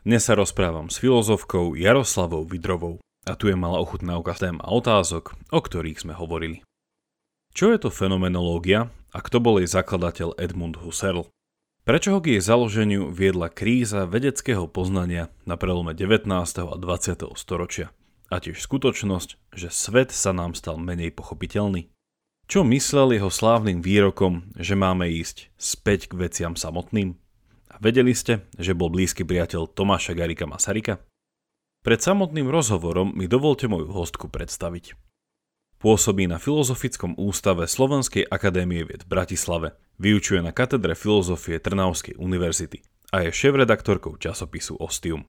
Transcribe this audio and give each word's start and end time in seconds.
Dnes 0.00 0.24
sa 0.24 0.32
rozprávam 0.32 0.88
s 0.88 0.96
filozofkou 0.96 1.76
Jaroslavou 1.76 2.48
Vidrovou 2.48 3.04
a 3.28 3.36
tu 3.36 3.52
je 3.52 3.56
malá 3.56 3.84
ochutnávka 3.84 4.32
tém 4.32 4.56
a 4.56 4.72
otázok, 4.72 5.36
o 5.52 5.60
ktorých 5.60 6.00
sme 6.00 6.16
hovorili. 6.16 6.64
Čo 7.52 7.76
je 7.76 7.84
to 7.84 7.92
fenomenológia 7.92 8.88
a 9.12 9.18
kto 9.20 9.44
bol 9.44 9.60
jej 9.60 9.68
zakladateľ 9.68 10.40
Edmund 10.40 10.80
Husserl? 10.80 11.28
Prečo 11.84 12.16
ho 12.16 12.24
k 12.24 12.32
jej 12.32 12.40
založeniu 12.40 13.12
viedla 13.12 13.52
kríza 13.52 14.08
vedeckého 14.08 14.64
poznania 14.72 15.28
na 15.44 15.60
prelome 15.60 15.92
19. 15.92 16.32
a 16.32 16.76
20. 16.80 17.36
storočia? 17.36 17.92
A 18.32 18.40
tiež 18.40 18.56
skutočnosť, 18.56 19.52
že 19.52 19.68
svet 19.68 20.16
sa 20.16 20.32
nám 20.32 20.56
stal 20.56 20.80
menej 20.80 21.12
pochopiteľný? 21.12 21.92
Čo 22.48 22.64
myslel 22.64 23.20
jeho 23.20 23.28
slávnym 23.28 23.84
výrokom, 23.84 24.48
že 24.56 24.80
máme 24.80 25.12
ísť 25.12 25.52
späť 25.60 26.08
k 26.08 26.24
veciam 26.24 26.56
samotným? 26.56 27.20
Vedeli 27.80 28.12
ste, 28.12 28.44
že 28.60 28.76
bol 28.76 28.92
blízky 28.92 29.24
priateľ 29.24 29.72
Tomáša 29.72 30.12
Garika 30.12 30.44
Masarika? 30.44 31.00
Pred 31.80 32.04
samotným 32.04 32.44
rozhovorom 32.52 33.16
mi 33.16 33.24
dovolte 33.24 33.64
moju 33.72 33.88
hostku 33.88 34.28
predstaviť. 34.28 35.00
Pôsobí 35.80 36.28
na 36.28 36.36
Filozofickom 36.36 37.16
ústave 37.16 37.64
Slovenskej 37.64 38.28
akadémie 38.28 38.84
vied 38.84 39.08
v 39.08 39.10
Bratislave, 39.16 39.80
vyučuje 39.96 40.44
na 40.44 40.52
katedre 40.52 40.92
filozofie 40.92 41.56
Trnavskej 41.56 42.20
univerzity 42.20 42.84
a 43.16 43.24
je 43.24 43.32
šéf-redaktorkou 43.32 44.20
časopisu 44.20 44.76
Ostium. 44.76 45.24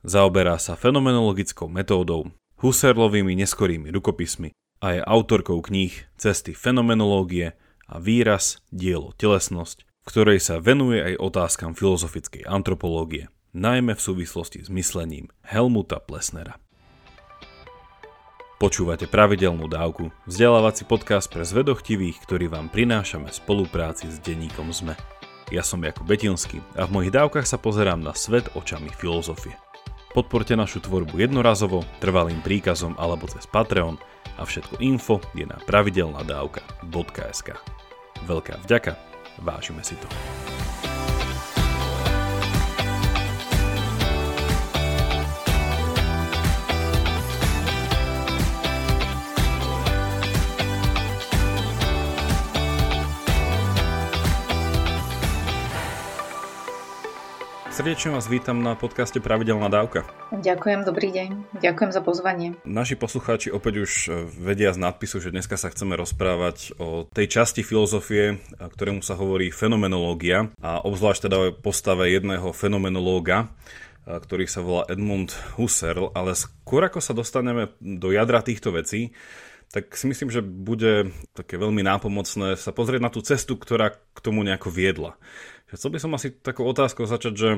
Zaoberá 0.00 0.56
sa 0.56 0.80
fenomenologickou 0.80 1.68
metódou, 1.68 2.32
Husserlovými 2.64 3.36
neskorými 3.44 3.92
rukopismi 3.92 4.56
a 4.80 4.96
je 4.96 5.00
autorkou 5.04 5.60
kníh 5.60 5.92
Cesty 6.16 6.56
fenomenológie 6.56 7.52
a 7.84 8.00
Výraz, 8.00 8.64
dielo, 8.72 9.12
telesnosť, 9.20 9.84
ktorej 10.10 10.42
sa 10.42 10.58
venuje 10.58 10.98
aj 10.98 11.22
otázkam 11.22 11.70
filozofickej 11.70 12.42
antropológie, 12.42 13.30
najmä 13.54 13.94
v 13.94 14.02
súvislosti 14.02 14.58
s 14.58 14.66
myslením 14.66 15.30
Helmuta 15.46 16.02
Plesnera. 16.02 16.58
Počúvate 18.58 19.06
pravidelnú 19.06 19.70
dávku, 19.70 20.10
vzdelávací 20.26 20.82
podcast 20.84 21.30
pre 21.30 21.46
zvedochtivých, 21.46 22.18
ktorý 22.26 22.50
vám 22.50 22.74
prinášame 22.74 23.30
v 23.30 23.38
spolupráci 23.38 24.10
s 24.10 24.18
denníkom 24.18 24.74
ZME. 24.74 24.98
Ja 25.54 25.62
som 25.62 25.78
Jakub 25.78 26.10
Betinský 26.10 26.58
a 26.74 26.90
v 26.90 27.00
mojich 27.00 27.14
dávkach 27.14 27.46
sa 27.46 27.56
pozerám 27.56 28.02
na 28.02 28.10
svet 28.12 28.50
očami 28.58 28.90
filozofie. 28.90 29.54
Podporte 30.10 30.58
našu 30.58 30.82
tvorbu 30.82 31.22
jednorazovo, 31.22 31.86
trvalým 32.02 32.42
príkazom 32.42 32.98
alebo 32.98 33.30
cez 33.30 33.46
Patreon 33.46 33.94
a 34.36 34.42
všetko 34.42 34.82
info 34.82 35.22
je 35.38 35.46
na 35.46 35.54
pravidelnadavka.sk. 35.70 37.48
Veľká 38.26 38.58
vďaka 38.66 39.09
Vážime 39.40 39.84
si 39.84 39.96
to. 39.96 40.08
Srdečne 57.80 58.12
vás 58.12 58.28
vítam 58.28 58.60
na 58.60 58.76
podcaste 58.76 59.24
Pravidelná 59.24 59.72
dávka. 59.72 60.04
Ďakujem, 60.36 60.84
dobrý 60.84 61.16
deň. 61.16 61.28
Ďakujem 61.64 61.90
za 61.96 62.04
pozvanie. 62.04 62.52
Naši 62.68 62.92
poslucháči 62.92 63.48
opäť 63.48 63.88
už 63.88 63.92
e, 64.04 64.08
vedia 64.36 64.76
z 64.76 64.84
nadpisu, 64.84 65.16
že 65.16 65.32
dneska 65.32 65.56
sa 65.56 65.72
chceme 65.72 65.96
rozprávať 65.96 66.76
o 66.76 67.08
tej 67.08 67.40
časti 67.40 67.64
filozofie, 67.64 68.36
ktorému 68.60 69.00
sa 69.00 69.16
hovorí 69.16 69.48
fenomenológia 69.48 70.52
a 70.60 70.84
obzvlášť 70.84 71.32
teda 71.32 71.36
o 71.40 71.56
postave 71.56 72.12
jedného 72.12 72.52
fenomenológa, 72.52 73.48
ktorý 74.04 74.44
sa 74.44 74.60
volá 74.60 74.84
Edmund 74.92 75.32
Husserl, 75.56 76.12
ale 76.12 76.36
skôr 76.36 76.84
ako 76.84 77.00
sa 77.00 77.16
dostaneme 77.16 77.72
do 77.80 78.12
jadra 78.12 78.44
týchto 78.44 78.76
vecí, 78.76 79.16
tak 79.70 79.94
si 79.94 80.10
myslím, 80.10 80.34
že 80.34 80.42
bude 80.42 81.14
také 81.30 81.54
veľmi 81.54 81.86
nápomocné 81.86 82.58
sa 82.58 82.74
pozrieť 82.74 83.00
na 83.06 83.10
tú 83.10 83.22
cestu, 83.22 83.54
ktorá 83.54 83.94
k 83.94 84.18
tomu 84.18 84.42
nejako 84.42 84.68
viedla. 84.68 85.14
Chcel 85.70 85.90
by 85.94 85.98
som 86.02 86.12
asi 86.18 86.34
takou 86.34 86.66
otázkou 86.66 87.06
začať, 87.06 87.34
že, 87.38 87.50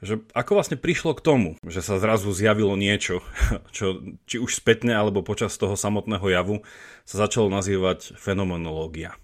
že 0.00 0.14
ako 0.32 0.56
vlastne 0.56 0.80
prišlo 0.80 1.12
k 1.12 1.24
tomu, 1.24 1.50
že 1.64 1.84
sa 1.84 2.00
zrazu 2.00 2.32
zjavilo 2.32 2.72
niečo, 2.76 3.20
čo 3.76 4.00
či 4.24 4.40
už 4.40 4.56
spätne 4.56 4.96
alebo 4.96 5.20
počas 5.20 5.56
toho 5.60 5.76
samotného 5.76 6.26
javu 6.32 6.56
sa 7.04 7.28
začalo 7.28 7.52
nazývať 7.52 8.16
fenomenológia. 8.16 9.16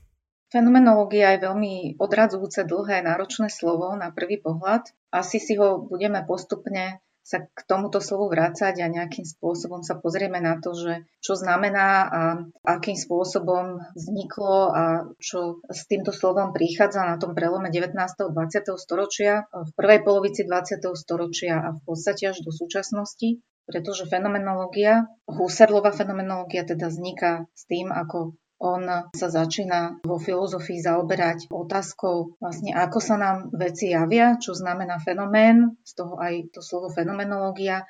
Fenomenológia 0.49 1.37
je 1.37 1.45
veľmi 1.45 1.75
odradzujúce, 2.01 2.65
dlhé, 2.65 3.05
náročné 3.05 3.53
slovo 3.53 3.93
na 3.93 4.09
prvý 4.09 4.41
pohľad. 4.41 4.89
Asi 5.13 5.37
si 5.45 5.61
ho 5.61 5.85
budeme 5.85 6.25
postupne 6.25 7.05
sa 7.29 7.45
k 7.45 7.61
tomuto 7.69 8.01
slovu 8.01 8.33
vrácať 8.33 8.81
a 8.81 8.89
nejakým 8.89 9.29
spôsobom 9.29 9.85
sa 9.85 10.01
pozrieme 10.01 10.41
na 10.41 10.57
to, 10.57 10.73
že 10.73 11.05
čo 11.21 11.37
znamená 11.37 12.09
a 12.09 12.23
akým 12.65 12.97
spôsobom 12.97 13.85
vzniklo 13.93 14.73
a 14.73 14.85
čo 15.21 15.61
s 15.69 15.85
týmto 15.85 16.09
slovom 16.09 16.57
prichádza 16.57 17.05
na 17.05 17.21
tom 17.21 17.37
prelome 17.37 17.69
19. 17.69 17.93
a 17.93 18.33
20. 18.33 18.33
storočia, 18.81 19.45
v 19.53 19.71
prvej 19.77 20.01
polovici 20.09 20.49
20. 20.49 20.81
storočia 20.97 21.61
a 21.61 21.69
v 21.77 21.81
podstate 21.85 22.33
až 22.33 22.41
do 22.41 22.49
súčasnosti 22.49 23.45
pretože 23.69 24.09
fenomenológia, 24.09 25.13
Husserlova 25.29 25.93
fenomenológia 25.93 26.65
teda 26.65 26.89
vzniká 26.89 27.45
s 27.53 27.69
tým, 27.69 27.93
ako 27.93 28.33
on 28.59 29.11
sa 29.15 29.29
začína 29.31 30.03
vo 30.03 30.19
filozofii 30.19 30.83
zaoberať 30.83 31.47
otázkou, 31.51 32.39
vlastne 32.43 32.75
ako 32.75 32.99
sa 32.99 33.15
nám 33.15 33.55
veci 33.55 33.95
javia, 33.95 34.35
čo 34.39 34.55
znamená 34.55 34.99
fenomén, 34.99 35.79
z 35.87 35.93
toho 35.95 36.19
aj 36.19 36.51
to 36.51 36.61
slovo 36.63 36.91
fenomenológia, 36.91 37.87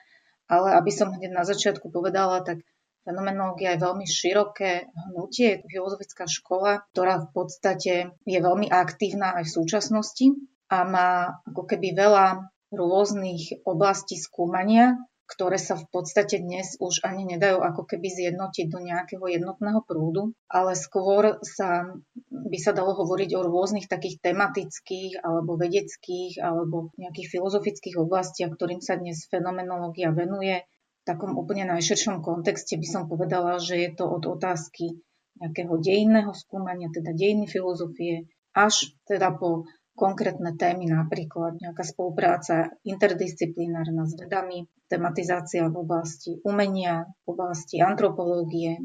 ale 0.49 0.77
aby 0.77 0.93
som 0.93 1.13
hneď 1.13 1.33
na 1.33 1.45
začiatku 1.49 1.89
povedala, 1.89 2.45
tak 2.45 2.61
Fenomenológia 3.09 3.73
je 3.73 3.85
veľmi 3.89 4.05
široké 4.05 4.93
hnutie, 4.93 5.65
filozofická 5.65 6.29
škola, 6.29 6.85
ktorá 6.93 7.25
v 7.25 7.29
podstate 7.33 8.13
je 8.29 8.37
veľmi 8.37 8.69
aktívna 8.69 9.33
aj 9.41 9.49
v 9.49 9.55
súčasnosti 9.57 10.27
a 10.69 10.85
má 10.85 11.41
ako 11.49 11.65
keby 11.65 11.97
veľa 11.97 12.53
rôznych 12.69 13.65
oblastí 13.65 14.21
skúmania, 14.21 15.01
ktoré 15.29 15.61
sa 15.61 15.77
v 15.77 15.85
podstate 15.93 16.41
dnes 16.41 16.81
už 16.81 17.05
ani 17.05 17.29
nedajú 17.29 17.61
ako 17.61 17.85
keby 17.85 18.09
zjednotiť 18.09 18.67
do 18.73 18.81
nejakého 18.81 19.25
jednotného 19.29 19.85
prúdu, 19.85 20.33
ale 20.49 20.73
skôr 20.73 21.37
sa 21.45 21.93
by 22.33 22.59
sa 22.59 22.73
dalo 22.73 22.97
hovoriť 22.97 23.31
o 23.37 23.45
rôznych 23.45 23.93
takých 23.93 24.25
tematických 24.25 25.21
alebo 25.21 25.61
vedeckých 25.61 26.41
alebo 26.41 26.97
nejakých 26.97 27.29
filozofických 27.29 28.01
oblastiach, 28.01 28.57
ktorým 28.57 28.81
sa 28.81 28.97
dnes 28.97 29.29
fenomenológia 29.29 30.17
venuje. 30.17 30.65
V 31.05 31.05
takom 31.05 31.37
úplne 31.37 31.69
najširšom 31.69 32.25
kontexte 32.25 32.81
by 32.81 32.89
som 32.89 33.03
povedala, 33.05 33.61
že 33.61 33.77
je 33.77 33.91
to 33.93 34.09
od 34.09 34.25
otázky 34.25 35.05
nejakého 35.39 35.77
dejinného 35.79 36.33
skúmania, 36.35 36.89
teda 36.91 37.15
dejiny 37.15 37.47
filozofie, 37.47 38.27
až 38.57 38.91
teda 39.07 39.37
po 39.37 39.69
konkrétne 39.99 40.55
témy, 40.55 40.87
napríklad 40.87 41.59
nejaká 41.59 41.83
spolupráca 41.83 42.71
interdisciplinárna 42.87 44.07
s 44.07 44.15
vedami, 44.15 44.71
tematizácia 44.87 45.67
v 45.67 45.83
oblasti 45.83 46.39
umenia, 46.47 47.11
v 47.27 47.35
oblasti 47.35 47.83
antropológie, 47.83 48.79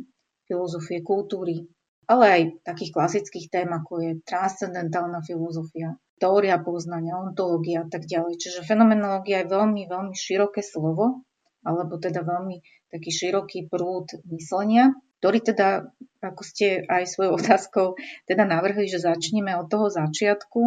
filozofie 0.50 1.06
kultúry, 1.06 1.70
ale 2.10 2.26
aj 2.28 2.42
takých 2.66 2.92
klasických 2.92 3.48
tém, 3.48 3.70
ako 3.70 4.02
je 4.02 4.12
transcendentálna 4.26 5.24
filozofia, 5.24 5.96
teória 6.20 6.60
poznania, 6.60 7.16
ontológia 7.22 7.86
a 7.86 7.88
tak 7.88 8.10
ďalej. 8.10 8.42
Čiže 8.42 8.68
fenomenológia 8.68 9.46
je 9.46 9.54
veľmi, 9.54 9.88
veľmi 9.88 10.16
široké 10.18 10.60
slovo, 10.60 11.24
alebo 11.64 11.96
teda 11.96 12.28
veľmi 12.28 12.60
taký 12.92 13.10
široký 13.10 13.72
prúd 13.72 14.12
myslenia, 14.28 14.92
ktorý 15.24 15.40
teda, 15.40 15.88
ako 16.20 16.44
ste 16.44 16.84
aj 16.84 17.08
svojou 17.08 17.36
otázkou 17.40 17.88
teda 18.28 18.44
navrhli, 18.44 18.92
že 18.92 19.00
začneme 19.00 19.56
od 19.56 19.72
toho 19.72 19.88
začiatku, 19.88 20.62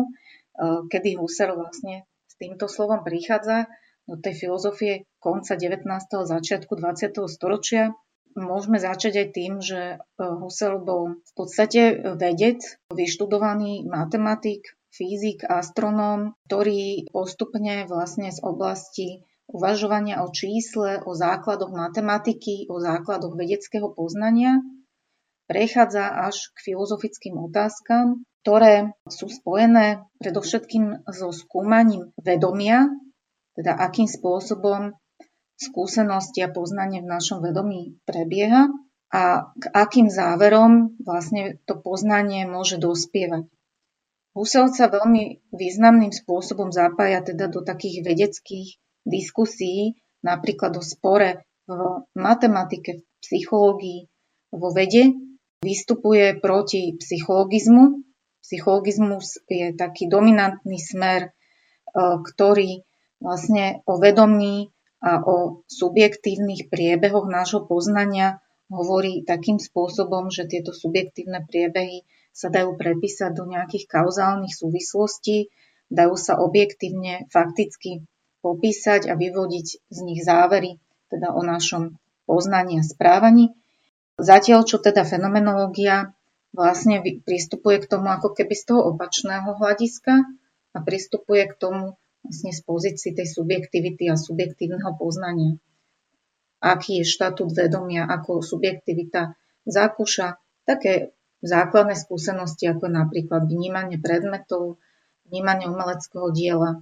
kedy 0.61 1.21
Husserl 1.21 1.61
vlastne 1.61 2.09
s 2.27 2.35
týmto 2.41 2.67
slovom 2.67 3.05
prichádza 3.05 3.69
do 4.07 4.17
tej 4.17 4.47
filozofie 4.47 4.93
konca 5.19 5.59
19. 5.59 5.83
začiatku 6.07 6.73
20. 6.79 7.27
storočia. 7.27 7.93
Môžeme 8.37 8.77
začať 8.77 9.27
aj 9.27 9.29
tým, 9.33 9.53
že 9.65 9.81
eh, 9.97 10.21
Husserl 10.21 10.81
bol 10.81 11.21
v 11.25 11.33
podstate 11.35 12.15
vedec, 12.15 12.63
vyštudovaný 12.93 13.89
matematik, 13.89 14.77
fyzik, 14.93 15.45
astronóm, 15.45 16.37
ktorý 16.49 17.09
postupne 17.13 17.85
vlastne 17.89 18.33
z 18.33 18.41
oblasti 18.41 19.25
uvažovania 19.49 20.25
o 20.25 20.29
čísle, 20.33 21.05
o 21.05 21.13
základoch 21.13 21.73
matematiky, 21.73 22.67
o 22.69 22.81
základoch 22.81 23.37
vedeckého 23.37 23.93
poznania 23.93 24.61
prechádza 25.47 26.11
až 26.11 26.51
k 26.53 26.73
filozofickým 26.73 27.39
otázkam, 27.39 28.27
ktoré 28.47 28.95
sú 29.11 29.27
spojené 29.27 30.07
predovšetkým 30.23 31.03
so 31.11 31.35
skúmaním 31.35 32.15
vedomia, 32.15 32.87
teda 33.59 33.75
akým 33.75 34.07
spôsobom 34.07 34.95
skúsenosti 35.59 36.47
a 36.47 36.55
poznanie 36.55 37.03
v 37.03 37.11
našom 37.11 37.43
vedomí 37.43 37.99
prebieha 38.07 38.71
a 39.11 39.51
k 39.51 39.65
akým 39.75 40.07
záverom 40.07 40.95
vlastne 41.03 41.59
to 41.67 41.75
poznanie 41.75 42.47
môže 42.47 42.79
dospievať. 42.79 43.51
Husserl 44.39 44.71
sa 44.71 44.95
veľmi 44.95 45.51
významným 45.51 46.15
spôsobom 46.15 46.71
zapája 46.71 47.27
teda 47.27 47.51
do 47.51 47.67
takých 47.67 48.07
vedeckých 48.07 48.79
diskusii, 49.03 49.99
napríklad 50.23 50.71
o 50.79 50.87
spore 50.87 51.43
v 51.67 52.07
matematike, 52.15 53.03
v 53.03 53.05
psychológii, 53.27 54.07
vo 54.55 54.71
vede, 54.71 55.19
vystupuje 55.67 56.39
proti 56.39 56.95
psychologizmu. 56.95 58.06
Psychologizmus 58.47 59.43
je 59.51 59.75
taký 59.75 60.07
dominantný 60.07 60.79
smer, 60.79 61.21
e, 61.27 61.31
ktorý 61.99 62.87
vlastne 63.19 63.83
o 63.91 63.99
vedomí 63.99 64.71
a 65.03 65.19
o 65.19 65.67
subjektívnych 65.67 66.71
priebehoch 66.71 67.27
nášho 67.27 67.67
poznania 67.67 68.39
hovorí 68.71 69.23
takým 69.23 69.59
spôsobom, 69.59 70.31
že 70.31 70.47
tieto 70.47 70.71
subjektívne 70.75 71.43
priebehy 71.47 72.07
sa 72.35 72.51
dajú 72.51 72.75
prepísať 72.75 73.31
do 73.35 73.47
nejakých 73.47 73.87
kauzálnych 73.87 74.53
súvislostí, 74.53 75.51
dajú 75.91 76.15
sa 76.19 76.39
objektívne, 76.43 77.31
fakticky 77.31 78.03
popísať 78.43 79.11
a 79.11 79.15
vyvodiť 79.15 79.67
z 79.91 79.99
nich 80.03 80.21
závery, 80.23 80.83
teda 81.11 81.33
o 81.35 81.41
našom 81.43 81.99
poznaní 82.27 82.83
a 82.83 82.85
správaní. 82.85 83.55
Zatiaľ, 84.19 84.67
čo 84.67 84.83
teda 84.83 85.07
fenomenológia 85.07 86.16
vlastne 86.57 87.05
pristupuje 87.21 87.85
k 87.85 87.91
tomu 87.93 88.09
ako 88.09 88.33
keby 88.33 88.57
z 88.57 88.73
toho 88.73 88.97
opačného 88.97 89.61
hľadiska 89.61 90.25
a 90.73 90.79
pristupuje 90.81 91.45
k 91.53 91.55
tomu 91.61 91.85
vlastne 92.25 92.51
z 92.51 92.61
pozície 92.65 93.11
tej 93.13 93.29
subjektivity 93.29 94.09
a 94.09 94.17
subjektívneho 94.17 94.97
poznania. 94.97 95.61
Aký 96.59 97.05
je 97.05 97.07
štatút 97.07 97.53
vedomia, 97.53 98.09
ako 98.09 98.41
subjektivita 98.41 99.37
zakúša 99.69 100.41
také 100.65 101.15
základné 101.45 101.95
skúsenosti, 101.95 102.67
ako 102.67 102.91
napríklad 102.91 103.47
vnímanie 103.47 104.01
predmetov, 104.01 104.81
vnímanie 105.29 105.69
umeleckého 105.71 106.33
diela, 106.33 106.71
e, 106.75 106.79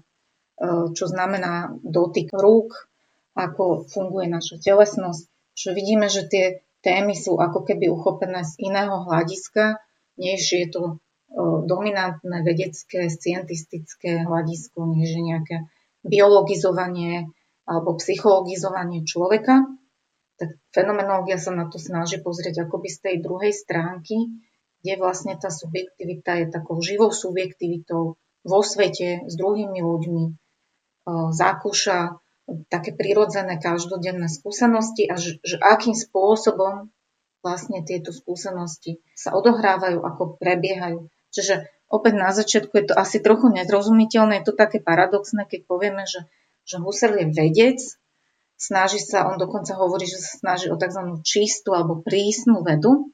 čo 0.95 1.05
znamená 1.11 1.75
dotyk 1.83 2.33
rúk, 2.33 2.89
ako 3.35 3.85
funguje 3.91 4.31
naša 4.31 4.63
telesnosť, 4.63 5.27
že 5.59 5.71
vidíme, 5.75 6.07
že 6.07 6.25
tie 6.31 6.64
témy 6.85 7.17
sú 7.17 7.41
ako 7.41 7.65
keby 7.65 7.89
uchopené 7.89 8.45
z 8.45 8.61
iného 8.61 9.09
hľadiska, 9.09 9.81
než 10.21 10.45
je 10.53 10.69
to 10.69 10.83
dominantné 11.65 12.47
vedecké, 12.47 13.11
scientistické 13.11 14.23
hľadisko, 14.23 14.87
než 14.95 15.19
je 15.19 15.23
nejaké 15.25 15.57
biologizovanie 16.07 17.33
alebo 17.65 17.97
psychologizovanie 17.97 19.09
človeka, 19.09 19.65
tak 20.37 20.61
fenomenológia 20.71 21.41
sa 21.41 21.57
na 21.57 21.67
to 21.67 21.81
snaží 21.81 22.21
pozrieť 22.21 22.69
akoby 22.69 22.93
z 22.93 22.99
tej 23.01 23.17
druhej 23.25 23.51
stránky, 23.57 24.37
kde 24.85 25.01
vlastne 25.01 25.35
tá 25.41 25.49
subjektivita 25.49 26.45
je 26.45 26.47
takou 26.53 26.79
živou 26.85 27.09
subjektivitou 27.09 28.21
vo 28.45 28.61
svete 28.61 29.25
s 29.25 29.35
druhými 29.35 29.81
ľuďmi, 29.81 30.25
zakúša 31.33 32.21
také 32.69 32.93
prirodzené 32.93 33.57
každodenné 33.57 34.29
skúsenosti 34.29 35.09
a 35.09 35.17
že, 35.17 35.41
že 35.41 35.57
akým 35.57 35.97
spôsobom 35.97 36.93
vlastne 37.45 37.85
tieto 37.85 38.13
skúsenosti 38.13 39.05
sa 39.17 39.37
odohrávajú, 39.37 40.01
ako 40.01 40.41
prebiehajú. 40.41 41.09
Čiže 41.29 41.69
opäť 41.93 42.13
na 42.17 42.31
začiatku 42.33 42.73
je 42.73 42.85
to 42.93 42.95
asi 42.97 43.21
trochu 43.21 43.53
nezrozumiteľné, 43.53 44.41
je 44.41 44.47
to 44.49 44.55
také 44.57 44.81
paradoxné, 44.81 45.45
keď 45.45 45.61
povieme, 45.69 46.05
že, 46.09 46.25
že 46.65 46.81
Husserl 46.81 47.21
je 47.21 47.27
vedec, 47.33 47.79
snaží 48.57 49.01
sa, 49.01 49.29
on 49.29 49.37
dokonca 49.37 49.77
hovorí, 49.77 50.09
že 50.09 50.21
sa 50.21 50.33
snaží 50.41 50.73
o 50.73 50.81
tzv. 50.81 51.21
čistú 51.21 51.77
alebo 51.77 52.01
prísnu 52.01 52.65
vedu, 52.65 53.13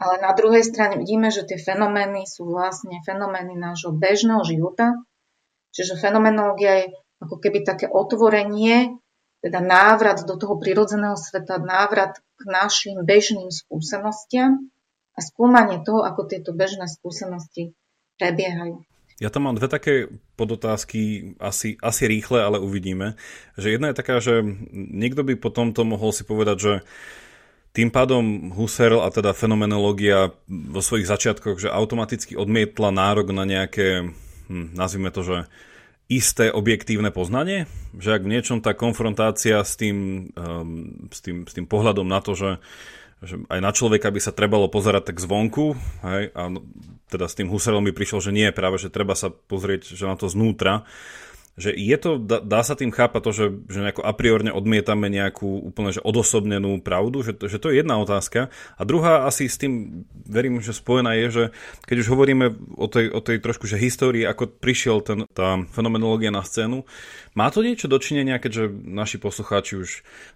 ale 0.00 0.20
na 0.20 0.32
druhej 0.32 0.64
strane 0.64 1.00
vidíme, 1.00 1.28
že 1.28 1.44
tie 1.44 1.60
fenomény 1.60 2.24
sú 2.24 2.48
vlastne 2.48 3.00
fenomény 3.04 3.56
nášho 3.56 3.92
bežného 3.92 4.44
života, 4.44 4.96
čiže 5.72 6.00
fenomenológia 6.00 6.84
je 6.84 6.86
ako 7.20 7.36
keby 7.36 7.62
také 7.62 7.86
otvorenie, 7.86 8.96
teda 9.40 9.60
návrat 9.60 10.24
do 10.24 10.36
toho 10.36 10.56
prirodzeného 10.60 11.16
sveta, 11.16 11.60
návrat 11.60 12.20
k 12.36 12.40
našim 12.48 13.00
bežným 13.04 13.48
skúsenostiam 13.48 14.68
a 15.16 15.20
skúmanie 15.20 15.80
toho, 15.84 16.04
ako 16.04 16.28
tieto 16.28 16.52
bežné 16.52 16.88
skúsenosti 16.88 17.76
prebiehajú. 18.20 18.84
Ja 19.20 19.28
tam 19.28 19.44
mám 19.44 19.60
dve 19.60 19.68
také 19.68 20.08
podotázky, 20.40 21.36
asi, 21.36 21.76
asi 21.84 22.08
rýchle, 22.08 22.40
ale 22.40 22.56
uvidíme. 22.56 23.20
Že 23.60 23.76
jedna 23.76 23.92
je 23.92 24.00
taká, 24.00 24.16
že 24.16 24.40
niekto 24.72 25.20
by 25.20 25.36
potom 25.36 25.76
to 25.76 25.84
mohol 25.84 26.08
si 26.08 26.24
povedať, 26.24 26.56
že 26.56 26.72
tým 27.76 27.92
pádom 27.92 28.50
Husserl 28.56 29.04
a 29.04 29.12
teda 29.12 29.36
fenomenológia 29.36 30.32
vo 30.48 30.80
svojich 30.80 31.06
začiatkoch, 31.06 31.60
že 31.60 31.68
automaticky 31.68 32.32
odmietla 32.34 32.90
nárok 32.90 33.30
na 33.36 33.44
nejaké, 33.44 34.08
hm, 34.48 34.72
nazvime 34.72 35.12
to, 35.12 35.20
že 35.20 35.36
isté 36.10 36.50
objektívne 36.50 37.14
poznanie, 37.14 37.70
že 37.94 38.18
ak 38.18 38.26
v 38.26 38.32
niečom 38.34 38.58
tá 38.58 38.74
konfrontácia 38.74 39.62
s 39.62 39.78
tým, 39.78 40.28
um, 40.34 41.08
s 41.08 41.22
tým, 41.22 41.46
s 41.46 41.54
tým 41.54 41.70
pohľadom 41.70 42.04
na 42.04 42.18
to, 42.18 42.34
že 42.34 42.58
že 43.20 43.36
aj 43.52 43.60
na 43.60 43.68
človeka 43.68 44.08
by 44.08 44.16
sa 44.16 44.32
trebalo 44.32 44.72
pozerať 44.72 45.12
tak 45.12 45.20
zvonku, 45.20 45.76
hej, 46.08 46.32
a 46.32 46.48
no, 46.48 46.64
teda 47.12 47.28
s 47.28 47.36
tým 47.36 47.52
Husserlom 47.52 47.84
by 47.84 47.92
prišiel, 47.92 48.24
že 48.24 48.32
nie, 48.32 48.48
práve, 48.48 48.80
že 48.80 48.88
treba 48.88 49.12
sa 49.12 49.28
pozrieť 49.28 49.92
že 49.92 50.08
na 50.08 50.16
to 50.16 50.32
znútra, 50.32 50.88
že 51.58 51.74
je 51.74 51.96
to, 52.00 52.16
dá, 52.20 52.60
sa 52.62 52.78
tým 52.78 52.94
chápať 52.94 53.20
to, 53.20 53.30
že, 53.34 53.46
že 53.68 53.78
nejako 53.82 54.02
a 54.06 54.12
priorne 54.16 54.54
odmietame 54.54 55.12
nejakú 55.12 55.68
úplne 55.68 55.92
že 55.92 56.00
odosobnenú 56.00 56.80
pravdu, 56.80 57.20
že, 57.20 57.36
že 57.36 57.58
to 57.60 57.68
je 57.68 57.82
jedna 57.82 57.98
otázka. 58.00 58.48
A 58.78 58.82
druhá 58.86 59.26
asi 59.28 59.50
s 59.50 59.60
tým, 59.60 60.04
verím, 60.24 60.62
že 60.62 60.72
spojená 60.72 61.12
je, 61.20 61.26
že 61.28 61.44
keď 61.84 61.96
už 62.00 62.08
hovoríme 62.08 62.46
o 62.78 62.86
tej, 62.86 63.12
o 63.12 63.20
tej 63.20 63.42
trošku 63.42 63.68
že 63.68 63.76
histórii, 63.76 64.24
ako 64.24 64.48
prišiel 64.48 65.04
ten, 65.04 65.18
tá 65.34 65.60
fenomenológia 65.74 66.32
na 66.32 66.40
scénu, 66.40 66.86
má 67.36 67.46
to 67.52 67.62
niečo 67.62 67.86
dočinenia, 67.86 68.42
keďže 68.42 68.70
naši 68.90 69.22
poslucháči 69.22 69.78
už 69.78 69.90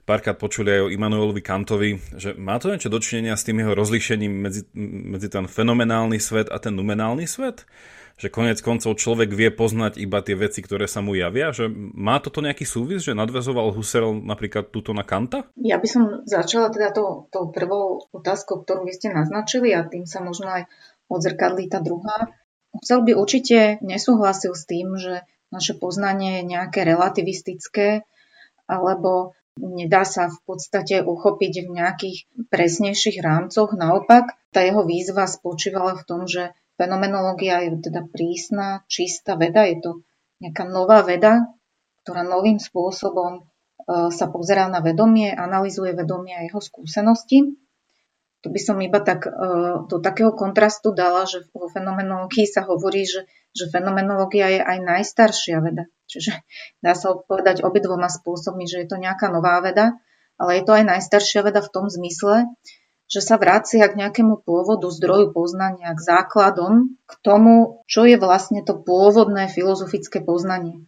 párkrát 0.06 0.38
počuli 0.38 0.78
aj 0.78 0.80
o 0.86 0.92
Immanuelovi 0.92 1.42
Kantovi, 1.42 1.98
že 2.14 2.38
má 2.38 2.60
to 2.62 2.70
niečo 2.70 2.92
dočinenia 2.92 3.34
s 3.34 3.42
tým 3.42 3.64
jeho 3.64 3.74
rozlíšením 3.74 4.30
medzi, 4.30 4.62
medzi 5.10 5.26
ten 5.26 5.50
fenomenálny 5.50 6.22
svet 6.22 6.52
a 6.52 6.58
ten 6.62 6.76
numenálny 6.76 7.26
svet? 7.26 7.66
Že 8.14 8.30
konec 8.30 8.62
koncov 8.62 8.94
človek 8.94 9.34
vie 9.34 9.50
poznať 9.50 9.98
iba 9.98 10.22
tie 10.22 10.38
veci, 10.38 10.62
ktoré 10.62 10.86
sa 10.86 11.02
mu 11.02 11.18
javia? 11.18 11.50
Že 11.50 11.70
má 11.98 12.22
toto 12.22 12.38
nejaký 12.38 12.62
súvis, 12.62 13.02
že 13.02 13.18
nadvezoval 13.18 13.74
Husserl 13.74 14.14
napríklad 14.22 14.70
túto 14.70 14.94
na 14.94 15.02
Kanta? 15.02 15.50
Ja 15.58 15.82
by 15.82 15.88
som 15.90 16.02
začala 16.22 16.70
teda 16.70 16.94
tou, 16.94 17.26
tou 17.34 17.50
prvou 17.50 18.06
otázkou, 18.14 18.62
ktorú 18.62 18.86
vy 18.86 18.94
ste 18.94 19.10
naznačili 19.10 19.74
a 19.74 19.82
tým 19.82 20.06
sa 20.06 20.22
možno 20.22 20.46
aj 20.46 20.70
odzrkadlí 21.10 21.66
tá 21.66 21.82
druhá. 21.82 22.30
Husserl 22.70 23.02
by 23.02 23.12
určite 23.18 23.82
nesúhlasil 23.82 24.54
s 24.54 24.64
tým, 24.66 24.94
že 24.94 25.26
naše 25.50 25.74
poznanie 25.78 26.42
je 26.42 26.50
nejaké 26.54 26.82
relativistické 26.86 28.06
alebo 28.66 29.34
nedá 29.58 30.02
sa 30.02 30.30
v 30.30 30.38
podstate 30.46 31.02
uchopiť 31.02 31.52
v 31.66 31.68
nejakých 31.70 32.18
presnejších 32.50 33.22
rámcoch. 33.22 33.74
Naopak, 33.74 34.34
tá 34.50 34.66
jeho 34.66 34.82
výzva 34.82 35.30
spočívala 35.30 35.94
v 35.94 36.06
tom, 36.06 36.20
že 36.26 36.50
Fenomenológia 36.74 37.62
je 37.62 37.78
teda 37.86 38.02
prísna, 38.10 38.82
čistá 38.90 39.38
veda, 39.38 39.62
je 39.62 39.78
to 39.78 39.90
nejaká 40.42 40.66
nová 40.66 41.06
veda, 41.06 41.46
ktorá 42.02 42.26
novým 42.26 42.58
spôsobom 42.58 43.40
e, 43.40 43.42
sa 44.10 44.26
pozerá 44.28 44.66
na 44.66 44.82
vedomie, 44.82 45.30
analizuje 45.30 45.94
vedomie 45.94 46.34
a 46.34 46.42
jeho 46.42 46.58
skúsenosti. 46.58 47.54
Tu 48.42 48.46
by 48.52 48.60
som 48.60 48.76
iba 48.82 48.98
tak 49.00 49.24
e, 49.24 49.30
do 49.86 50.02
takého 50.02 50.34
kontrastu 50.34 50.90
dala, 50.90 51.24
že 51.30 51.46
vo 51.54 51.70
fenomenológii 51.70 52.44
sa 52.44 52.66
hovorí, 52.66 53.06
že, 53.06 53.24
že 53.54 53.70
fenomenológia 53.70 54.50
je 54.52 54.60
aj 54.60 54.78
najstaršia 54.82 55.62
veda. 55.62 55.86
Čiže 56.10 56.42
dá 56.84 56.92
sa 56.98 57.14
odpovedať 57.14 57.62
obidvoma 57.62 58.10
spôsobmi, 58.10 58.66
že 58.66 58.84
je 58.84 58.88
to 58.90 59.00
nejaká 59.00 59.30
nová 59.30 59.62
veda, 59.62 59.96
ale 60.36 60.58
je 60.58 60.62
to 60.66 60.74
aj 60.74 60.84
najstaršia 60.84 61.46
veda 61.46 61.62
v 61.62 61.72
tom 61.72 61.86
zmysle, 61.86 62.50
že 63.14 63.22
sa 63.22 63.38
vracia 63.38 63.86
k 63.86 63.94
nejakému 63.94 64.42
pôvodu 64.42 64.90
zdroju 64.90 65.30
poznania, 65.30 65.94
k 65.94 66.02
základom, 66.02 66.98
k 67.06 67.12
tomu, 67.22 67.86
čo 67.86 68.02
je 68.02 68.18
vlastne 68.18 68.66
to 68.66 68.74
pôvodné 68.74 69.46
filozofické 69.46 70.18
poznanie. 70.18 70.82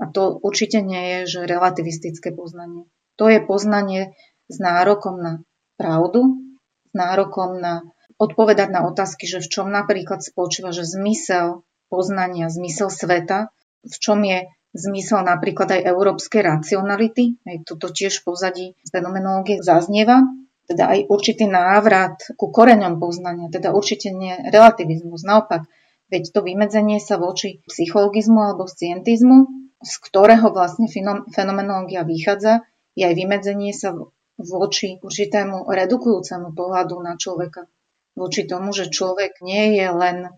A 0.00 0.08
to 0.08 0.40
určite 0.40 0.80
nie 0.80 1.20
je, 1.20 1.36
že 1.36 1.40
relativistické 1.44 2.32
poznanie. 2.32 2.88
To 3.20 3.28
je 3.28 3.44
poznanie 3.44 4.16
s 4.48 4.56
nárokom 4.56 5.20
na 5.20 5.32
pravdu, 5.76 6.40
s 6.88 6.92
nárokom 6.96 7.60
na 7.60 7.84
odpovedať 8.16 8.72
na 8.72 8.88
otázky, 8.88 9.28
že 9.28 9.44
v 9.44 9.48
čom 9.52 9.68
napríklad 9.68 10.24
spočíva, 10.24 10.72
že 10.72 10.88
zmysel 10.88 11.60
poznania, 11.92 12.48
zmysel 12.48 12.88
sveta, 12.88 13.52
v 13.84 13.96
čom 14.00 14.24
je 14.24 14.48
zmysel 14.72 15.20
napríklad 15.28 15.76
aj 15.76 15.92
európskej 15.92 16.40
racionality. 16.40 17.36
Aj 17.44 17.60
toto 17.68 17.92
tiež 17.92 18.24
v 18.24 18.24
pozadí 18.24 18.66
fenomenológie 18.88 19.60
zaznieva 19.60 20.24
teda 20.66 20.90
aj 20.90 20.98
určitý 21.06 21.46
návrat 21.46 22.18
ku 22.34 22.50
koreňom 22.50 22.98
poznania, 22.98 23.46
teda 23.48 23.70
určite 23.70 24.10
nie 24.10 24.34
relativizmus. 24.50 25.22
Naopak, 25.22 25.70
veď 26.10 26.34
to 26.34 26.42
vymedzenie 26.42 26.98
sa 26.98 27.16
voči 27.18 27.62
psychologizmu 27.70 28.42
alebo 28.42 28.66
scientizmu, 28.66 29.46
z 29.82 29.92
ktorého 30.02 30.50
vlastne 30.50 30.90
fenomenológia 31.30 32.02
vychádza, 32.02 32.66
je 32.98 33.04
aj 33.06 33.14
vymedzenie 33.14 33.70
sa 33.70 33.94
voči 34.36 35.00
určitému 35.00 35.70
redukujúcemu 35.70 36.52
pohľadu 36.52 36.96
na 37.00 37.14
človeka. 37.16 37.70
Voči 38.16 38.48
tomu, 38.48 38.72
že 38.72 38.88
človek 38.88 39.44
nie 39.44 39.76
je 39.76 39.88
len 39.92 40.18
e, 40.24 40.30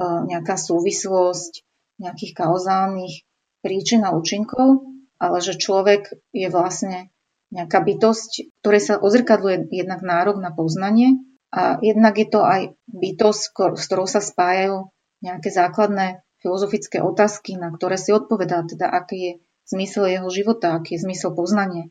nejaká 0.00 0.56
súvislosť 0.56 1.64
nejakých 2.00 2.32
kauzálnych 2.32 3.24
príčin 3.60 4.06
a 4.06 4.14
účinkov, 4.16 4.86
ale 5.20 5.38
že 5.42 5.58
človek 5.58 6.14
je 6.30 6.48
vlastne 6.48 7.10
nejaká 7.48 7.80
bytosť, 7.80 8.60
ktorej 8.60 8.82
sa 8.82 8.94
ozrkadluje 9.00 9.72
jednak 9.72 10.04
nárok 10.04 10.40
na 10.40 10.52
poznanie 10.52 11.24
a 11.48 11.80
jednak 11.80 12.20
je 12.20 12.28
to 12.28 12.40
aj 12.44 12.76
bytosť, 12.92 13.40
s 13.76 13.84
ktorou 13.88 14.04
sa 14.04 14.20
spájajú 14.20 14.92
nejaké 15.24 15.48
základné 15.48 16.20
filozofické 16.38 17.02
otázky, 17.02 17.58
na 17.58 17.72
ktoré 17.74 17.98
si 17.98 18.14
odpovedá, 18.14 18.62
teda 18.68 18.86
aký 18.86 19.16
je 19.16 19.32
zmysel 19.68 20.06
jeho 20.06 20.28
života, 20.30 20.76
aký 20.76 20.96
je 20.96 21.04
zmysel 21.08 21.34
poznania. 21.34 21.90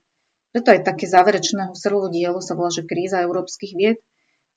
Preto 0.55 0.71
aj 0.71 0.87
také 0.87 1.05
záverečné 1.09 1.69
Husserlovo 1.69 2.07
dielo 2.07 2.39
sa 2.39 2.55
volá, 2.55 2.71
že 2.71 2.87
kríza 2.87 3.21
európskych 3.21 3.73
vied. 3.75 3.99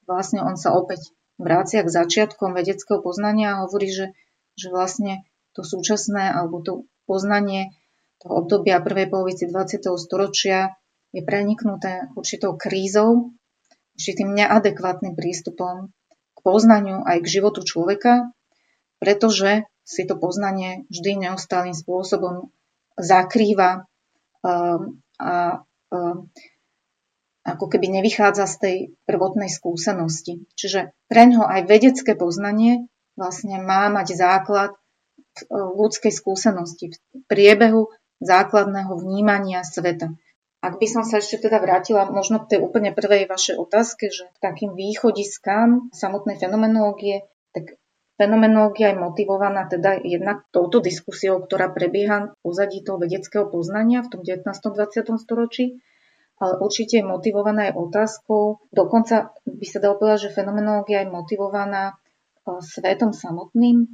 Vlastne 0.06 0.40
on 0.40 0.54
sa 0.54 0.72
opäť 0.72 1.10
vrácia 1.36 1.82
k 1.82 1.90
začiatkom 1.90 2.54
vedeckého 2.54 3.02
poznania 3.02 3.58
a 3.58 3.66
hovorí, 3.66 3.90
že, 3.90 4.12
že 4.54 4.70
vlastne 4.70 5.26
to 5.52 5.66
súčasné 5.66 6.30
alebo 6.30 6.62
to 6.62 6.72
poznanie 7.08 7.74
toho 8.22 8.44
obdobia 8.44 8.78
prvej 8.84 9.10
polovici 9.10 9.48
20. 9.48 9.90
storočia 9.98 10.76
je 11.10 11.22
preniknuté 11.26 12.10
určitou 12.14 12.54
krízou, 12.54 13.34
určitým 13.98 14.32
neadekvátnym 14.32 15.18
prístupom 15.18 15.90
k 16.34 16.38
poznaniu 16.40 17.02
aj 17.04 17.20
k 17.20 17.32
životu 17.40 17.66
človeka, 17.66 18.30
pretože 19.02 19.66
si 19.84 20.06
to 20.06 20.14
poznanie 20.16 20.86
vždy 20.88 21.28
neustálým 21.28 21.74
spôsobom 21.74 22.54
zakrýva 22.94 23.90
um, 24.44 25.02
a 25.18 25.66
um, 25.90 26.30
ako 27.42 27.66
keby 27.66 28.00
nevychádza 28.00 28.44
z 28.46 28.56
tej 28.56 28.76
prvotnej 29.08 29.50
skúsenosti. 29.50 30.46
Čiže 30.54 30.94
pre 31.10 31.26
ňo 31.26 31.42
aj 31.48 31.66
vedecké 31.66 32.14
poznanie 32.14 32.86
vlastne 33.18 33.58
má 33.58 33.90
mať 33.90 34.14
základ 34.14 34.72
v 35.34 35.40
uh, 35.48 35.74
ľudskej 35.74 36.12
skúsenosti, 36.14 36.94
v 36.94 37.24
priebehu 37.26 37.90
základného 38.22 38.94
vnímania 39.00 39.64
sveta. 39.64 40.14
Ak 40.60 40.76
by 40.76 40.86
som 40.86 41.08
sa 41.08 41.24
ešte 41.24 41.48
teda 41.48 41.56
vrátila 41.56 42.04
možno 42.12 42.44
k 42.44 42.56
tej 42.56 42.60
úplne 42.60 42.92
prvej 42.92 43.24
vašej 43.24 43.56
otázke, 43.56 44.12
že 44.12 44.28
k 44.28 44.36
takým 44.44 44.76
východiskám 44.76 45.88
samotnej 45.88 46.36
fenomenológie, 46.36 47.24
tak 47.56 47.80
fenomenológia 48.20 48.92
je 48.92 49.00
motivovaná 49.00 49.64
teda 49.72 49.96
jednak 50.04 50.44
touto 50.52 50.84
diskusiou, 50.84 51.40
ktorá 51.40 51.72
prebieha 51.72 52.36
pozadí 52.44 52.84
toho 52.84 53.00
vedeckého 53.00 53.48
poznania 53.48 54.04
v 54.04 54.12
tom 54.12 54.20
19. 54.20 54.44
20. 54.52 55.16
storočí, 55.16 55.80
ale 56.36 56.60
určite 56.60 57.00
je 57.00 57.08
motivovaná 57.08 57.72
aj 57.72 57.80
otázkou, 57.80 58.60
dokonca 58.68 59.32
by 59.48 59.64
sa 59.64 59.80
dalo 59.80 59.96
povedať, 59.96 60.28
že 60.28 60.36
fenomenológia 60.36 61.04
je 61.04 61.12
motivovaná 61.12 61.92
e, 61.92 61.94
svetom 62.60 63.16
samotným, 63.16 63.88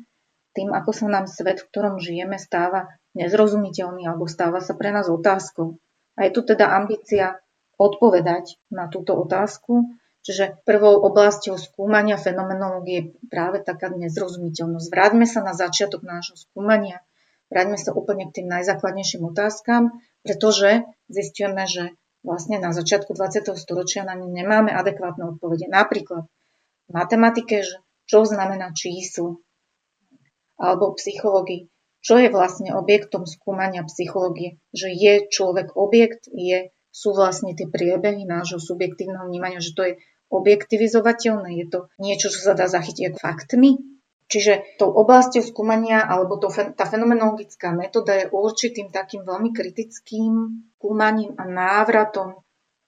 tým, 0.50 0.68
ako 0.74 0.90
sa 0.90 1.06
nám 1.06 1.30
svet, 1.30 1.62
v 1.62 1.68
ktorom 1.70 2.02
žijeme, 2.02 2.42
stáva 2.42 2.90
nezrozumiteľný 3.14 4.08
alebo 4.10 4.26
stáva 4.26 4.58
sa 4.58 4.74
pre 4.74 4.90
nás 4.90 5.06
otázkou. 5.06 5.78
A 6.16 6.24
je 6.24 6.30
tu 6.32 6.40
teda 6.42 6.72
ambícia 6.72 7.38
odpovedať 7.76 8.56
na 8.72 8.88
túto 8.88 9.12
otázku. 9.16 9.94
Čiže 10.26 10.58
prvou 10.66 11.06
oblasťou 11.06 11.54
skúmania 11.54 12.18
fenomenológie 12.18 12.98
je 12.98 13.06
práve 13.30 13.62
taká 13.62 13.94
nezrozumiteľnosť. 13.94 14.90
Vráťme 14.90 15.22
sa 15.22 15.38
na 15.46 15.54
začiatok 15.54 16.02
nášho 16.02 16.34
skúmania, 16.34 16.98
vráťme 17.46 17.78
sa 17.78 17.94
úplne 17.94 18.26
k 18.26 18.42
tým 18.42 18.50
najzákladnejším 18.50 19.22
otázkam, 19.22 19.94
pretože 20.26 20.82
zistíme, 21.06 21.70
že 21.70 21.94
vlastne 22.26 22.58
na 22.58 22.74
začiatku 22.74 23.14
20. 23.14 23.54
storočia 23.54 24.02
na 24.02 24.18
ne 24.18 24.26
nemáme 24.26 24.74
adekvátne 24.74 25.38
odpovede. 25.38 25.70
Napríklad 25.70 26.26
v 26.26 26.90
matematike, 26.90 27.62
že 27.62 27.78
čo 28.10 28.26
znamená 28.26 28.74
číslo, 28.74 29.46
alebo 30.58 30.90
v 30.90 30.98
psychológii, 30.98 31.60
čo 32.06 32.22
je 32.22 32.30
vlastne 32.30 32.70
objektom 32.70 33.26
skúmania 33.26 33.82
psychológie? 33.82 34.62
Že 34.70 34.88
je 34.94 35.14
človek 35.26 35.74
objekt, 35.74 36.30
je, 36.30 36.70
sú 36.94 37.10
vlastne 37.10 37.50
tie 37.58 37.66
priebehy 37.66 38.22
nášho 38.22 38.62
subjektívneho 38.62 39.26
vnímania, 39.26 39.58
že 39.58 39.74
to 39.74 39.82
je 39.82 39.92
objektivizovateľné, 40.30 41.58
je 41.58 41.66
to 41.66 41.80
niečo, 41.98 42.30
čo 42.30 42.46
sa 42.46 42.54
dá 42.54 42.70
zachytiť 42.70 43.10
ako 43.10 43.18
faktmi. 43.18 43.70
Čiže 44.26 44.78
tou 44.78 44.90
oblasťou 44.90 45.42
skúmania 45.42 46.02
alebo 46.02 46.38
to, 46.38 46.46
tá 46.50 46.86
fenomenologická 46.86 47.74
metóda 47.74 48.14
je 48.14 48.30
určitým 48.30 48.94
takým 48.94 49.26
veľmi 49.26 49.50
kritickým 49.50 50.62
skúmaním 50.78 51.34
a 51.38 51.46
návratom 51.46 52.34
e, 52.34 52.38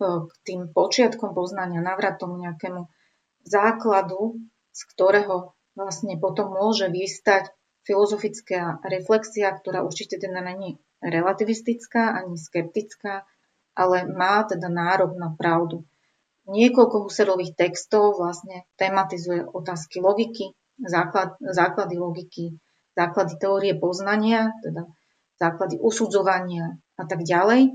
k 0.02 0.32
tým 0.46 0.60
počiatkom 0.75 1.34
poznania, 1.34 1.78
návratom 1.78 2.38
nejakému 2.38 2.90
základu, 3.46 4.38
z 4.75 4.80
ktorého 4.94 5.54
vlastne 5.78 6.18
potom 6.18 6.58
môže 6.58 6.90
vystať 6.90 7.54
filozofická 7.88 8.85
reflexia, 8.85 9.49
ktorá 9.57 9.80
určite 9.80 10.21
teda 10.21 10.45
není 10.45 10.76
relativistická 11.00 12.21
ani 12.21 12.37
skeptická, 12.37 13.25
ale 13.73 14.04
má 14.04 14.45
teda 14.45 14.68
nárok 14.68 15.16
na 15.16 15.33
pravdu. 15.33 15.88
Niekoľko 16.49 17.09
Husserlových 17.09 17.57
textov 17.57 18.21
vlastne 18.21 18.68
tematizuje 18.76 19.49
otázky 19.49 20.04
logiky, 20.04 20.52
základ, 20.80 21.40
základy 21.40 21.97
logiky, 21.97 22.61
základy 22.92 23.40
teórie 23.40 23.73
poznania, 23.76 24.52
teda 24.61 24.85
základy 25.40 25.80
usudzovania 25.80 26.76
a 27.00 27.04
tak 27.09 27.25
ďalej. 27.25 27.73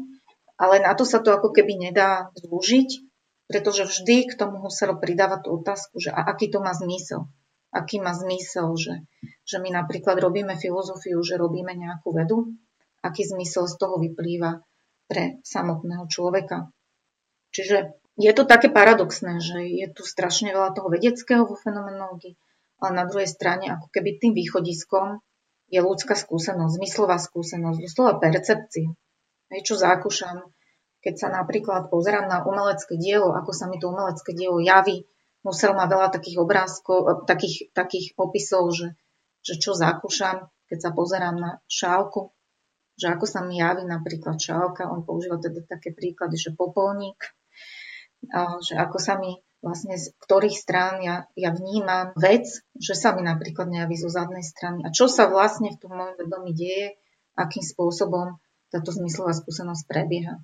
Ale 0.57 0.75
na 0.85 0.93
to 0.93 1.05
sa 1.05 1.21
to 1.21 1.33
ako 1.33 1.49
keby 1.49 1.89
nedá 1.89 2.29
zúžiť, 2.37 3.01
pretože 3.49 3.89
vždy 3.89 4.29
k 4.29 4.33
tomu 4.37 4.61
Husserl 4.61 4.97
pridáva 5.01 5.41
tú 5.41 5.57
otázku, 5.57 5.97
že 5.97 6.13
a 6.13 6.21
aký 6.21 6.53
to 6.53 6.61
má 6.61 6.73
zmysel 6.73 7.29
aký 7.73 7.97
má 7.99 8.13
zmysel, 8.13 8.69
že, 8.77 8.93
že 9.43 9.57
my 9.57 9.73
napríklad 9.73 10.21
robíme 10.21 10.53
filozofiu, 10.55 11.17
že 11.25 11.41
robíme 11.41 11.73
nejakú 11.73 12.13
vedu, 12.13 12.53
aký 13.01 13.25
zmysel 13.25 13.65
z 13.65 13.75
toho 13.75 13.97
vyplýva 13.97 14.61
pre 15.09 15.41
samotného 15.43 16.05
človeka. 16.07 16.71
Čiže 17.51 17.97
je 18.13 18.31
to 18.31 18.45
také 18.45 18.69
paradoxné, 18.69 19.41
že 19.41 19.65
je 19.65 19.89
tu 19.89 20.05
strašne 20.05 20.53
veľa 20.53 20.77
toho 20.77 20.87
vedeckého 20.93 21.49
vo 21.49 21.57
fenomenológii, 21.57 22.37
ale 22.79 22.91
na 22.93 23.03
druhej 23.09 23.27
strane 23.27 23.73
ako 23.73 23.89
keby 23.89 24.21
tým 24.21 24.37
východiskom 24.37 25.17
je 25.73 25.81
ľudská 25.81 26.13
skúsenosť, 26.13 26.77
zmyslová 26.77 27.17
skúsenosť, 27.17 27.81
doslova 27.81 28.21
percepcia. 28.21 28.93
Hej, 29.49 29.61
čo 29.65 29.75
zakúšam, 29.77 30.45
keď 31.01 31.13
sa 31.17 31.27
napríklad 31.33 31.89
pozerám 31.89 32.29
na 32.29 32.45
umelecké 32.45 32.95
dielo, 33.01 33.33
ako 33.33 33.51
sa 33.51 33.65
mi 33.65 33.81
to 33.81 33.89
umelecké 33.89 34.37
dielo 34.37 34.61
javí, 34.61 35.09
Musel 35.43 35.75
má 35.75 35.85
veľa 35.85 36.09
takých 36.09 36.39
obrázkov, 36.39 36.99
e, 37.03 37.11
takých, 37.27 37.71
takých 37.75 38.15
popisov, 38.15 38.71
že, 38.71 38.95
že 39.43 39.59
čo 39.59 39.75
zakúšam, 39.75 40.47
keď 40.71 40.79
sa 40.79 40.89
pozerám 40.95 41.35
na 41.37 41.51
šálku, 41.67 42.31
že 42.95 43.11
ako 43.11 43.25
sa 43.25 43.43
mi 43.43 43.59
javí 43.59 43.83
napríklad 43.83 44.39
šálka, 44.39 44.89
on 44.89 45.03
používa 45.03 45.41
teda 45.41 45.65
také 45.65 45.91
príklady, 45.91 46.37
že 46.37 46.53
popolník, 46.53 47.17
že 48.63 48.73
ako 48.77 48.97
sa 49.01 49.19
mi 49.19 49.35
vlastne 49.63 49.95
z 49.95 50.11
ktorých 50.19 50.59
strán 50.59 50.99
ja, 50.99 51.25
ja 51.39 51.55
vnímam 51.55 52.11
vec, 52.19 52.45
že 52.75 52.93
sa 52.93 53.15
mi 53.15 53.23
napríklad 53.23 53.71
nejaví 53.71 53.95
zo 53.95 54.11
zadnej 54.11 54.43
strany. 54.43 54.83
A 54.83 54.91
čo 54.91 55.07
sa 55.07 55.31
vlastne 55.31 55.71
v 55.71 55.79
tom 55.79 55.95
mojom 55.95 56.19
vedomí 56.19 56.51
deje, 56.51 56.99
akým 57.39 57.63
spôsobom 57.63 58.37
táto 58.69 58.91
zmyslová 58.91 59.31
skúsenosť 59.31 59.83
prebieha. 59.87 60.43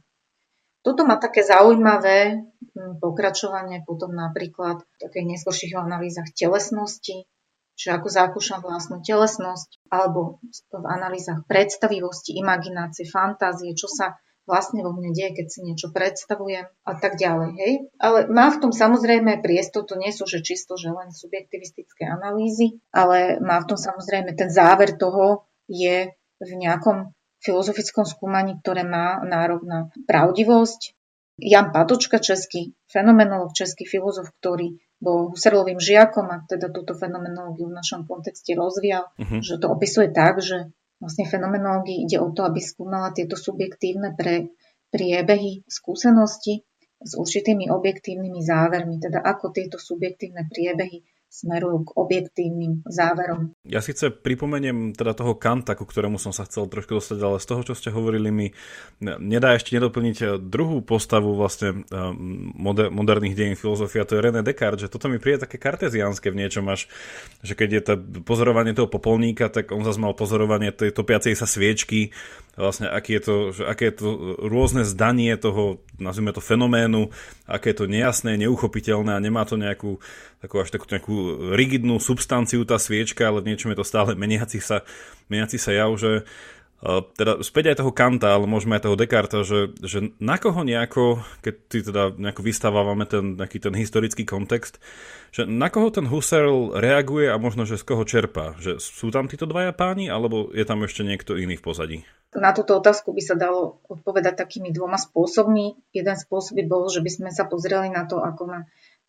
Toto 0.79 1.03
má 1.03 1.19
také 1.19 1.43
zaujímavé 1.43 2.39
hm, 2.75 3.03
pokračovanie 3.03 3.83
potom 3.83 4.15
napríklad 4.15 4.83
v 4.83 4.95
takých 4.99 5.27
neskôrších 5.35 5.73
analýzach 5.75 6.31
telesnosti, 6.31 7.27
čiže 7.75 7.91
ako 7.95 8.07
zakúšam 8.07 8.59
vlastnú 8.63 9.03
telesnosť, 9.03 9.79
alebo 9.91 10.39
v 10.71 10.85
analýzach 10.87 11.43
predstavivosti, 11.47 12.35
imaginácie, 12.39 13.07
fantázie, 13.07 13.75
čo 13.75 13.87
sa 13.91 14.19
vlastne 14.49 14.81
vo 14.81 14.97
mne 14.97 15.13
deje, 15.13 15.37
keď 15.37 15.45
si 15.45 15.59
niečo 15.61 15.93
predstavujem 15.93 16.65
a 16.65 16.93
tak 16.97 17.21
ďalej. 17.21 17.49
Hej? 17.53 17.73
Ale 18.01 18.25
má 18.33 18.49
v 18.49 18.57
tom 18.57 18.71
samozrejme 18.73 19.45
priestor, 19.45 19.85
to 19.85 19.93
nie 19.93 20.09
sú 20.09 20.25
že 20.25 20.41
čisto 20.41 20.73
že 20.73 20.89
len 20.89 21.13
subjektivistické 21.13 22.09
analýzy, 22.09 22.81
ale 22.89 23.37
má 23.37 23.61
v 23.61 23.69
tom 23.69 23.77
samozrejme 23.77 24.33
ten 24.33 24.49
záver 24.49 24.97
toho 24.97 25.45
je 25.69 26.09
v 26.41 26.51
nejakom 26.57 27.13
filozofickom 27.39 28.03
skúmaní, 28.03 28.59
ktoré 28.59 28.83
má 28.83 29.23
nárok 29.23 29.63
na 29.63 29.79
pravdivosť. 30.07 30.95
Jan 31.39 31.71
Patočka, 31.71 32.19
český 32.19 32.75
fenomenolog, 32.91 33.55
český 33.55 33.87
filozof, 33.87 34.27
ktorý 34.43 34.75
bol 34.99 35.31
Husserlovým 35.31 35.79
žiakom 35.79 36.27
a 36.27 36.43
teda 36.43 36.67
túto 36.75 36.91
fenomenológiu 36.91 37.71
v 37.71 37.77
našom 37.79 38.03
kontexte 38.03 38.51
rozvíjal, 38.51 39.07
uh-huh. 39.15 39.39
že 39.39 39.55
to 39.55 39.71
opisuje 39.71 40.11
tak, 40.11 40.43
že 40.43 40.67
vlastne 40.99 41.23
fenomenológii 41.23 42.03
ide 42.03 42.19
o 42.19 42.35
to, 42.35 42.43
aby 42.43 42.59
skúmala 42.59 43.15
tieto 43.15 43.39
subjektívne 43.39 44.19
pre 44.19 44.51
priebehy 44.91 45.63
skúsenosti 45.71 46.67
s 46.99 47.15
určitými 47.15 47.71
objektívnymi 47.71 48.43
závermi, 48.43 48.99
teda 48.99 49.23
ako 49.23 49.55
tieto 49.55 49.79
subjektívne 49.79 50.51
priebehy 50.51 51.07
smerujú 51.29 51.85
k 51.85 51.89
objektívnym 51.93 52.81
záverom. 52.89 53.53
Ja 53.61 53.85
si 53.85 53.93
chce 53.93 54.09
pripomeniem 54.09 54.97
teda 54.97 55.13
toho 55.13 55.37
Kanta, 55.37 55.77
ku 55.77 55.85
ktorému 55.85 56.17
som 56.17 56.33
sa 56.33 56.49
chcel 56.49 56.65
trošku 56.65 56.97
dostať, 56.97 57.21
ale 57.21 57.37
z 57.37 57.47
toho, 57.47 57.61
čo 57.61 57.77
ste 57.77 57.93
hovorili 57.93 58.33
mi, 58.33 58.47
nedá 58.99 59.53
ešte 59.53 59.77
nedoplniť 59.77 60.41
druhú 60.41 60.81
postavu 60.81 61.37
vlastne 61.37 61.85
um, 61.93 62.49
moder- 62.57 62.89
moderných 62.89 63.37
dejín 63.37 63.55
filozofia, 63.55 64.09
to 64.09 64.17
je 64.17 64.25
René 64.25 64.41
Descartes, 64.41 64.89
že 64.89 64.91
toto 64.91 65.05
mi 65.05 65.21
príde 65.21 65.45
také 65.45 65.61
karteziánske 65.61 66.33
v 66.33 66.39
niečom 66.41 66.65
až, 66.65 66.89
že 67.45 67.53
keď 67.53 67.69
je 67.69 67.81
to 67.85 67.93
pozorovanie 68.25 68.73
toho 68.73 68.89
popolníka, 68.89 69.53
tak 69.53 69.69
on 69.69 69.85
zase 69.85 70.01
mal 70.01 70.17
pozorovanie 70.17 70.73
tej 70.73 70.89
topiacej 70.97 71.37
sa 71.37 71.45
sviečky, 71.45 72.09
vlastne 72.59 72.91
aký 72.91 73.17
je 73.17 73.23
to, 73.23 73.35
že 73.55 73.63
aké 73.63 73.89
je 73.89 73.95
to 74.03 74.07
rôzne 74.43 74.83
zdanie 74.83 75.31
toho, 75.39 75.79
nazvime 75.95 76.35
to 76.35 76.43
fenoménu, 76.43 77.07
aké 77.47 77.71
je 77.71 77.77
to 77.81 77.85
nejasné, 77.87 78.35
neuchopiteľné 78.35 79.15
a 79.15 79.23
nemá 79.23 79.47
to 79.47 79.55
nejakú 79.55 80.03
takú 80.43 80.55
až 80.59 80.69
takú 80.71 80.85
nejakú 80.91 81.15
rigidnú 81.55 81.99
substanciu 82.03 82.67
tá 82.67 82.75
sviečka, 82.75 83.31
ale 83.31 83.39
v 83.39 83.55
niečom 83.55 83.71
je 83.71 83.79
to 83.79 83.87
stále 83.87 84.11
meniaci 84.15 84.59
sa, 84.59 84.83
meniaci 85.31 85.55
sa 85.55 85.71
jav, 85.71 85.95
že 85.95 86.27
teda 87.19 87.43
späť 87.43 87.75
aj 87.75 87.83
toho 87.83 87.91
Kanta, 87.91 88.39
ale 88.39 88.47
môžeme 88.47 88.79
aj 88.79 88.87
toho 88.87 88.95
Descartes, 88.95 89.43
že, 89.43 89.75
že 89.83 90.15
na 90.23 90.39
koho 90.39 90.63
nejako, 90.63 91.19
keď 91.43 91.55
ty 91.67 91.77
teda 91.83 92.03
nejako 92.15 92.41
vystávame 92.41 93.03
ten, 93.03 93.35
nejaký 93.35 93.59
ten 93.59 93.75
historický 93.75 94.23
kontext, 94.23 94.79
že 95.35 95.43
na 95.43 95.67
koho 95.67 95.91
ten 95.91 96.07
Husserl 96.07 96.79
reaguje 96.79 97.27
a 97.27 97.35
možno, 97.35 97.67
že 97.67 97.75
z 97.75 97.83
koho 97.83 98.07
čerpá? 98.07 98.55
Že 98.63 98.79
sú 98.79 99.11
tam 99.11 99.27
títo 99.27 99.43
dvaja 99.43 99.75
páni, 99.75 100.07
alebo 100.07 100.55
je 100.55 100.63
tam 100.63 100.79
ešte 100.87 101.03
niekto 101.03 101.35
iný 101.35 101.59
v 101.59 101.65
pozadí? 101.67 101.97
Na 102.31 102.55
túto 102.55 102.79
otázku 102.79 103.11
by 103.11 103.21
sa 103.25 103.35
dalo 103.35 103.83
odpovedať 103.89 104.39
takými 104.39 104.71
dvoma 104.71 104.95
spôsobmi. 104.95 105.91
Jeden 105.91 106.15
spôsob 106.15 106.61
by 106.61 106.65
bol, 106.69 106.87
že 106.87 107.03
by 107.03 107.11
sme 107.11 107.29
sa 107.35 107.43
pozreli 107.49 107.91
na 107.91 108.07
to, 108.07 108.23
ako 108.23 108.47
na 108.47 108.59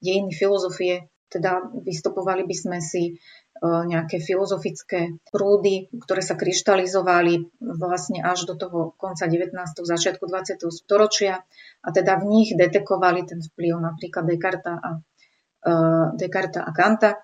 dejiny 0.03 0.35
filozofie, 0.35 1.07
teda 1.31 1.71
vystupovali 1.87 2.43
by 2.43 2.57
sme 2.57 2.79
si 2.83 3.23
nejaké 3.61 4.25
filozofické 4.25 5.21
prúdy, 5.29 5.93
ktoré 5.93 6.25
sa 6.25 6.33
kryštalizovali 6.33 7.61
vlastne 7.61 8.25
až 8.25 8.49
do 8.49 8.55
toho 8.57 8.97
konca 8.97 9.29
19. 9.29 9.53
začiatku 9.77 10.25
20. 10.25 10.65
storočia 10.73 11.45
a 11.85 11.89
teda 11.93 12.17
v 12.21 12.25
nich 12.25 12.49
detekovali 12.57 13.29
ten 13.29 13.45
vplyv 13.45 13.77
napríklad 13.77 14.25
Descarta 14.25 14.73
a, 14.81 14.91
uh, 15.69 16.07
Descarta 16.17 16.65
a 16.65 16.73
Kanta, 16.73 17.21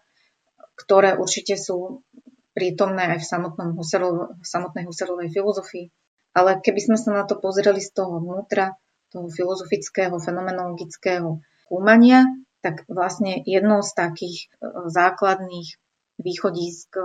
ktoré 0.77 1.17
určite 1.17 1.57
sú 1.57 2.05
prítomné 2.53 3.17
aj 3.17 3.25
v, 3.25 3.27
samotnom 3.33 3.69
Husserlov, 3.73 4.37
v 4.37 4.45
samotnej 4.45 4.85
Husserlovej 4.85 5.33
filozofii. 5.33 5.89
Ale 6.37 6.61
keby 6.61 6.81
sme 6.85 6.97
sa 7.01 7.17
na 7.17 7.25
to 7.25 7.41
pozreli 7.41 7.81
z 7.81 7.97
toho 7.97 8.21
vnútra, 8.21 8.77
toho 9.09 9.33
filozofického, 9.33 10.21
fenomenologického 10.21 11.41
skúmania, 11.65 12.29
tak 12.61 12.85
vlastne 12.93 13.41
jednou 13.49 13.81
z 13.81 13.91
takých 13.97 14.37
e, 14.45 14.47
základných 14.93 15.81
východisk 16.21 16.97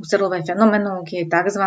Husserlovej 0.00 0.48
fenomenológie 0.48 1.24
je 1.24 1.28
tzv. 1.28 1.64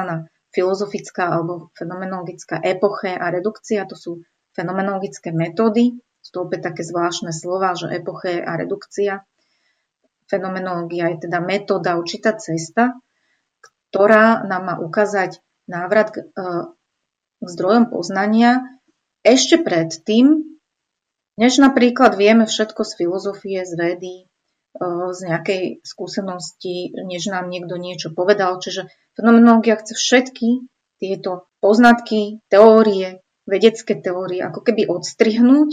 filozofická 0.49 1.29
alebo 1.29 1.69
fenomenologická 1.77 2.57
epoche 2.65 3.13
a 3.13 3.29
redukcia. 3.29 3.85
To 3.85 3.93
sú 3.93 4.11
fenomenologické 4.57 5.29
metódy. 5.29 5.97
Sú 6.23 6.29
to 6.33 6.39
opäť 6.49 6.73
také 6.73 6.81
zvláštne 6.81 7.29
slova, 7.29 7.77
že 7.77 7.93
epoche 7.93 8.41
a 8.41 8.57
redukcia. 8.57 9.21
Fenomenológia 10.25 11.13
je 11.13 11.29
teda 11.29 11.43
metóda, 11.43 11.99
určitá 11.99 12.33
cesta, 12.39 12.97
ktorá 13.91 14.41
nám 14.47 14.63
má 14.65 14.75
ukázať 14.81 15.43
návrat 15.69 16.15
k, 16.15 16.25
e, 16.25 16.45
k 17.43 17.47
zdrojom 17.47 17.91
poznania 17.91 18.65
ešte 19.21 19.61
predtým, 19.61 20.57
než 21.37 21.61
napríklad 21.61 22.17
vieme 22.17 22.49
všetko 22.49 22.81
z 22.81 22.91
filozofie, 22.97 23.59
z 23.61 23.73
vedy, 23.77 24.15
z 25.13 25.19
nejakej 25.29 25.85
skúsenosti, 25.85 26.93
než 26.97 27.29
nám 27.29 27.49
niekto 27.49 27.77
niečo 27.77 28.09
povedal. 28.09 28.57
Čiže 28.57 28.89
fenomenológia 29.13 29.77
chce 29.77 29.93
všetky 29.93 30.65
tieto 30.97 31.45
poznatky, 31.61 32.41
teórie, 32.49 33.21
vedecké 33.45 33.99
teórie 33.99 34.41
ako 34.41 34.65
keby 34.65 34.89
odstrihnúť, 34.89 35.69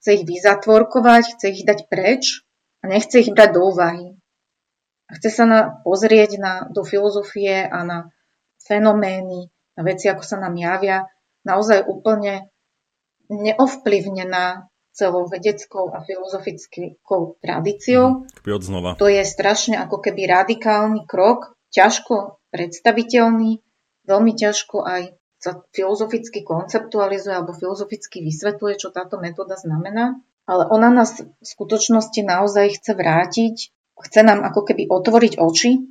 chce 0.00 0.08
ich 0.20 0.24
vyzatvorkovať, 0.24 1.24
chce 1.36 1.46
ich 1.52 1.62
dať 1.68 1.90
preč 1.92 2.44
a 2.80 2.88
nechce 2.88 3.20
ich 3.20 3.30
brať 3.32 3.50
do 3.56 3.60
úvahy. 3.68 4.16
Chce 5.12 5.28
sa 5.28 5.44
na, 5.44 5.60
pozrieť 5.84 6.40
na, 6.40 6.52
do 6.72 6.82
filozofie 6.82 7.68
a 7.68 7.84
na 7.84 7.98
fenomény, 8.64 9.52
na 9.76 9.82
veci, 9.84 10.08
ako 10.08 10.24
sa 10.24 10.40
nám 10.40 10.56
javia, 10.56 11.04
naozaj 11.44 11.84
úplne 11.84 12.48
neovplyvnená 13.28 14.72
celou 14.94 15.26
vedeckou 15.26 15.90
a 15.90 16.06
filozofickou 16.06 17.42
tradíciou. 17.42 18.30
znova. 18.62 18.94
To 18.96 19.10
je 19.10 19.26
strašne 19.26 19.74
ako 19.82 19.98
keby 19.98 20.30
radikálny 20.30 21.02
krok, 21.10 21.58
ťažko 21.74 22.38
predstaviteľný, 22.54 23.58
veľmi 24.06 24.32
ťažko 24.38 24.86
aj 24.86 25.18
sa 25.42 25.60
filozoficky 25.76 26.40
konceptualizuje 26.46 27.34
alebo 27.34 27.52
filozoficky 27.52 28.24
vysvetľuje, 28.24 28.80
čo 28.80 28.94
táto 28.94 29.20
metóda 29.20 29.58
znamená. 29.60 30.22
Ale 30.48 30.70
ona 30.70 30.88
nás 30.88 31.20
v 31.20 31.26
skutočnosti 31.44 32.20
naozaj 32.24 32.80
chce 32.80 32.92
vrátiť, 32.96 33.56
chce 33.98 34.20
nám 34.24 34.40
ako 34.46 34.72
keby 34.72 34.88
otvoriť 34.88 35.36
oči. 35.36 35.84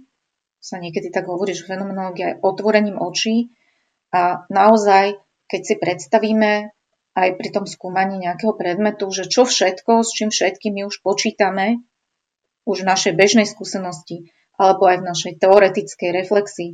Sa 0.63 0.79
niekedy 0.79 1.11
tak 1.11 1.27
hovorí, 1.27 1.51
že 1.51 1.67
fenomenológia 1.67 2.33
je 2.33 2.39
otvorením 2.39 2.97
očí 2.97 3.51
a 4.15 4.47
naozaj, 4.47 5.19
keď 5.51 5.61
si 5.61 5.75
predstavíme 5.75 6.71
aj 7.13 7.37
pri 7.37 7.49
tom 7.53 7.65
skúmaní 7.69 8.17
nejakého 8.17 8.57
predmetu, 8.57 9.09
že 9.13 9.29
čo 9.29 9.45
všetko, 9.45 10.01
s 10.01 10.09
čím 10.13 10.29
všetkým 10.33 10.73
my 10.73 10.81
už 10.89 11.05
počítame, 11.05 11.85
už 12.65 12.81
v 12.81 12.89
našej 12.89 13.13
bežnej 13.13 13.45
skúsenosti, 13.45 14.33
alebo 14.57 14.89
aj 14.89 15.01
v 15.01 15.07
našej 15.07 15.33
teoretickej 15.37 16.09
reflexii. 16.09 16.71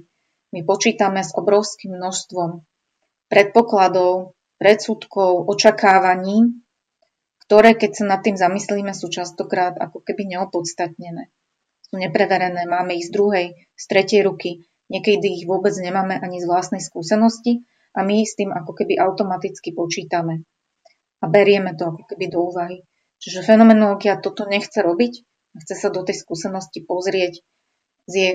My 0.56 0.63
počítame 0.63 1.21
s 1.21 1.36
obrovským 1.36 1.93
množstvom 1.99 2.63
predpokladov, 3.30 4.34
predsudkov, 4.58 5.45
očakávaní, 5.47 6.65
ktoré, 7.45 7.73
keď 7.78 7.91
sa 7.95 8.06
nad 8.06 8.21
tým 8.21 8.38
zamyslíme, 8.38 8.93
sú 8.93 9.10
častokrát 9.10 9.75
ako 9.78 10.06
keby 10.06 10.38
neopodstatnené. 10.38 11.34
Sú 11.89 11.97
nepreverené, 11.97 12.69
máme 12.69 12.97
ich 12.97 13.10
z 13.10 13.12
druhej, 13.13 13.47
z 13.73 13.84
tretej 13.89 14.21
ruky, 14.21 14.69
niekedy 14.93 15.41
ich 15.41 15.49
vôbec 15.49 15.73
nemáme 15.73 16.17
ani 16.17 16.38
z 16.38 16.45
vlastnej 16.45 16.82
skúsenosti 16.82 17.65
a 17.95 17.99
my 18.06 18.25
s 18.25 18.38
tým 18.38 18.54
ako 18.54 18.71
keby 18.75 18.97
automaticky 19.02 19.73
počítame 19.73 20.45
a 21.19 21.25
berieme 21.28 21.75
to 21.75 21.89
ako 21.89 22.04
keby 22.06 22.32
do 22.32 22.39
úvahy. 22.45 22.86
Čiže 23.19 23.43
fenomenológia 23.43 24.21
toto 24.21 24.47
nechce 24.47 24.80
robiť, 24.80 25.13
chce 25.60 25.75
sa 25.75 25.89
do 25.91 26.06
tej 26.08 26.15
skúsenosti 26.23 26.86
pozrieť 26.86 27.43
z 28.08 28.13
jej, 28.13 28.34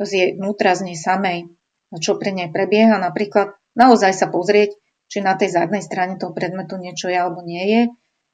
z 0.00 0.10
jej 0.10 0.28
vnútra, 0.34 0.74
z 0.74 0.90
nej 0.90 0.98
samej, 0.98 1.46
čo 2.02 2.18
pri 2.18 2.34
nej 2.34 2.48
prebieha. 2.50 2.98
Napríklad 2.98 3.54
naozaj 3.78 4.10
sa 4.16 4.26
pozrieť, 4.26 4.74
či 5.08 5.22
na 5.22 5.38
tej 5.38 5.54
zadnej 5.54 5.80
strane 5.80 6.18
toho 6.18 6.34
predmetu 6.34 6.76
niečo 6.76 7.08
je 7.08 7.16
alebo 7.16 7.40
nie 7.46 7.64
je. 7.64 7.82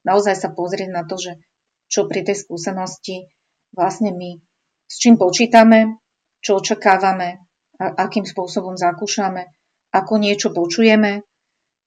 Naozaj 0.03 0.35
sa 0.35 0.49
pozrieť 0.51 0.89
na 0.89 1.05
to, 1.05 1.21
že 1.21 1.37
čo 1.85 2.09
pri 2.09 2.25
tej 2.25 2.41
skúsenosti 2.41 3.29
vlastne 3.71 4.09
my 4.09 4.41
s 4.85 5.01
čím 5.01 5.17
počítame, 5.17 5.97
čo 6.41 6.61
očakávame, 6.61 7.41
a 7.75 7.85
akým 8.07 8.23
spôsobom 8.23 8.79
zakúšame 8.79 9.51
ako 9.95 10.19
niečo 10.19 10.51
počujeme, 10.51 11.23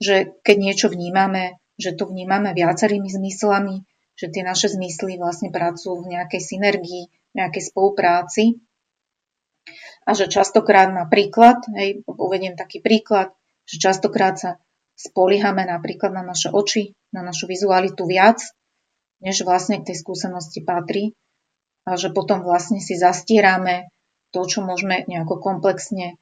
že 0.00 0.40
keď 0.40 0.56
niečo 0.56 0.86
vnímame, 0.88 1.60
že 1.76 1.92
to 1.92 2.08
vnímame 2.08 2.56
viacerými 2.56 3.12
zmyslami, 3.12 3.84
že 4.16 4.32
tie 4.32 4.42
naše 4.42 4.72
zmysly 4.72 5.20
vlastne 5.20 5.52
pracujú 5.52 6.02
v 6.02 6.16
nejakej 6.16 6.42
synergii, 6.42 7.04
nejakej 7.36 7.62
spolupráci. 7.68 8.64
A 10.08 10.16
že 10.16 10.26
častokrát 10.32 10.88
napríklad, 10.88 11.68
hej, 11.76 12.00
uvediem 12.08 12.56
taký 12.56 12.80
príklad, 12.80 13.36
že 13.68 13.76
častokrát 13.76 14.40
sa 14.40 14.50
spoliehame 14.96 15.68
napríklad 15.68 16.10
na 16.10 16.24
naše 16.24 16.48
oči, 16.48 16.96
na 17.12 17.20
našu 17.20 17.46
vizualitu 17.46 18.08
viac, 18.08 18.40
než 19.20 19.44
vlastne 19.44 19.78
k 19.78 19.92
tej 19.92 19.96
skúsenosti 20.00 20.64
patrí. 20.64 21.12
A 21.84 21.94
že 21.94 22.10
potom 22.10 22.42
vlastne 22.42 22.80
si 22.80 22.96
zastierame 22.96 23.92
to, 24.32 24.42
čo 24.48 24.64
môžeme 24.64 25.04
nejako 25.06 25.38
komplexne 25.38 26.16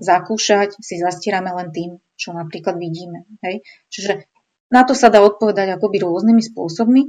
zakúšať, 0.00 0.76
si 0.78 1.00
zastierame 1.00 1.52
len 1.52 1.68
tým, 1.72 1.90
čo 2.16 2.32
napríklad 2.36 2.76
vidíme. 2.76 3.24
Hej? 3.40 3.64
Čiže 3.88 4.28
na 4.72 4.88
to 4.88 4.96
sa 4.96 5.12
dá 5.12 5.20
odpovedať 5.20 5.76
akoby 5.76 6.00
rôznymi 6.00 6.42
spôsobmi, 6.44 7.02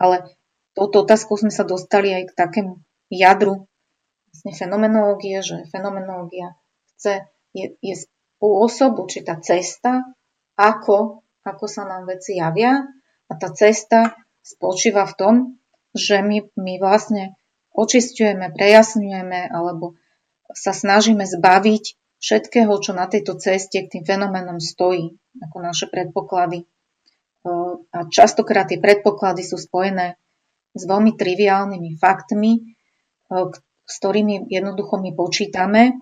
ale 0.00 0.24
touto 0.72 1.04
otázkou 1.04 1.36
sme 1.36 1.52
sa 1.52 1.68
dostali 1.68 2.12
aj 2.12 2.32
k 2.32 2.36
takému 2.36 2.72
jadru 3.12 3.68
vlastne 4.30 4.52
fenomenológie, 4.54 5.42
že 5.42 5.66
fenomenológia 5.68 6.54
chce, 6.94 7.26
je, 7.52 7.74
je 7.82 7.94
spôsob, 7.98 9.02
určitá 9.02 9.36
cesta, 9.42 10.06
ako, 10.54 11.26
ako 11.44 11.64
sa 11.66 11.84
nám 11.84 12.06
veci 12.06 12.38
javia 12.38 12.86
a 13.28 13.32
tá 13.36 13.50
cesta 13.52 14.14
spočíva 14.40 15.04
v 15.04 15.14
tom, 15.18 15.34
že 15.92 16.22
my, 16.22 16.54
my 16.56 16.78
vlastne 16.78 17.34
očistujeme, 17.74 18.54
prejasňujeme 18.54 19.50
alebo 19.50 19.98
sa 20.54 20.72
snažíme 20.72 21.26
zbaviť 21.26 21.99
všetkého, 22.20 22.70
čo 22.78 22.92
na 22.92 23.08
tejto 23.08 23.40
ceste 23.40 23.80
k 23.80 23.90
tým 23.98 24.04
fenoménom 24.04 24.60
stojí, 24.60 25.16
ako 25.40 25.56
naše 25.58 25.88
predpoklady. 25.88 26.68
A 27.90 27.98
častokrát 28.12 28.68
tie 28.68 28.76
predpoklady 28.76 29.40
sú 29.40 29.56
spojené 29.56 30.20
s 30.76 30.82
veľmi 30.84 31.16
triviálnymi 31.16 31.96
faktmi, 31.96 32.76
s 33.90 33.94
ktorými 33.98 34.52
jednoducho 34.52 35.00
my 35.00 35.10
počítame, 35.16 35.96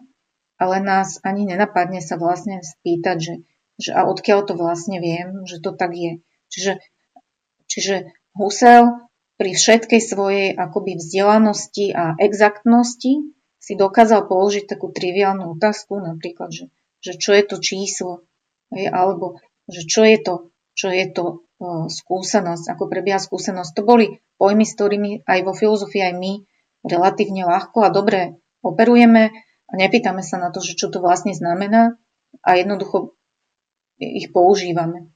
ale 0.59 0.83
nás 0.83 1.23
ani 1.23 1.47
nenapadne 1.47 2.03
sa 2.03 2.19
vlastne 2.19 2.61
spýtať, 2.67 3.17
že, 3.23 3.35
že 3.79 3.91
a 3.95 4.05
odkiaľ 4.11 4.51
to 4.51 4.59
vlastne 4.59 4.99
viem, 4.99 5.47
že 5.47 5.63
to 5.63 5.71
tak 5.71 5.95
je. 5.95 6.19
Čiže, 6.51 6.83
čiže 7.71 7.95
Husel 8.35 9.07
pri 9.39 9.55
všetkej 9.55 10.03
svojej 10.03 10.49
akoby 10.59 10.99
vzdelanosti 10.99 11.95
a 11.95 12.19
exaktnosti 12.19 13.38
si 13.59 13.75
dokázal 13.75 14.31
položiť 14.31 14.71
takú 14.71 14.91
triviálnu 14.95 15.59
otázku, 15.59 15.99
napríklad, 15.99 16.51
že 16.55 16.71
že 16.99 17.15
čo 17.15 17.31
je 17.35 17.43
to 17.47 17.57
číslo, 17.63 18.27
alebo 18.75 19.39
že 19.71 19.87
čo 19.87 20.03
je 20.03 20.19
to, 20.19 20.35
čo 20.75 20.89
je 20.91 21.07
to 21.11 21.25
uh, 21.59 21.87
skúsenosť, 21.87 22.75
ako 22.75 22.91
prebieha 22.91 23.23
skúsenosť. 23.23 23.71
To 23.79 23.83
boli 23.87 24.07
pojmy, 24.39 24.65
s 24.67 24.75
ktorými 24.75 25.11
aj 25.27 25.39
vo 25.47 25.53
filozofii 25.55 26.03
aj 26.11 26.15
my 26.19 26.33
relatívne 26.87 27.47
ľahko 27.47 27.87
a 27.87 27.95
dobre 27.95 28.39
operujeme 28.63 29.35
a 29.69 29.73
nepýtame 29.75 30.23
sa 30.23 30.39
na 30.39 30.49
to, 30.55 30.63
že 30.63 30.79
čo 30.79 30.89
to 30.89 31.03
vlastne 31.03 31.35
znamená 31.35 31.99
a 32.43 32.51
jednoducho 32.59 33.19
ich 33.99 34.31
používame. 34.31 35.11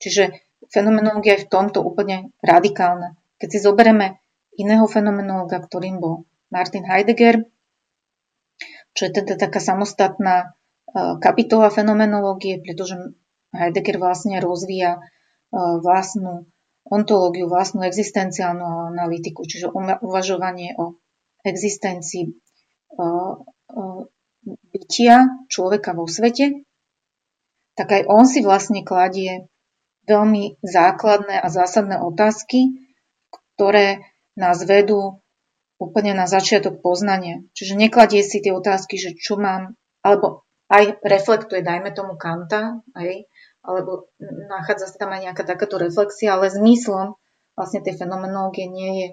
Čiže 0.00 0.40
fenomenológia 0.72 1.36
je 1.38 1.44
v 1.46 1.52
tomto 1.52 1.84
úplne 1.84 2.32
radikálna. 2.40 3.14
Keď 3.38 3.48
si 3.52 3.58
zoberieme 3.60 4.18
iného 4.56 4.88
fenomenológa, 4.88 5.60
ktorým 5.62 6.00
bol 6.00 6.26
Martin 6.48 6.88
Heidegger, 6.88 7.44
čo 8.92 9.08
je 9.08 9.12
teda 9.20 9.34
taká 9.40 9.60
samostatná 9.60 10.36
e, 10.40 10.46
kapitola 11.20 11.72
fenomenológie, 11.72 12.60
pretože 12.60 13.16
Heidegger 13.52 14.00
vlastne 14.00 14.40
rozvíja 14.40 14.98
e, 14.98 15.00
vlastnú 15.56 16.48
ontológiu, 16.84 17.46
vlastnú 17.48 17.86
existenciálnu 17.86 18.92
analytiku, 18.92 19.46
čiže 19.46 19.72
uvažovanie 20.02 20.76
o 20.76 20.98
existencii 21.44 22.24
e, 22.28 22.32
bytia 24.44 25.46
človeka 25.48 25.94
vo 25.94 26.04
svete, 26.10 26.66
tak 27.72 27.88
aj 27.88 28.02
on 28.10 28.24
si 28.28 28.44
vlastne 28.44 28.84
kladie 28.84 29.48
veľmi 30.04 30.60
základné 30.60 31.40
a 31.40 31.48
zásadné 31.48 32.02
otázky, 32.02 32.74
ktoré 33.54 34.02
nás 34.34 34.60
vedú 34.66 35.21
úplne 35.82 36.14
na 36.14 36.30
začiatok 36.30 36.78
poznania. 36.78 37.42
Čiže 37.58 37.74
nekladie 37.74 38.22
si 38.22 38.38
tie 38.38 38.54
otázky, 38.54 38.94
že 39.02 39.18
čo 39.18 39.34
mám, 39.34 39.74
alebo 40.06 40.46
aj 40.70 41.02
reflektuje, 41.02 41.66
dajme 41.66 41.90
tomu 41.90 42.14
Kanta, 42.14 42.80
aj, 42.94 43.26
alebo 43.66 44.08
nachádza 44.22 44.88
sa 44.88 44.96
tam 44.96 45.10
aj 45.12 45.30
nejaká 45.30 45.42
takáto 45.44 45.76
reflexia, 45.76 46.38
ale 46.38 46.54
zmyslom 46.54 47.18
vlastne 47.58 47.84
tej 47.84 48.00
fenomenológie 48.00 48.70
nie 48.70 48.92
je, 48.96 49.08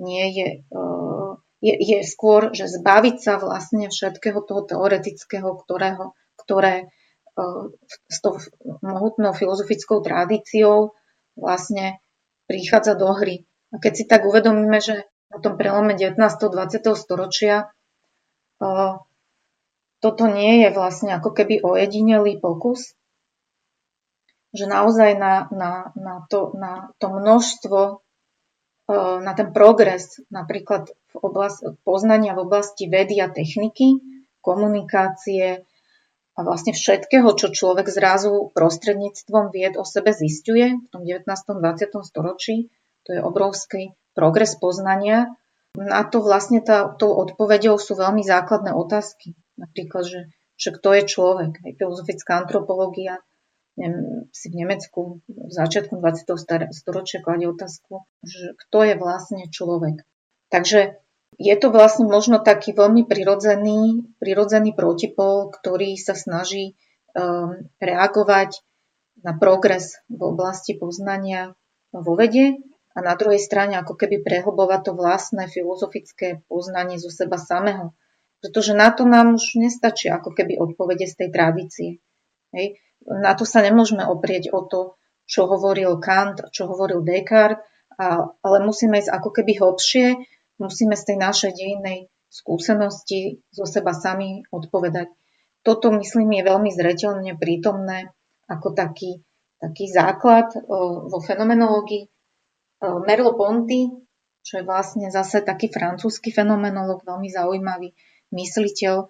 nie 0.00 0.26
je, 0.34 0.48
uh, 0.74 1.38
je, 1.62 1.74
je 1.78 1.98
skôr, 2.02 2.50
že 2.50 2.66
zbaviť 2.66 3.16
sa 3.22 3.38
vlastne 3.38 3.92
všetkého 3.92 4.42
toho 4.42 4.66
teoretického, 4.66 5.54
ktorého, 5.62 6.18
ktoré 6.34 6.90
uh, 7.38 7.70
s 8.10 8.18
tou 8.18 8.42
mohutnou 8.82 9.30
filozofickou 9.30 10.02
tradíciou 10.02 10.98
vlastne 11.38 12.02
prichádza 12.50 12.98
do 12.98 13.06
hry. 13.14 13.46
A 13.72 13.78
keď 13.78 13.92
si 13.94 14.04
tak 14.04 14.26
uvedomíme, 14.26 14.82
že 14.82 15.06
na 15.32 15.38
tom 15.40 15.56
prelome 15.56 15.96
19. 15.96 16.20
20. 16.20 16.92
storočia. 16.92 17.72
Toto 20.02 20.24
nie 20.28 20.66
je 20.66 20.68
vlastne 20.74 21.16
ako 21.16 21.32
keby 21.32 21.64
ojedinelý 21.64 22.36
pokus, 22.38 22.92
že 24.52 24.68
naozaj 24.68 25.16
na, 25.16 25.48
na, 25.48 25.72
na, 25.96 26.14
to, 26.28 26.52
na 26.52 26.92
to 27.00 27.08
množstvo, 27.08 28.04
na 29.22 29.32
ten 29.32 29.48
progres 29.56 30.20
napríklad 30.28 30.92
v 30.92 31.16
oblasti 31.16 31.64
poznania 31.86 32.36
v 32.36 32.44
oblasti 32.44 32.84
vedy 32.90 33.16
a 33.24 33.32
techniky, 33.32 34.02
komunikácie 34.44 35.64
a 36.32 36.40
vlastne 36.44 36.76
všetkého, 36.76 37.28
čo 37.38 37.54
človek 37.54 37.88
zrazu 37.88 38.52
prostredníctvom 38.52 39.54
vied 39.54 39.78
o 39.80 39.84
sebe 39.84 40.12
zistuje 40.12 40.76
v 40.76 40.86
tom 40.92 41.06
19. 41.06 41.24
20. 41.24 41.62
storočí, 42.04 42.68
to 43.06 43.16
je 43.16 43.20
obrovský 43.22 43.96
progres 44.12 44.56
poznania. 44.56 45.32
Na 45.72 46.04
to 46.04 46.20
vlastne 46.20 46.60
tá, 46.60 46.92
tou 46.92 47.16
odpovedou 47.16 47.80
sú 47.80 47.96
veľmi 47.96 48.20
základné 48.20 48.76
otázky. 48.76 49.32
Napríklad, 49.56 50.04
že, 50.04 50.20
že 50.60 50.68
kto 50.72 50.88
je 51.00 51.02
človek. 51.08 51.52
Aj 51.64 51.72
filozofická 51.76 52.44
antropológia 52.44 53.20
neviem, 53.76 54.28
si 54.36 54.52
v 54.52 54.64
Nemecku 54.64 55.24
v 55.24 55.52
začiatku 55.52 55.96
20. 55.96 56.72
storočia 56.76 57.24
kladie 57.24 57.48
otázku, 57.48 58.04
že 58.20 58.52
kto 58.66 58.78
je 58.84 58.94
vlastne 59.00 59.48
človek. 59.48 60.04
Takže 60.52 61.00
je 61.40 61.54
to 61.56 61.72
vlastne 61.72 62.04
možno 62.04 62.36
taký 62.44 62.76
veľmi 62.76 63.08
prirodzený, 63.08 64.04
prirodzený 64.20 64.76
protipol, 64.76 65.48
ktorý 65.48 65.96
sa 65.96 66.12
snaží 66.12 66.76
um, 67.16 67.64
reagovať 67.80 68.60
na 69.24 69.32
progres 69.32 69.96
v 70.12 70.20
oblasti 70.20 70.76
poznania 70.76 71.56
vo 71.92 72.12
vede 72.16 72.60
a 72.92 72.98
na 73.00 73.16
druhej 73.16 73.40
strane 73.40 73.80
ako 73.80 73.96
keby 73.96 74.20
prehlbovať 74.20 74.80
to 74.88 74.92
vlastné 74.92 75.48
filozofické 75.48 76.44
poznanie 76.46 77.00
zo 77.00 77.08
seba 77.08 77.40
samého. 77.40 77.96
Pretože 78.44 78.76
na 78.76 78.92
to 78.92 79.08
nám 79.08 79.38
už 79.38 79.56
nestačí 79.56 80.10
ako 80.12 80.34
keby 80.34 80.58
odpovede 80.58 81.08
z 81.08 81.14
tej 81.14 81.28
tradície. 81.32 81.90
Hej. 82.52 82.82
Na 83.06 83.32
to 83.32 83.48
sa 83.48 83.64
nemôžeme 83.64 84.04
oprieť 84.04 84.52
o 84.52 84.66
to, 84.66 85.00
čo 85.24 85.48
hovoril 85.48 85.96
Kant, 86.02 86.42
čo 86.52 86.68
hovoril 86.68 87.00
Descartes, 87.00 87.62
a, 87.96 88.28
ale 88.28 88.56
musíme 88.64 88.98
ísť 89.00 89.12
ako 89.14 89.30
keby 89.30 89.52
hlbšie, 89.60 90.06
musíme 90.60 90.96
z 90.96 91.04
tej 91.12 91.16
našej 91.16 91.52
dejinnej 91.54 91.98
skúsenosti 92.32 93.44
zo 93.52 93.64
seba 93.68 93.92
sami 93.92 94.44
odpovedať. 94.48 95.12
Toto, 95.62 95.92
myslím, 95.94 96.34
je 96.40 96.48
veľmi 96.48 96.70
zreteľne 96.72 97.38
prítomné 97.38 98.10
ako 98.50 98.74
taký, 98.74 99.22
taký 99.62 99.86
základ 99.86 100.50
vo 101.08 101.18
fenomenológii, 101.22 102.11
Merlo 102.82 103.38
Ponty, 103.38 103.86
čo 104.42 104.58
je 104.58 104.66
vlastne 104.66 105.06
zase 105.14 105.38
taký 105.46 105.70
francúzsky 105.70 106.34
fenomenolog, 106.34 107.06
veľmi 107.06 107.30
zaujímavý 107.30 107.94
mysliteľ, 108.34 109.06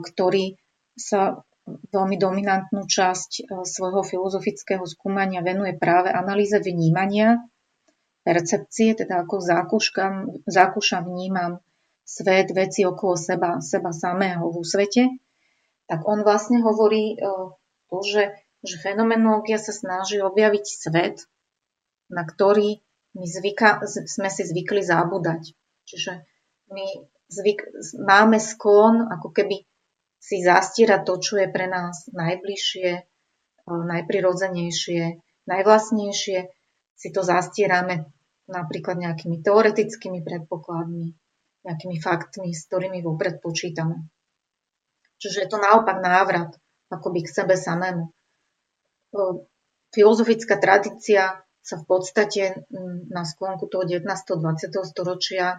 ktorý 0.00 0.56
sa 0.96 1.44
veľmi 1.68 2.16
dominantnú 2.16 2.88
časť 2.88 3.52
svojho 3.68 4.00
filozofického 4.00 4.88
skúmania 4.88 5.44
venuje 5.44 5.76
práve 5.76 6.08
analýze 6.08 6.56
vnímania, 6.56 7.44
percepcie, 8.24 8.96
teda 8.96 9.28
ako 9.28 9.36
zákúšam, 9.40 10.44
zákúšam 10.48 11.04
vnímam 11.04 11.60
svet, 12.08 12.56
veci 12.56 12.88
okolo 12.88 13.20
seba, 13.20 13.60
seba 13.60 13.92
samého 13.92 14.48
vo 14.48 14.64
svete, 14.64 15.12
tak 15.88 16.08
on 16.08 16.24
vlastne 16.24 16.64
hovorí 16.64 17.20
to, 17.88 17.96
že, 18.00 18.32
že 18.64 18.76
fenomenológia 18.80 19.60
sa 19.60 19.76
snaží 19.76 20.20
objaviť 20.20 20.64
svet, 20.64 21.28
na 22.08 22.24
ktorý 22.24 22.80
my 23.16 23.26
zvyka, 23.26 23.82
sme 23.86 24.28
si 24.28 24.42
zvykli 24.44 24.84
zabúdať. 24.84 25.52
Čiže 25.88 26.24
my 26.72 26.86
zvyk, 27.28 27.60
máme 28.00 28.36
sklon 28.40 29.08
ako 29.08 29.32
keby 29.32 29.64
si 30.18 30.42
zastierať 30.42 31.06
to, 31.06 31.14
čo 31.22 31.34
je 31.40 31.48
pre 31.48 31.70
nás 31.70 32.10
najbližšie, 32.10 32.90
najprirodzenejšie, 33.68 35.02
najvlastnejšie. 35.46 36.38
Si 36.98 37.08
to 37.14 37.22
zastierame 37.22 38.10
napríklad 38.50 38.98
nejakými 38.98 39.38
teoretickými 39.44 40.20
predpokladmi, 40.24 41.14
nejakými 41.62 41.96
faktmi, 42.02 42.50
s 42.50 42.66
ktorými 42.66 43.04
vopred 43.04 43.38
počítame. 43.38 44.10
Čiže 45.18 45.46
je 45.46 45.48
to 45.50 45.58
naopak 45.58 46.02
návrat 46.02 46.56
akoby 46.90 47.22
k 47.26 47.30
sebe 47.30 47.54
samému. 47.54 48.10
Filozofická 49.92 50.58
tradícia 50.58 51.40
sa 51.68 51.76
v 51.76 51.84
podstate 51.84 52.64
mm, 52.72 53.12
na 53.12 53.28
sklonku 53.28 53.68
toho 53.68 53.84
19. 53.84 54.08
20. 54.08 54.72
storočia 54.88 55.46
e, 55.52 55.58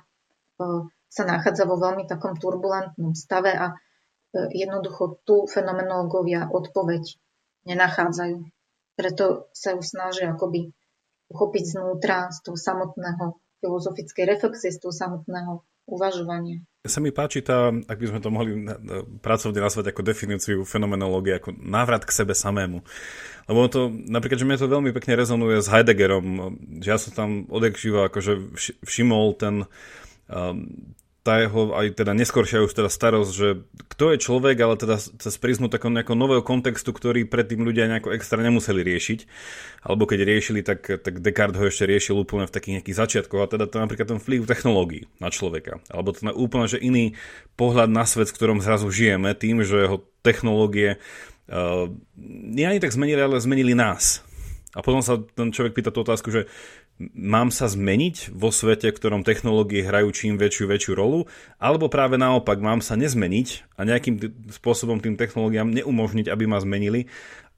sa 1.05 1.23
nachádza 1.29 1.69
vo 1.69 1.77
veľmi 1.77 2.09
takom 2.09 2.33
turbulentnom 2.33 3.13
stave 3.13 3.53
a 3.53 3.73
e, 3.73 3.75
jednoducho 4.57 5.21
tu 5.21 5.45
fenomenológovia 5.45 6.49
odpoveď 6.49 7.13
nenachádzajú. 7.69 8.41
Preto 8.97 9.53
sa 9.53 9.77
ju 9.77 9.81
snažia 9.85 10.33
akoby 10.33 10.73
uchopiť 11.29 11.63
znútra 11.77 12.33
z 12.33 12.41
toho 12.41 12.57
samotného 12.57 13.37
filozofickej 13.61 14.25
reflexie, 14.25 14.73
z 14.73 14.81
toho 14.81 14.91
samotného 14.91 15.61
uvažovania. 15.85 16.65
Sa 16.87 17.03
mi 17.03 17.11
páči 17.11 17.43
tá, 17.43 17.75
ak 17.75 17.99
by 17.99 18.07
sme 18.07 18.19
to 18.23 18.31
mohli 18.31 18.55
pracovne 19.19 19.59
nazvať 19.59 19.91
ako 19.91 19.99
definíciu 19.99 20.63
fenomenológie, 20.63 21.35
ako 21.35 21.51
návrat 21.59 22.07
k 22.07 22.15
sebe 22.15 22.31
samému. 22.31 22.79
Lebo 23.51 23.67
to, 23.67 23.91
napríklad, 23.91 24.39
že 24.39 24.47
mňa 24.47 24.63
to 24.63 24.71
veľmi 24.71 24.95
pekne 24.95 25.19
rezonuje 25.19 25.59
s 25.59 25.67
Heideggerom, 25.67 26.55
že 26.79 26.87
ja 26.87 26.95
som 26.95 27.11
tam 27.11 27.29
odjak 27.51 27.75
živo 27.75 28.07
akože 28.07 28.55
všimol 28.87 29.35
ten, 29.35 29.67
um, 30.31 30.95
tá 31.19 31.43
jeho 31.43 31.75
aj 31.75 31.99
teda 31.99 32.15
neskoršia 32.15 32.63
už 32.63 32.71
teda 32.71 32.87
starosť, 32.87 33.31
že 33.35 33.47
kto 33.91 34.15
je 34.15 34.17
človek, 34.23 34.55
ale 34.63 34.79
teda 34.79 34.95
cez 34.97 35.35
prízmu 35.35 35.67
takého 35.67 35.91
nejakého 35.91 36.15
nového 36.15 36.39
kontextu, 36.39 36.95
ktorý 36.95 37.27
predtým 37.27 37.59
ľudia 37.61 37.91
nejako 37.91 38.15
extra 38.15 38.39
nemuseli 38.39 38.79
riešiť. 38.79 39.19
Alebo 39.83 40.07
keď 40.07 40.19
riešili, 40.23 40.63
tak, 40.63 40.87
tak 40.87 41.19
Descartes 41.19 41.59
ho 41.59 41.67
ešte 41.67 41.83
riešil 41.83 42.15
úplne 42.15 42.47
v 42.47 42.55
takých 42.55 42.73
nejakých 42.79 42.99
začiatkoch. 42.99 43.41
A 43.43 43.51
teda 43.51 43.67
to 43.67 43.83
napríklad 43.83 44.07
ten 44.15 44.19
vplyv 44.23 44.47
technológií 44.47 45.11
na 45.19 45.27
človeka. 45.27 45.83
Alebo 45.91 46.15
to 46.15 46.23
je 46.23 46.35
úplne 46.35 46.67
že 46.71 46.79
iný 46.79 47.19
pohľad 47.59 47.91
na 47.91 48.07
svet, 48.07 48.31
v 48.31 48.35
ktorom 48.39 48.63
zrazu 48.63 48.87
žijeme, 48.87 49.35
tým, 49.35 49.63
že 49.67 49.75
jeho 49.75 50.07
technológie 50.23 50.99
uh, 51.51 51.91
nie 52.55 52.63
ani 52.63 52.79
tak 52.79 52.95
zmenili, 52.95 53.19
ale 53.19 53.43
zmenili 53.43 53.75
nás 53.75 54.23
A 54.77 54.85
potom 54.85 55.01
sa 55.01 55.17
ten 55.17 55.49
človek 55.49 55.73
pýta 55.73 55.89
tú 55.89 56.05
otázku, 56.05 56.29
že 56.29 56.45
mám 56.99 57.49
sa 57.49 57.71
zmeniť 57.71 58.35
vo 58.35 58.51
svete, 58.51 58.91
v 58.91 58.97
ktorom 58.99 59.23
technológie 59.23 59.87
hrajú 59.87 60.11
čím 60.11 60.35
väčšiu, 60.35 60.67
väčšiu 60.67 60.93
rolu, 60.99 61.31
alebo 61.55 61.87
práve 61.87 62.19
naopak 62.19 62.59
mám 62.59 62.83
sa 62.83 62.99
nezmeniť 62.99 63.79
a 63.79 63.87
nejakým 63.87 64.19
spôsobom 64.51 64.99
tým 64.99 65.15
technológiám 65.15 65.71
neumožniť, 65.71 66.27
aby 66.27 66.43
ma 66.43 66.59
zmenili, 66.59 67.07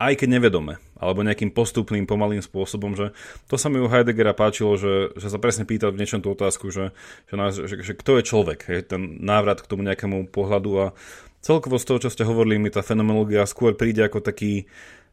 aj 0.01 0.17
keď 0.17 0.29
nevedome, 0.37 0.81
alebo 0.97 1.25
nejakým 1.25 1.53
postupným, 1.53 2.09
pomalým 2.09 2.41
spôsobom, 2.41 2.97
že 2.97 3.13
to 3.45 3.57
sa 3.57 3.69
mi 3.69 3.77
u 3.77 3.89
Heideggera 3.89 4.33
páčilo, 4.33 4.77
že, 4.77 5.13
že 5.17 5.29
sa 5.29 5.37
presne 5.37 5.65
pýtal 5.65 5.93
v 5.93 6.01
niečom 6.01 6.25
tú 6.25 6.33
otázku, 6.33 6.73
že, 6.73 6.93
že, 7.29 7.65
že, 7.65 7.75
že 7.81 7.93
kto 7.93 8.21
je 8.21 8.23
človek, 8.25 8.59
je 8.65 8.81
ten 8.81 9.21
návrat 9.21 9.61
k 9.61 9.69
tomu 9.69 9.85
nejakému 9.85 10.29
pohľadu 10.33 10.71
a 10.77 10.85
celkovo 11.41 11.81
z 11.81 11.85
toho, 11.85 11.99
čo 12.07 12.13
ste 12.13 12.25
hovorili, 12.25 12.61
mi 12.61 12.73
tá 12.73 12.85
fenomenológia 12.85 13.45
skôr 13.49 13.77
príde 13.77 14.01
ako 14.05 14.25
taký 14.25 14.69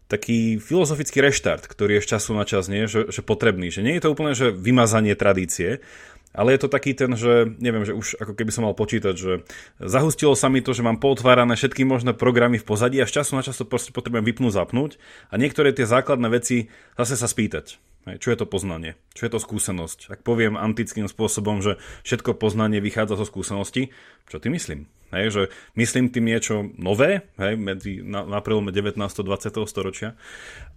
taký 0.09 0.57
filozofický 0.57 1.21
reštart, 1.21 1.69
ktorý 1.69 2.01
je 2.01 2.05
z 2.05 2.11
času 2.17 2.33
na 2.33 2.49
čas 2.49 2.67
nie, 2.67 2.89
že, 2.89 3.13
že 3.13 3.21
potrebný. 3.21 3.69
Že 3.69 3.85
nie 3.85 3.95
je 4.01 4.03
to 4.03 4.13
úplne, 4.13 4.33
že 4.33 4.51
vymazanie 4.51 5.13
tradície, 5.13 5.85
ale 6.33 6.57
je 6.57 6.61
to 6.65 6.69
taký 6.69 6.93
ten, 6.93 7.13
že 7.17 7.57
neviem, 7.61 7.85
že 7.89 7.97
už 7.97 8.21
ako 8.21 8.37
keby 8.37 8.51
som 8.53 8.69
mal 8.69 8.77
počítať, 8.77 9.15
že 9.17 9.45
zahustilo 9.81 10.37
sa 10.37 10.53
mi 10.53 10.61
to, 10.61 10.77
že 10.77 10.85
mám 10.85 11.01
pootvárané 11.01 11.57
všetky 11.57 11.89
možné 11.89 12.13
programy 12.13 12.61
v 12.61 12.69
pozadí 12.69 13.01
a 13.01 13.09
z 13.09 13.21
času 13.21 13.37
na 13.37 13.45
čas 13.45 13.57
to 13.57 13.69
proste 13.69 13.97
potrebujem 13.97 14.25
vypnúť, 14.25 14.53
zapnúť 14.53 15.01
a 15.33 15.35
niektoré 15.41 15.73
tie 15.73 15.89
základné 15.89 16.29
veci 16.29 16.69
zase 16.97 17.17
sa 17.17 17.29
spýtať. 17.29 17.81
Čo 18.09 18.33
je 18.33 18.39
to 18.41 18.49
poznanie? 18.49 18.97
Čo 19.13 19.29
je 19.29 19.33
to 19.37 19.41
skúsenosť? 19.43 20.09
Ak 20.09 20.21
poviem 20.25 20.57
antickým 20.57 21.05
spôsobom, 21.13 21.61
že 21.61 21.77
všetko 22.09 22.41
poznanie 22.41 22.81
vychádza 22.81 23.21
zo 23.21 23.29
skúsenosti, 23.29 23.93
čo 24.33 24.41
ty 24.41 24.49
myslím? 24.49 24.89
Hej, 25.09 25.27
že 25.33 25.43
myslím 25.73 26.13
tým 26.13 26.29
niečo 26.29 26.69
nové 26.77 27.25
hej, 27.41 27.57
medzi, 27.57 28.05
na, 28.05 28.29
na 28.29 28.45
prelome 28.45 28.69
19. 28.77 29.01
20. 29.01 29.65
storočia. 29.65 30.13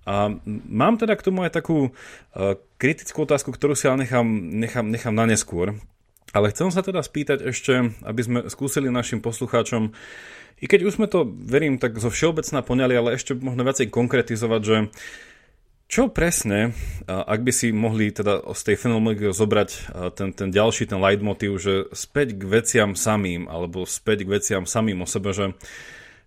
A 0.07 0.31
mám 0.71 0.95
teda 0.95 1.19
k 1.19 1.25
tomu 1.27 1.43
aj 1.43 1.51
takú 1.51 1.91
uh, 1.91 2.55
kritickú 2.79 3.27
otázku, 3.27 3.51
ktorú 3.51 3.75
si 3.75 3.91
ale 3.91 4.07
nechám, 4.07 4.25
nechám, 4.55 4.87
nechám 4.87 5.15
na 5.15 5.27
neskôr. 5.27 5.75
Ale 6.31 6.47
chcem 6.55 6.71
sa 6.71 6.79
teda 6.79 7.03
spýtať 7.03 7.43
ešte, 7.43 7.91
aby 8.07 8.21
sme 8.23 8.39
skúsili 8.47 8.87
našim 8.87 9.19
poslucháčom, 9.19 9.91
i 10.61 10.69
keď 10.69 10.79
už 10.87 11.01
sme 11.01 11.09
to, 11.09 11.25
verím, 11.25 11.81
tak 11.81 11.97
zo 11.97 12.13
všeobecná 12.13 12.61
poňali, 12.61 12.93
ale 12.93 13.09
ešte 13.17 13.33
možno 13.33 13.65
viacej 13.65 13.89
konkretizovať, 13.89 14.61
že 14.61 14.77
čo 15.91 16.08
presne, 16.08 16.71
ak 17.04 17.43
by 17.43 17.51
si 17.51 17.75
mohli 17.75 18.15
teda 18.15 18.47
z 18.56 18.62
tej 18.63 18.75
fenomenológie 18.80 19.36
zobrať 19.36 19.69
ten, 20.15 20.32
ten 20.32 20.47
ďalší, 20.47 20.88
ten 20.88 21.04
leitmotiv, 21.04 21.60
že 21.60 21.91
späť 21.91 22.39
k 22.39 22.47
veciam 22.47 22.95
samým, 22.95 23.51
alebo 23.51 23.84
späť 23.84 24.23
k 24.23 24.39
veciam 24.39 24.63
samým 24.63 25.04
o 25.04 25.08
sebe, 25.08 25.36
že, 25.36 25.51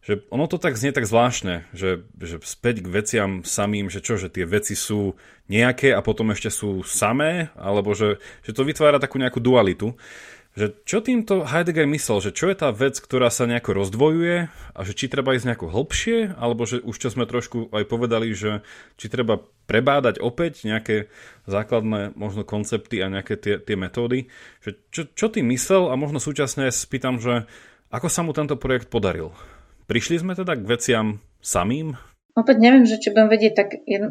že 0.04 0.20
ono 0.28 0.44
to 0.52 0.60
tak 0.60 0.76
znie 0.76 0.92
tak 0.92 1.08
zvláštne, 1.08 1.64
že, 1.72 2.04
že 2.20 2.44
späť 2.44 2.84
k 2.84 2.92
veciam 2.92 3.30
samým, 3.40 3.88
že 3.88 4.04
čo, 4.04 4.20
že 4.20 4.28
tie 4.28 4.44
veci 4.44 4.76
sú 4.76 5.16
nejaké 5.48 5.96
a 5.96 6.04
potom 6.04 6.28
ešte 6.36 6.52
sú 6.52 6.84
samé, 6.84 7.48
alebo 7.56 7.96
že, 7.96 8.20
že 8.44 8.52
to 8.52 8.68
vytvára 8.68 9.00
takú 9.00 9.16
nejakú 9.16 9.40
dualitu 9.40 9.96
že 10.54 10.70
čo 10.86 11.02
týmto 11.02 11.42
Heidegger 11.42 11.90
myslel, 11.90 12.30
že 12.30 12.30
čo 12.30 12.46
je 12.46 12.54
tá 12.54 12.70
vec, 12.70 12.94
ktorá 13.02 13.26
sa 13.26 13.42
nejako 13.50 13.74
rozdvojuje 13.74 14.46
a 14.46 14.80
že 14.86 14.94
či 14.94 15.10
treba 15.10 15.34
ísť 15.34 15.50
nejako 15.50 15.66
hlbšie, 15.66 16.38
alebo 16.38 16.62
že 16.62 16.78
už 16.78 16.94
čo 16.94 17.10
sme 17.10 17.26
trošku 17.26 17.74
aj 17.74 17.84
povedali, 17.90 18.30
že 18.30 18.62
či 18.94 19.10
treba 19.10 19.42
prebádať 19.66 20.22
opäť 20.22 20.62
nejaké 20.62 21.10
základné 21.50 22.14
možno 22.14 22.46
koncepty 22.46 23.02
a 23.02 23.10
nejaké 23.10 23.34
tie, 23.34 23.58
tie 23.58 23.74
metódy. 23.74 24.30
Že 24.62 24.70
čo, 24.94 25.02
čo 25.10 25.26
tým 25.26 25.50
myslel 25.50 25.90
a 25.90 25.98
možno 25.98 26.22
súčasne 26.22 26.70
spýtam, 26.70 27.18
že 27.18 27.50
ako 27.90 28.06
sa 28.06 28.22
mu 28.22 28.30
tento 28.30 28.54
projekt 28.54 28.94
podaril. 28.94 29.34
Prišli 29.90 30.22
sme 30.22 30.38
teda 30.38 30.54
k 30.54 30.64
veciam 30.70 31.06
samým? 31.42 31.98
Opäť 32.34 32.56
neviem, 32.58 32.82
že 32.82 32.98
či 32.98 33.14
budem 33.14 33.30
vedieť 33.30 33.52
tak 33.54 33.68
e, 33.78 34.02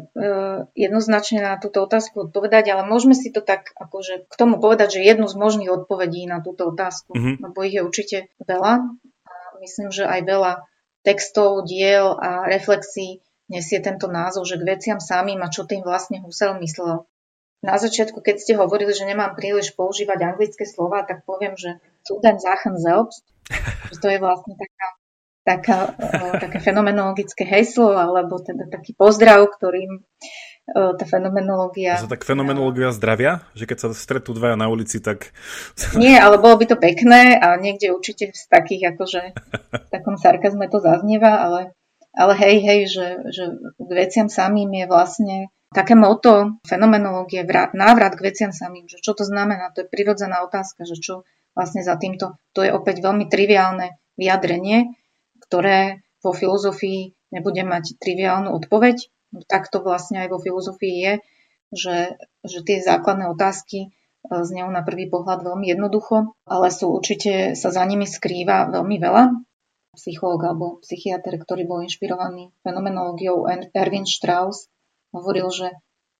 jednoznačne 0.72 1.44
na 1.44 1.60
túto 1.60 1.84
otázku 1.84 2.32
odpovedať, 2.32 2.72
ale 2.72 2.88
môžeme 2.88 3.12
si 3.12 3.28
to 3.28 3.44
tak 3.44 3.76
akože 3.76 4.24
k 4.24 4.34
tomu 4.40 4.56
povedať, 4.56 4.96
že 4.96 5.04
jednu 5.04 5.28
z 5.28 5.36
možných 5.36 5.68
odpovedí 5.68 6.24
na 6.24 6.40
túto 6.40 6.72
otázku, 6.72 7.12
mm-hmm. 7.12 7.44
lebo 7.44 7.58
ich 7.68 7.76
je 7.76 7.82
určite 7.84 8.18
veľa. 8.40 8.80
A 9.28 9.32
myslím, 9.60 9.92
že 9.92 10.08
aj 10.08 10.20
veľa 10.24 10.52
textov, 11.04 11.68
diel 11.68 12.16
a 12.16 12.48
reflexí 12.48 13.20
nesie 13.52 13.76
tento 13.84 14.08
názov, 14.08 14.48
že 14.48 14.56
k 14.56 14.72
veciam 14.72 15.04
samým 15.04 15.44
a 15.44 15.52
čo 15.52 15.68
tým 15.68 15.84
vlastne 15.84 16.24
Husserl 16.24 16.56
myslel. 16.64 17.04
Na 17.60 17.76
začiatku, 17.76 18.24
keď 18.24 18.40
ste 18.40 18.56
hovorili, 18.56 18.92
že 18.96 19.04
nemám 19.04 19.36
príliš 19.36 19.76
používať 19.76 20.32
anglické 20.32 20.64
slova, 20.64 21.04
tak 21.04 21.28
poviem, 21.28 21.56
že 21.60 21.76
zu 22.04 22.20
den 22.24 22.40
Sachen 22.40 22.80
selbst, 22.80 23.24
že 23.92 24.00
to 24.00 24.08
je 24.08 24.16
vlastne 24.16 24.56
taká 24.56 24.96
taká, 25.44 25.92
také 26.40 26.58
fenomenologické 26.58 27.44
heslo, 27.44 27.92
alebo 27.92 28.40
teda 28.40 28.66
taký 28.72 28.96
pozdrav, 28.96 29.44
ktorým 29.52 30.00
tá 30.72 31.04
fenomenológia... 31.04 32.00
To 32.00 32.08
tak 32.08 32.24
fenomenológia 32.24 32.88
zdravia? 32.96 33.44
Že 33.52 33.64
keď 33.68 33.78
sa 33.84 33.88
stretú 33.92 34.32
dvaja 34.32 34.56
na 34.56 34.72
ulici, 34.72 34.96
tak... 34.96 35.36
Nie, 35.92 36.16
ale 36.16 36.40
bolo 36.40 36.56
by 36.56 36.72
to 36.72 36.76
pekné 36.80 37.36
a 37.36 37.60
niekde 37.60 37.92
určite 37.92 38.32
z 38.32 38.44
takých, 38.48 38.96
akože 38.96 39.36
v 39.68 39.88
takom 39.92 40.16
sarkazme 40.16 40.64
to 40.72 40.80
zaznieva, 40.80 41.44
ale, 41.44 41.76
ale 42.16 42.32
hej, 42.40 42.56
hej, 42.64 42.80
že, 42.88 43.06
že 43.28 43.44
k 43.76 43.90
veciam 43.92 44.32
samým 44.32 44.72
je 44.72 44.86
vlastne 44.88 45.36
také 45.76 45.92
moto 45.92 46.56
fenomenológie, 46.64 47.44
návrat 47.76 48.16
k 48.16 48.24
veciam 48.24 48.48
samým, 48.54 48.88
že 48.88 49.04
čo 49.04 49.12
to 49.12 49.28
znamená, 49.28 49.68
to 49.76 49.84
je 49.84 49.92
prirodzená 49.92 50.40
otázka, 50.48 50.88
že 50.88 50.96
čo 50.96 51.28
vlastne 51.52 51.84
za 51.84 52.00
týmto, 52.00 52.40
to 52.56 52.64
je 52.64 52.72
opäť 52.72 53.04
veľmi 53.04 53.28
triviálne 53.28 54.00
vyjadrenie, 54.16 54.96
ktoré 55.54 56.02
vo 56.18 56.34
filozofii 56.34 57.30
nebude 57.30 57.62
mať 57.62 57.94
triviálnu 58.02 58.50
odpoveď. 58.58 59.06
No, 59.30 59.46
tak 59.46 59.70
to 59.70 59.78
vlastne 59.86 60.26
aj 60.26 60.34
vo 60.34 60.42
filozofii 60.42 60.96
je, 60.98 61.12
že, 61.70 61.98
že 62.42 62.58
tie 62.66 62.82
základné 62.82 63.30
otázky 63.30 63.78
e, 63.86 63.88
znejú 64.26 64.66
na 64.66 64.82
prvý 64.82 65.06
pohľad 65.06 65.46
veľmi 65.46 65.70
jednoducho, 65.70 66.34
ale 66.42 66.74
sú 66.74 66.90
určite, 66.90 67.54
sa 67.54 67.70
za 67.70 67.86
nimi 67.86 68.02
skrýva 68.02 68.66
veľmi 68.66 68.98
veľa. 68.98 69.30
Psychológ 69.94 70.42
alebo 70.42 70.82
psychiatr, 70.82 71.38
ktorý 71.38 71.70
bol 71.70 71.86
inšpirovaný 71.86 72.50
fenomenológiou 72.66 73.46
Erwin 73.70 74.10
Strauss, 74.10 74.66
hovoril, 75.14 75.54
že, 75.54 75.70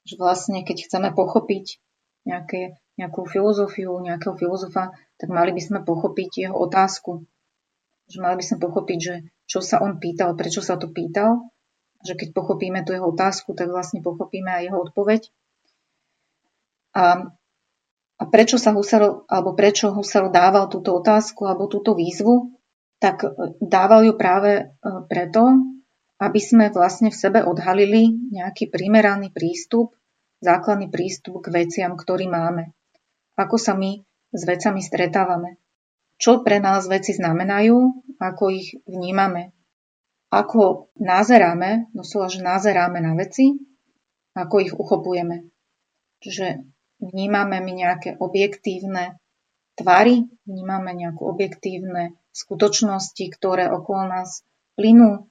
že 0.07 0.15
vlastne 0.15 0.63
keď 0.63 0.87
chceme 0.87 1.11
pochopiť 1.11 1.83
nejaké, 2.23 2.79
nejakú 3.03 3.27
filozofiu, 3.27 3.99
nejakého 3.99 4.39
filozofa, 4.39 4.95
tak 5.19 5.27
mali 5.27 5.51
by 5.51 5.59
sme 5.59 5.79
pochopiť 5.83 6.31
jeho 6.47 6.55
otázku, 6.55 7.27
že 8.09 8.19
mali 8.21 8.41
by 8.41 8.45
sme 8.45 8.59
pochopiť, 8.61 8.99
že 9.01 9.15
čo 9.49 9.61
sa 9.65 9.81
on 9.81 9.97
pýtal, 10.01 10.37
prečo 10.37 10.61
sa 10.61 10.77
to 10.77 10.93
pýtal, 10.93 11.53
že 12.05 12.17
keď 12.17 12.37
pochopíme 12.37 12.85
tú 12.85 12.93
jeho 12.93 13.09
otázku, 13.09 13.57
tak 13.57 13.73
vlastne 13.73 14.05
pochopíme 14.05 14.53
aj 14.53 14.63
jeho 14.69 14.79
odpoveď. 14.85 15.23
A, 16.95 17.33
a 18.21 18.25
prečo 18.29 18.61
sa 18.61 18.77
Husserl, 18.77 19.25
alebo 19.27 19.57
prečo 19.57 19.91
Husserl 19.91 20.29
dával 20.29 20.69
túto 20.69 20.93
otázku 20.95 21.49
alebo 21.49 21.67
túto 21.67 21.97
výzvu, 21.97 22.55
tak 23.01 23.25
e, 23.25 23.57
dával 23.59 24.05
ju 24.07 24.15
práve 24.15 24.53
e, 24.55 24.65
preto, 25.09 25.59
aby 26.21 26.41
sme 26.41 26.71
vlastne 26.71 27.11
v 27.11 27.19
sebe 27.19 27.41
odhalili 27.43 28.15
nejaký 28.31 28.71
primeraný 28.71 29.35
prístup, 29.35 29.97
základný 30.45 30.93
prístup 30.93 31.43
k 31.43 31.51
veciam, 31.51 31.97
ktorý 31.99 32.31
máme. 32.31 32.71
Ako 33.35 33.59
sa 33.59 33.75
my 33.75 33.99
s 34.31 34.43
vecami 34.47 34.79
stretávame 34.85 35.64
čo 36.21 36.47
pre 36.47 36.63
nás 36.63 36.87
veci 36.87 37.13
znamenajú, 37.15 37.77
ako 38.23 38.45
ich 38.55 38.79
vnímame, 38.87 39.51
ako 40.31 40.91
názeráme, 40.99 41.91
doslova, 41.95 42.31
že 42.31 42.41
názeráme 42.43 42.99
na 43.03 43.15
veci, 43.19 43.55
ako 44.35 44.55
ich 44.63 44.75
uchopujeme. 44.75 45.47
Čiže 46.23 46.65
vnímame 47.03 47.61
my 47.63 47.73
nejaké 47.75 48.17
objektívne 48.19 49.19
tvary, 49.75 50.27
vnímame 50.47 50.95
nejaké 50.95 51.23
objektívne 51.23 52.19
skutočnosti, 52.35 53.25
ktoré 53.35 53.71
okolo 53.71 54.11
nás 54.11 54.43
plynú, 54.75 55.31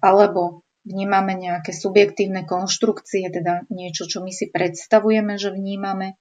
alebo 0.00 0.64
vnímame 0.88 1.36
nejaké 1.36 1.76
subjektívne 1.76 2.48
konštrukcie, 2.48 3.28
teda 3.28 3.68
niečo, 3.68 4.08
čo 4.08 4.24
my 4.24 4.32
si 4.32 4.48
predstavujeme, 4.48 5.36
že 5.36 5.52
vnímame. 5.52 6.16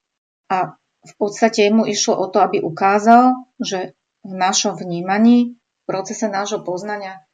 A 0.52 0.76
v 1.02 1.14
podstate 1.18 1.66
mu 1.74 1.90
išlo 1.90 2.14
o 2.18 2.26
to, 2.30 2.42
aby 2.42 2.62
ukázal, 2.62 3.34
že 3.58 3.98
v 4.22 4.34
našom 4.38 4.78
vnímaní, 4.78 5.58
v 5.58 5.84
procese 5.90 6.30
nášho 6.30 6.62
poznania 6.62 7.26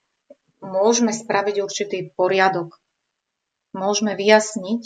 môžeme 0.64 1.12
spraviť 1.12 1.56
určitý 1.60 2.00
poriadok. 2.16 2.80
Môžeme 3.76 4.16
vyjasniť, 4.16 4.84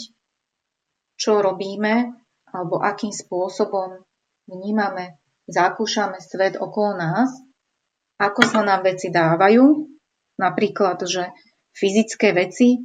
čo 1.14 1.38
robíme 1.38 2.18
alebo 2.52 2.82
akým 2.82 3.14
spôsobom 3.14 4.04
vnímame, 4.50 5.16
zakúšame 5.48 6.20
svet 6.20 6.60
okolo 6.60 6.98
nás, 6.98 7.30
ako 8.20 8.42
sa 8.44 8.60
nám 8.60 8.84
veci 8.84 9.08
dávajú, 9.08 9.88
napríklad, 10.36 11.00
že 11.08 11.32
fyzické 11.72 12.36
veci, 12.36 12.82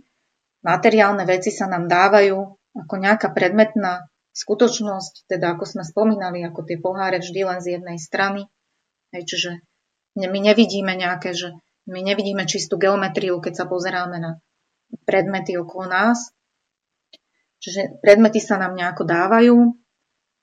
materiálne 0.63 1.27
veci 1.27 1.51
sa 1.51 1.67
nám 1.67 1.91
dávajú 1.91 2.37
ako 2.77 2.93
nejaká 2.95 3.33
predmetná 3.35 4.07
skutočnosť, 4.37 5.25
teda 5.25 5.57
ako 5.57 5.65
sme 5.65 5.83
spomínali, 5.83 6.45
ako 6.45 6.61
tie 6.61 6.77
poháre 6.77 7.17
vždy 7.17 7.41
len 7.41 7.59
z 7.59 7.81
jednej 7.81 7.97
strany. 7.97 8.45
Hej, 9.09 9.23
čiže 9.25 9.51
my 10.13 10.37
nevidíme 10.37 10.93
nejaké, 10.93 11.33
že 11.33 11.57
my 11.89 12.05
nevidíme 12.05 12.45
čistú 12.45 12.77
geometriu, 12.77 13.41
keď 13.41 13.53
sa 13.53 13.65
pozeráme 13.65 14.17
na 14.21 14.31
predmety 15.09 15.57
okolo 15.57 15.89
nás, 15.89 16.37
Čiže 17.57 18.01
predmety 18.05 18.37
sa 18.37 18.61
nám 18.61 18.77
nejako 18.77 19.03
dávajú, 19.03 19.57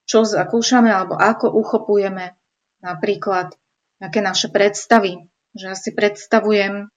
čo 0.04 0.26
zakúšame 0.26 0.90
alebo 0.90 1.14
ako 1.14 1.46
uchopujeme 1.54 2.34
napríklad 2.82 3.54
nejaké 4.02 4.20
naše 4.20 4.50
predstavy. 4.50 5.30
Že 5.54 5.64
ja 5.70 5.76
si 5.78 5.90
predstavujem 5.94 6.90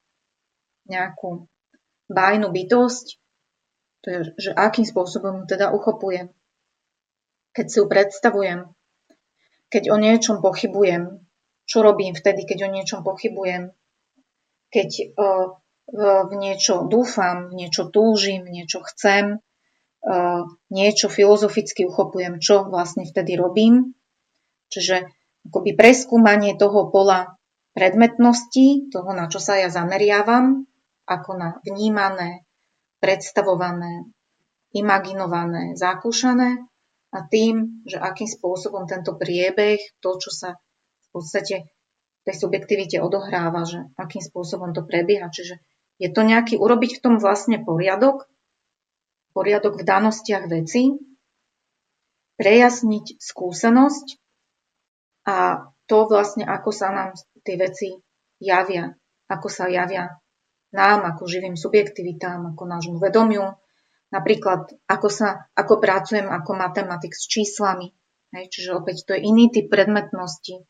nejakú 0.89 1.45
bájnu 2.09 2.49
bytosť, 2.49 3.05
to 4.01 4.07
je, 4.09 4.19
že 4.39 4.51
akým 4.57 4.87
spôsobom 4.87 5.45
teda 5.45 5.69
uchopujem. 5.69 6.33
Keď 7.57 7.65
si 7.65 7.77
ju 7.81 7.85
predstavujem, 7.89 8.69
keď 9.73 9.83
o 9.89 9.97
niečom 9.97 10.45
pochybujem, 10.45 11.25
čo 11.65 11.81
robím 11.81 12.13
vtedy, 12.13 12.45
keď 12.45 12.69
o 12.69 12.73
niečom 12.77 13.01
pochybujem, 13.01 13.73
keď 14.69 14.89
uh, 15.17 15.57
v 15.87 16.33
niečo 16.35 16.85
dúfam, 16.85 17.47
v 17.49 17.65
niečo 17.65 17.87
túžim, 17.87 18.43
v 18.43 18.61
niečo 18.61 18.83
chcem, 18.83 19.39
niečo 20.67 21.07
filozoficky 21.07 21.87
uchopujem, 21.87 22.43
čo 22.43 22.67
vlastne 22.67 23.07
vtedy 23.07 23.39
robím. 23.39 23.95
Čiže 24.67 25.07
akoby 25.47 25.79
preskúmanie 25.79 26.59
toho 26.59 26.91
pola 26.91 27.39
predmetnosti, 27.71 28.91
toho, 28.91 29.09
na 29.15 29.31
čo 29.31 29.39
sa 29.39 29.55
ja 29.55 29.71
zameriavam, 29.71 30.67
ako 31.07 31.31
na 31.39 31.49
vnímané, 31.63 32.43
predstavované, 32.99 34.11
imaginované, 34.75 35.79
zakúšané 35.79 36.67
a 37.13 37.23
tým, 37.23 37.83
že 37.87 37.97
akým 37.97 38.27
spôsobom 38.27 38.83
tento 38.85 39.15
priebeh, 39.15 39.79
to, 40.03 40.09
čo 40.19 40.31
sa 40.31 40.59
v 40.59 41.07
podstate 41.15 41.71
tej 42.27 42.35
subjektivite 42.35 42.99
odohráva, 42.99 43.63
že 43.63 43.87
akým 43.95 44.19
spôsobom 44.19 44.75
to 44.75 44.83
prebieha. 44.83 45.31
Čiže 45.31 45.63
je 45.97 46.09
to 46.11 46.21
nejaký 46.27 46.59
urobiť 46.59 46.99
v 46.99 47.03
tom 47.03 47.15
vlastne 47.17 47.63
poriadok, 47.63 48.27
poriadok 49.31 49.79
v 49.79 49.87
danostiach 49.87 50.51
veci, 50.51 50.91
prejasniť 52.37 53.17
skúsenosť 53.17 54.07
a 55.25 55.67
to 55.87 55.97
vlastne, 56.05 56.43
ako 56.45 56.69
sa 56.69 56.93
nám 56.93 57.09
tie 57.41 57.55
veci 57.55 57.97
javia, 58.37 58.93
ako 59.31 59.47
sa 59.47 59.71
javia 59.71 60.19
nám, 60.75 61.07
ako 61.07 61.25
živým 61.25 61.55
subjektivitám, 61.55 62.53
ako 62.53 62.63
nášmu 62.67 62.97
vedomiu, 62.99 63.55
napríklad 64.13 64.71
ako, 64.87 65.07
sa, 65.11 65.49
ako 65.53 65.79
pracujem 65.83 66.27
ako 66.27 66.51
matematik 66.55 67.13
s 67.13 67.27
číslami, 67.27 67.91
hej, 68.35 68.45
čiže 68.51 68.75
opäť 68.75 69.07
to 69.07 69.11
je 69.15 69.25
iný 69.27 69.51
typ 69.51 69.67
predmetnosti, 69.67 70.63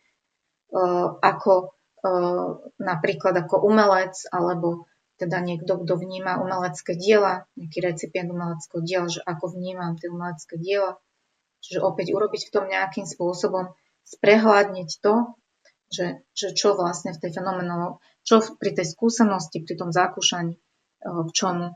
uh, 0.74 1.18
ako 1.22 1.54
uh, 2.02 2.50
napríklad 2.82 3.34
ako 3.46 3.62
umelec 3.66 4.18
alebo 4.34 4.90
teda 5.18 5.42
niekto, 5.42 5.82
kto 5.82 5.94
vníma 5.98 6.38
umelecké 6.38 6.94
diela, 6.94 7.50
nejaký 7.58 7.82
recipient 7.82 8.30
umeleckého 8.30 8.82
diela, 8.86 9.10
že 9.10 9.26
ako 9.26 9.58
vnímam 9.58 9.98
tie 9.98 10.14
umelecké 10.14 10.62
diela. 10.62 11.02
Čiže 11.66 11.82
opäť 11.82 12.14
urobiť 12.14 12.42
v 12.48 12.54
tom 12.54 12.70
nejakým 12.70 13.10
spôsobom, 13.10 13.74
sprehľadniť 14.06 14.90
to, 15.02 15.34
že, 15.90 16.22
že 16.38 16.54
čo 16.54 16.78
vlastne 16.78 17.18
v 17.18 17.22
tej 17.26 17.32
fenomenolo, 17.34 17.98
čo 18.22 18.46
pri 18.62 18.78
tej 18.78 18.88
skúsenosti, 18.94 19.66
pri 19.66 19.76
tom 19.76 19.90
zakúšaní, 19.90 20.54
e, 20.54 20.60
k 21.02 21.30
čomu, 21.34 21.74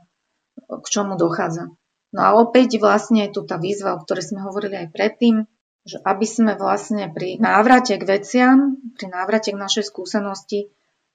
k 0.56 0.86
čomu 0.88 1.16
dochádza. 1.16 1.72
No 2.12 2.20
a 2.20 2.36
opäť 2.36 2.76
vlastne 2.76 3.28
je 3.28 3.34
tu 3.36 3.40
tá 3.48 3.56
výzva, 3.56 3.96
o 3.96 4.02
ktorej 4.04 4.32
sme 4.32 4.44
hovorili 4.44 4.84
aj 4.84 4.88
predtým, 4.92 5.48
že 5.82 5.98
aby 6.04 6.26
sme 6.28 6.52
vlastne 6.54 7.10
pri 7.10 7.40
návrate 7.42 7.98
k 7.98 8.04
veciam, 8.04 8.78
pri 8.94 9.10
návrate 9.10 9.50
k 9.50 9.58
našej 9.58 9.88
skúsenosti 9.88 10.70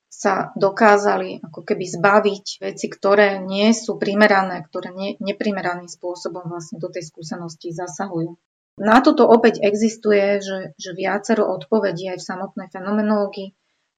sa 0.08 0.50
dokázali 0.58 1.44
ako 1.46 1.62
keby 1.68 1.86
zbaviť 1.86 2.46
veci, 2.64 2.86
ktoré 2.90 3.44
nie 3.44 3.70
sú 3.76 4.00
primerané, 4.00 4.66
ktoré 4.66 4.90
ne, 4.92 5.10
neprimeraným 5.20 5.88
spôsobom 5.88 6.48
vlastne 6.48 6.82
do 6.82 6.90
tej 6.90 7.06
skúsenosti 7.06 7.76
zasahujú. 7.76 8.40
Na 8.78 9.02
toto 9.02 9.26
opäť 9.26 9.62
existuje, 9.62 10.38
že, 10.42 10.78
že 10.78 10.92
viacero 10.94 11.50
odpovedí 11.50 12.14
aj 12.14 12.18
v 12.22 12.28
samotnej 12.28 12.68
fenomenológii, 12.70 13.54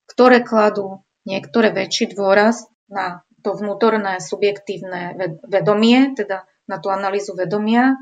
ktoré 0.07 0.41
kladú 0.41 1.03
niektoré 1.27 1.69
väčší 1.75 2.15
dôraz 2.15 2.65
na 2.89 3.21
to 3.43 3.55
vnútorné 3.55 4.19
subjektívne 4.19 5.15
vedomie, 5.47 6.13
teda 6.13 6.47
na 6.67 6.77
tú 6.77 6.91
analýzu 6.93 7.33
vedomia, 7.33 7.97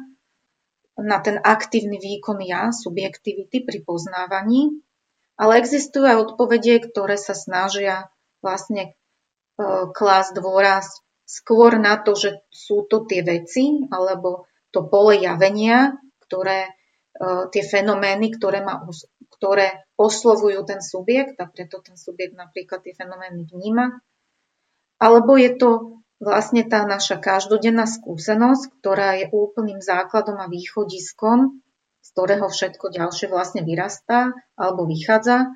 na 0.98 1.18
ten 1.22 1.38
aktívny 1.38 2.02
výkon 2.02 2.42
ja, 2.42 2.74
subjektivity 2.74 3.64
pri 3.64 3.86
poznávaní 3.86 4.82
ale 5.38 5.62
existujú 5.62 6.04
aj 6.10 6.18
odpovede, 6.28 6.90
ktoré 6.90 7.16
sa 7.16 7.38
snažia 7.38 8.10
vlastne 8.42 8.84
e, 8.84 8.92
klásť 9.94 10.42
dôraz 10.42 11.06
skôr 11.30 11.78
na 11.78 12.02
to, 12.02 12.18
že 12.18 12.42
sú 12.50 12.90
to 12.90 13.06
tie 13.06 13.22
veci 13.22 13.86
alebo 13.94 14.50
to 14.74 14.90
pole 14.90 15.14
javenia, 15.22 15.94
ktoré, 16.26 16.74
e, 17.14 17.32
tie 17.54 17.64
fenomény, 17.64 18.34
ktoré, 18.34 18.66
ma, 18.66 18.82
ktoré 19.38 19.86
oslovujú 19.94 20.66
ten 20.66 20.82
subjekt 20.82 21.38
a 21.38 21.46
preto 21.46 21.86
ten 21.86 21.96
subjekt 21.96 22.34
napríklad 22.34 22.82
tie 22.82 22.98
fenomény 22.98 23.46
vníma. 23.46 24.02
Alebo 24.98 25.38
je 25.38 25.54
to 25.58 25.70
vlastne 26.18 26.66
tá 26.66 26.86
naša 26.90 27.22
každodenná 27.22 27.86
skúsenosť, 27.86 28.82
ktorá 28.82 29.22
je 29.22 29.26
úplným 29.30 29.78
základom 29.82 30.42
a 30.42 30.50
východiskom 30.50 31.62
z 32.08 32.16
ktorého 32.16 32.48
všetko 32.48 32.88
ďalšie 32.88 33.28
vlastne 33.28 33.68
vyrastá 33.68 34.32
alebo 34.56 34.88
vychádza. 34.88 35.52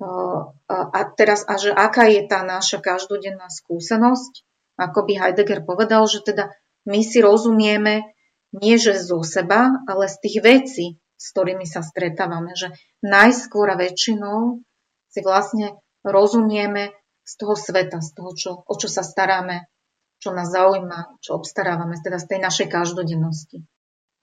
A 0.00 1.00
teraz, 1.12 1.44
a 1.44 1.60
že 1.60 1.76
aká 1.76 2.08
je 2.08 2.24
tá 2.24 2.40
naša 2.40 2.80
každodenná 2.80 3.52
skúsenosť, 3.52 4.48
ako 4.80 5.04
by 5.04 5.12
Heidegger 5.20 5.60
povedal, 5.68 6.08
že 6.08 6.24
teda 6.24 6.56
my 6.88 7.04
si 7.04 7.20
rozumieme 7.20 8.16
nie 8.56 8.80
že 8.80 8.96
zo 8.96 9.20
seba, 9.20 9.76
ale 9.84 10.08
z 10.08 10.16
tých 10.24 10.36
vecí, 10.40 10.86
s 11.20 11.36
ktorými 11.36 11.68
sa 11.68 11.84
stretávame, 11.84 12.56
že 12.56 12.72
najskôr 13.04 13.68
a 13.68 13.76
väčšinou 13.76 14.64
si 15.12 15.20
vlastne 15.20 15.76
rozumieme 16.00 16.96
z 17.28 17.32
toho 17.36 17.52
sveta, 17.52 18.00
z 18.00 18.10
toho, 18.16 18.30
čo, 18.32 18.50
o 18.64 18.74
čo 18.80 18.88
sa 18.88 19.04
staráme, 19.04 19.68
čo 20.16 20.32
nás 20.32 20.48
zaujíma, 20.48 21.20
čo 21.20 21.36
obstarávame, 21.36 22.00
teda 22.00 22.16
z 22.16 22.26
tej 22.32 22.38
našej 22.40 22.66
každodennosti. 22.72 23.68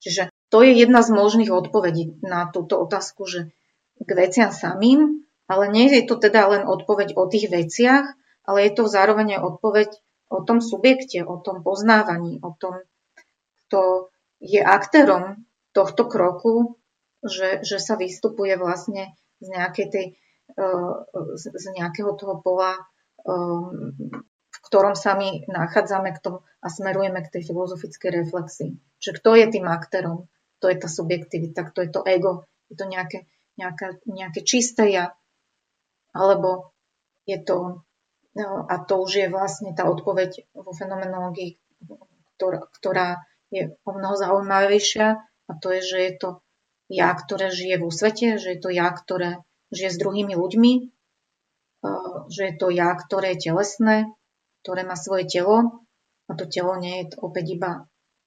Čiže 0.01 0.33
to 0.49 0.65
je 0.65 0.73
jedna 0.73 1.05
z 1.05 1.13
možných 1.13 1.53
odpovedí 1.53 2.17
na 2.25 2.49
túto 2.49 2.81
otázku, 2.81 3.29
že 3.29 3.53
k 4.01 4.09
veciam 4.09 4.49
samým, 4.49 5.23
ale 5.45 5.69
nie 5.69 5.93
je 5.93 6.09
to 6.09 6.17
teda 6.17 6.49
len 6.49 6.63
odpoveď 6.65 7.13
o 7.13 7.29
tých 7.29 7.53
veciach, 7.53 8.09
ale 8.45 8.57
je 8.65 8.71
to 8.73 8.89
zároveň 8.89 9.37
odpoveď 9.37 9.93
o 10.33 10.41
tom 10.41 10.57
subjekte, 10.59 11.21
o 11.21 11.37
tom 11.37 11.61
poznávaní, 11.61 12.41
o 12.41 12.57
tom, 12.57 12.81
kto 13.65 14.09
je 14.41 14.61
aktérom 14.61 15.45
tohto 15.73 16.09
kroku, 16.09 16.81
že, 17.25 17.61
že 17.61 17.77
sa 17.77 17.97
vystupuje 17.97 18.57
vlastne 18.57 19.17
z, 19.41 19.47
nejakej 19.53 19.87
tej, 19.89 20.05
eh, 20.57 20.93
z 21.33 21.65
nejakého 21.73 22.13
toho 22.17 22.41
pola, 22.41 22.85
v 23.25 24.57
ktorom 24.71 24.93
sa 24.93 25.17
my 25.17 25.49
nachádzame 25.49 26.13
k 26.13 26.21
tomu 26.21 26.37
a 26.61 26.67
smerujeme 26.69 27.21
k 27.25 27.31
tej 27.37 27.49
filozofickej 27.49 28.23
reflexii. 28.23 28.71
Čiže 29.01 29.17
kto 29.21 29.29
je 29.37 29.45
tým 29.49 29.65
aktérom? 29.65 30.29
to 30.59 30.73
je 30.73 30.81
tá 30.81 30.89
subjektivita, 30.89 31.69
to 31.77 31.85
je 31.85 31.89
to 31.93 32.01
ego, 32.09 32.49
je 32.73 32.75
to 32.79 32.89
nejaké, 32.89 33.29
nejaké, 33.53 34.01
nejaké 34.09 34.41
čisté 34.41 34.89
ja, 34.89 35.13
alebo 36.15 36.73
je 37.29 37.37
to, 37.43 37.85
no, 38.33 38.65
a 38.65 38.75
to 38.81 38.93
už 39.05 39.11
je 39.13 39.27
vlastne 39.29 39.77
tá 39.77 39.85
odpoveď 39.85 40.49
vo 40.57 40.73
fenomenológii, 40.73 41.61
ktorá, 42.41 42.65
ktorá 42.81 43.07
je 43.53 43.77
o 43.85 43.91
mnoho 43.93 44.15
zaujímavejšia 44.17 45.07
a 45.21 45.51
to 45.61 45.69
je, 45.77 45.81
že 45.85 45.99
je 46.01 46.13
to 46.17 46.29
ja, 46.89 47.13
ktoré 47.13 47.53
žije 47.53 47.81
vo 47.81 47.93
svete, 47.93 48.41
že 48.41 48.57
je 48.57 48.59
to 48.61 48.73
ja, 48.73 48.89
ktoré 48.89 49.45
žije 49.69 49.89
s 49.93 50.01
druhými 50.01 50.33
ľuďmi, 50.33 50.71
že 52.31 52.51
je 52.51 52.53
to 52.57 52.67
ja, 52.73 52.93
ktoré 52.95 53.35
je 53.35 53.51
telesné, 53.51 54.09
ktoré 54.65 54.81
má 54.85 54.97
svoje 54.97 55.29
telo 55.29 55.85
a 56.25 56.31
to 56.33 56.49
telo 56.49 56.75
nie 56.77 57.05
je 57.05 57.17
opäť 57.21 57.45
iba 57.53 57.71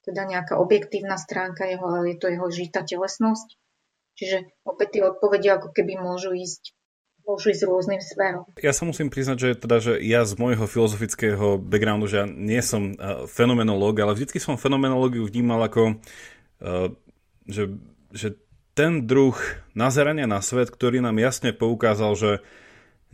teda 0.08 0.24
nejaká 0.24 0.56
objektívna 0.56 1.20
stránka 1.20 1.68
jeho, 1.68 1.84
ale 1.84 2.16
je 2.16 2.18
to 2.18 2.32
jeho 2.32 2.48
žitá 2.48 2.80
telesnosť. 2.80 3.60
Čiže 4.16 4.48
opäť 4.64 4.98
tie 4.98 5.02
odpovede 5.04 5.48
ako 5.52 5.68
keby 5.76 6.00
môžu 6.00 6.32
ísť 6.32 6.72
môžu 7.28 7.52
ísť 7.52 7.68
rôznym 7.68 8.00
smerom. 8.00 8.48
Ja 8.64 8.72
sa 8.72 8.88
musím 8.88 9.12
priznať, 9.12 9.36
že, 9.36 9.48
teda, 9.52 9.76
že 9.84 9.92
ja 10.00 10.24
z 10.24 10.32
môjho 10.40 10.64
filozofického 10.64 11.60
backgroundu, 11.60 12.08
že 12.08 12.24
ja 12.24 12.26
nie 12.26 12.64
som 12.64 12.96
uh, 12.96 13.28
fenomenológ, 13.28 14.00
ale 14.00 14.16
vždycky 14.16 14.40
som 14.40 14.56
fenomenológiu 14.56 15.28
vnímal 15.28 15.60
ako, 15.68 16.00
uh, 16.00 16.88
že, 17.44 17.76
že 18.16 18.40
ten 18.72 19.04
druh 19.04 19.36
nazerania 19.76 20.24
na 20.24 20.40
svet, 20.40 20.72
ktorý 20.72 21.04
nám 21.04 21.20
jasne 21.20 21.52
poukázal, 21.52 22.16
že 22.16 22.30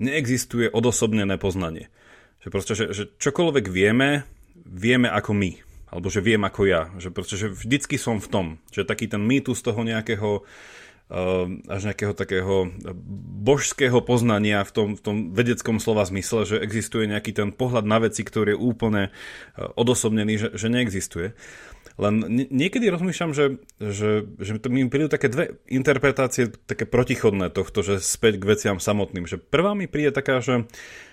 neexistuje 0.01 0.70
odosobnené 0.70 1.38
poznanie. 1.38 1.90
Že 2.42 2.49
proste, 2.51 2.72
že, 2.76 2.84
že 2.92 3.05
čokoľvek 3.18 3.66
vieme, 3.70 4.28
vieme 4.55 5.09
ako 5.09 5.32
my. 5.32 5.51
Alebo 5.95 6.11
že 6.11 6.26
viem 6.26 6.42
ako 6.42 6.62
ja, 6.66 6.90
že 6.99 7.14
pretože 7.14 7.47
vždycky 7.47 7.95
som 7.95 8.18
v 8.18 8.26
tom, 8.26 8.47
že 8.74 8.82
taký 8.82 9.07
ten 9.07 9.22
mýtus 9.22 9.62
toho 9.62 9.78
nejakého 9.86 10.42
až 11.70 11.80
nejakého 11.86 12.10
takého 12.10 12.74
božského 13.44 14.02
poznania 14.02 14.66
v 14.66 14.72
tom, 14.74 14.88
v 14.98 15.00
tom 15.00 15.16
vedeckom 15.30 15.78
slova 15.78 16.02
zmysle, 16.02 16.42
že 16.42 16.56
existuje 16.58 17.06
nejaký 17.06 17.30
ten 17.30 17.48
pohľad 17.54 17.86
na 17.86 18.02
veci, 18.02 18.26
ktorý 18.26 18.56
je 18.56 18.58
úplne 18.58 19.02
odosobnený, 19.56 20.34
že, 20.34 20.48
že 20.58 20.66
neexistuje. 20.66 21.38
Len 21.94 22.26
niekedy 22.50 22.90
rozmýšľam, 22.90 23.30
že, 23.30 23.62
že, 23.78 24.26
že 24.42 24.58
to 24.58 24.66
mi 24.66 24.82
prídu 24.90 25.06
také 25.06 25.30
dve 25.30 25.62
interpretácie 25.70 26.50
také 26.50 26.90
protichodné 26.90 27.54
tohto, 27.54 27.86
že 27.86 28.02
späť 28.02 28.42
k 28.42 28.48
veciam 28.50 28.76
samotným. 28.82 29.30
Že 29.30 29.38
prvá 29.38 29.78
mi 29.78 29.86
príde 29.86 30.10
taká, 30.10 30.42
že, 30.42 30.66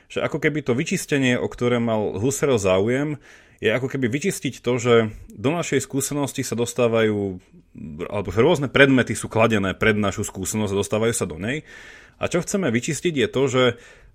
že 0.09 0.25
ako 0.25 0.41
keby 0.41 0.65
to 0.65 0.73
vyčistenie, 0.73 1.37
o 1.37 1.45
ktoré 1.45 1.77
mal 1.77 2.17
Husserl 2.17 2.57
záujem, 2.57 3.21
je 3.61 3.69
ako 3.69 3.93
keby 3.93 4.09
vyčistiť 4.09 4.65
to, 4.65 4.73
že 4.81 4.93
do 5.29 5.53
našej 5.53 5.85
skúsenosti 5.85 6.41
sa 6.41 6.57
dostávajú, 6.57 7.37
alebo 8.11 8.29
že 8.31 8.43
rôzne 8.43 8.67
predmety 8.67 9.15
sú 9.15 9.31
kladené 9.31 9.71
pred 9.75 9.95
našu 9.95 10.27
skúsenosť 10.27 10.71
a 10.75 10.81
dostávajú 10.83 11.13
sa 11.15 11.29
do 11.29 11.39
nej. 11.39 11.63
A 12.21 12.27
čo 12.27 12.43
chceme 12.43 12.67
vyčistiť 12.69 13.13
je 13.15 13.27
to, 13.31 13.43
že 13.47 13.63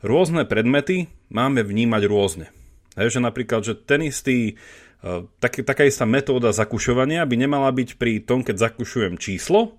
rôzne 0.05 0.45
predmety 0.45 1.09
máme 1.33 1.65
vnímať 1.65 2.03
rôzne. 2.07 2.47
Hej, 2.95 3.19
že 3.19 3.21
napríklad, 3.21 3.61
že 3.65 3.75
ten 3.77 4.05
istý 4.05 4.57
E, 5.07 5.29
tak, 5.39 5.61
taká 5.63 5.85
istá 5.85 6.09
metóda 6.09 6.51
zakušovania 6.51 7.23
by 7.29 7.37
nemala 7.37 7.69
byť 7.71 8.01
pri 8.01 8.25
tom, 8.25 8.41
keď 8.41 8.73
zakušujem 8.73 9.21
číslo, 9.21 9.77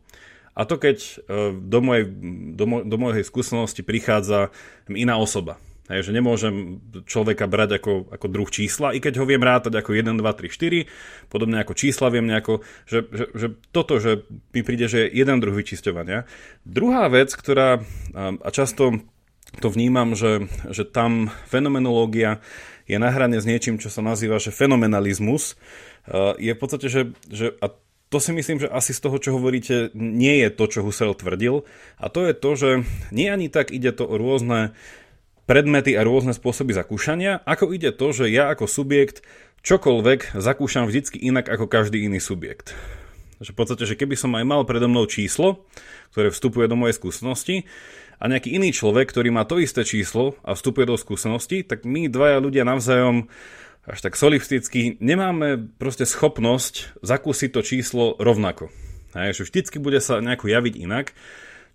a 0.57 0.65
to 0.65 0.78
keď 0.80 0.97
e, 0.97 1.13
do 1.57 1.80
mojej, 1.84 2.05
do, 2.53 2.65
do 2.86 2.97
mojej 2.97 3.25
skúsenosti 3.25 3.82
prichádza 3.82 4.53
iná 4.89 5.17
osoba. 5.17 5.59
Hej, 5.88 6.11
že 6.11 6.11
nemôžem 6.11 6.83
človeka 7.07 7.47
brať 7.47 7.79
ako, 7.79 8.11
ako 8.11 8.27
druh 8.27 8.49
čísla, 8.51 8.91
i 8.91 8.99
keď 8.99 9.23
ho 9.23 9.25
viem 9.25 9.39
rátať 9.39 9.79
ako 9.79 9.95
1, 9.95 10.19
2, 10.19 10.19
3, 10.19 10.51
4, 10.51 11.31
podobne 11.31 11.63
ako 11.63 11.73
čísla 11.79 12.11
viem 12.11 12.27
nejako, 12.27 12.59
že, 12.83 13.07
že, 13.07 13.25
že 13.31 13.47
toto, 13.71 13.95
že 14.03 14.27
mi 14.51 14.67
príde, 14.67 14.91
že 14.91 15.07
je 15.07 15.23
jeden 15.23 15.39
druh 15.39 15.55
vyčisťovania. 15.55 16.27
Druhá 16.67 17.07
vec, 17.07 17.31
ktorá, 17.31 17.79
a 18.19 18.49
často 18.51 18.99
to 19.63 19.71
vnímam, 19.71 20.11
že, 20.11 20.51
že 20.67 20.83
tam 20.83 21.31
fenomenológia 21.47 22.43
je 22.88 22.99
na 22.99 23.07
hrane 23.11 23.39
s 23.39 23.47
niečím, 23.47 23.79
čo 23.79 23.88
sa 23.88 24.03
nazýva 24.03 24.43
že 24.43 24.51
fenomenalizmus. 24.51 25.55
Je 26.39 26.51
v 26.51 26.59
podstate, 26.59 26.88
že, 26.91 27.15
že 27.31 27.55
a 27.63 27.71
to 28.07 28.23
si 28.23 28.31
myslím, 28.31 28.63
že 28.63 28.71
asi 28.71 28.95
z 28.95 29.03
toho, 29.03 29.19
čo 29.19 29.35
hovoríte, 29.35 29.91
nie 29.95 30.39
je 30.39 30.49
to, 30.51 30.63
čo 30.71 30.79
Husserl 30.79 31.11
tvrdil. 31.11 31.67
A 31.99 32.07
to 32.07 32.23
je 32.23 32.33
to, 32.35 32.51
že 32.55 32.69
nie 33.11 33.27
ani 33.27 33.51
tak 33.51 33.75
ide 33.75 33.91
to 33.91 34.07
o 34.07 34.15
rôzne 34.15 34.71
predmety 35.47 35.95
a 35.95 36.03
rôzne 36.03 36.35
spôsoby 36.35 36.75
zakúšania, 36.75 37.39
ako 37.47 37.71
ide 37.71 37.95
to, 37.95 38.11
že 38.11 38.27
ja 38.27 38.51
ako 38.51 38.67
subjekt 38.67 39.23
čokoľvek 39.63 40.35
zakúšam 40.37 40.85
vždycky 40.85 41.17
inak 41.17 41.47
ako 41.47 41.65
každý 41.65 42.03
iný 42.03 42.19
subjekt. 42.19 42.75
Že 43.39 43.55
v 43.55 43.57
podstate, 43.57 43.83
že 43.87 43.95
keby 43.95 44.19
som 44.19 44.35
aj 44.35 44.45
mal 44.45 44.61
predo 44.67 44.91
mnou 44.91 45.07
číslo, 45.07 45.65
ktoré 46.11 46.29
vstupuje 46.29 46.67
do 46.67 46.75
mojej 46.75 46.99
skúsenosti, 46.99 47.65
a 48.17 48.25
nejaký 48.25 48.49
iný 48.57 48.73
človek, 48.73 49.13
ktorý 49.13 49.29
má 49.29 49.45
to 49.45 49.61
isté 49.61 49.85
číslo 49.85 50.33
a 50.41 50.57
vstupuje 50.57 50.89
do 50.89 50.97
skúsenosti, 50.97 51.61
tak 51.61 51.85
my 51.85 52.09
dvaja 52.09 52.41
ľudia 52.41 52.65
navzájom 52.65 53.29
až 53.85 53.99
tak 54.03 54.17
solisticky 54.17 54.99
nemáme 54.99 55.69
proste 55.79 56.03
schopnosť 56.03 56.97
zakúsiť 57.05 57.49
to 57.53 57.61
číslo 57.61 58.05
rovnako. 58.17 58.73
Hej, 59.15 59.37
že 59.37 59.43
vždycky 59.47 59.77
bude 59.79 60.01
sa 60.03 60.19
nejako 60.19 60.49
javiť 60.49 60.75
inak, 60.81 61.13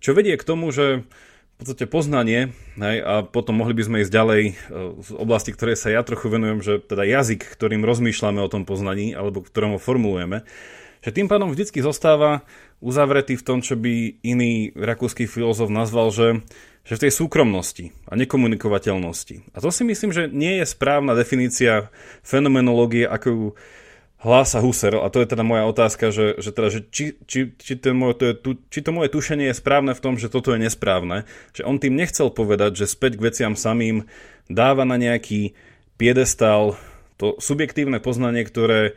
čo 0.03 0.13
vedie 0.13 0.35
k 0.35 0.43
tomu, 0.43 0.69
že 0.69 1.07
v 1.53 1.57
podstate 1.61 1.85
poznanie, 1.85 2.49
hej, 2.75 2.97
a 3.05 3.21
potom 3.21 3.61
mohli 3.61 3.77
by 3.77 3.83
sme 3.85 4.01
ísť 4.01 4.11
ďalej 4.11 4.41
e, 4.49 4.53
z 4.99 5.09
oblasti, 5.13 5.53
ktoré 5.53 5.77
sa 5.77 5.93
ja 5.93 6.01
trochu 6.01 6.27
venujem, 6.33 6.65
že 6.65 6.73
teda 6.81 7.05
jazyk, 7.05 7.45
ktorým 7.45 7.85
rozmýšľame 7.85 8.41
o 8.41 8.49
tom 8.49 8.65
poznaní, 8.65 9.13
alebo 9.13 9.45
ktorom 9.45 9.77
ho 9.77 9.79
formulujeme, 9.79 10.41
že 11.03 11.13
tým 11.13 11.29
pádom 11.29 11.51
vždycky 11.53 11.83
zostáva 11.83 12.41
uzavretý 12.81 13.37
v 13.37 13.45
tom, 13.45 13.59
čo 13.61 13.77
by 13.77 14.23
iný 14.23 14.73
rakúsky 14.73 15.29
filozof 15.29 15.69
nazval, 15.69 16.09
že, 16.09 16.41
že 16.83 16.95
v 16.97 17.03
tej 17.07 17.11
súkromnosti 17.11 17.95
a 18.09 18.17
nekomunikovateľnosti. 18.17 19.55
A 19.55 19.57
to 19.61 19.69
si 19.69 19.83
myslím, 19.87 20.11
že 20.11 20.31
nie 20.31 20.59
je 20.59 20.65
správna 20.67 21.13
definícia 21.13 21.93
fenomenológie, 22.25 23.07
ako 23.07 23.27
ju 23.29 23.45
hlása 24.23 24.63
Husserl, 24.63 25.03
a 25.03 25.11
to 25.11 25.19
je 25.19 25.27
teda 25.27 25.43
moja 25.43 25.67
otázka, 25.67 26.15
že, 26.15 26.39
že, 26.39 26.55
teda, 26.55 26.67
že 26.71 26.79
či, 26.87 27.19
či, 27.27 27.51
či, 27.59 27.73
ten 27.75 27.91
môj, 27.91 28.15
to 28.15 28.23
je, 28.31 28.33
či 28.71 28.79
to 28.79 28.95
moje 28.95 29.11
tušenie 29.11 29.51
je 29.51 29.59
správne 29.59 29.91
v 29.91 30.03
tom, 30.03 30.15
že 30.15 30.31
toto 30.31 30.55
je 30.55 30.63
nesprávne, 30.63 31.27
že 31.51 31.67
on 31.67 31.75
tým 31.75 31.99
nechcel 31.99 32.31
povedať, 32.31 32.79
že 32.79 32.87
späť 32.87 33.19
k 33.19 33.25
veciam 33.27 33.53
samým 33.59 34.07
dáva 34.47 34.87
na 34.87 34.95
nejaký 34.95 35.53
piedestal 35.99 36.79
to 37.19 37.35
subjektívne 37.37 37.99
poznanie, 37.99 38.47
ktoré 38.47 38.95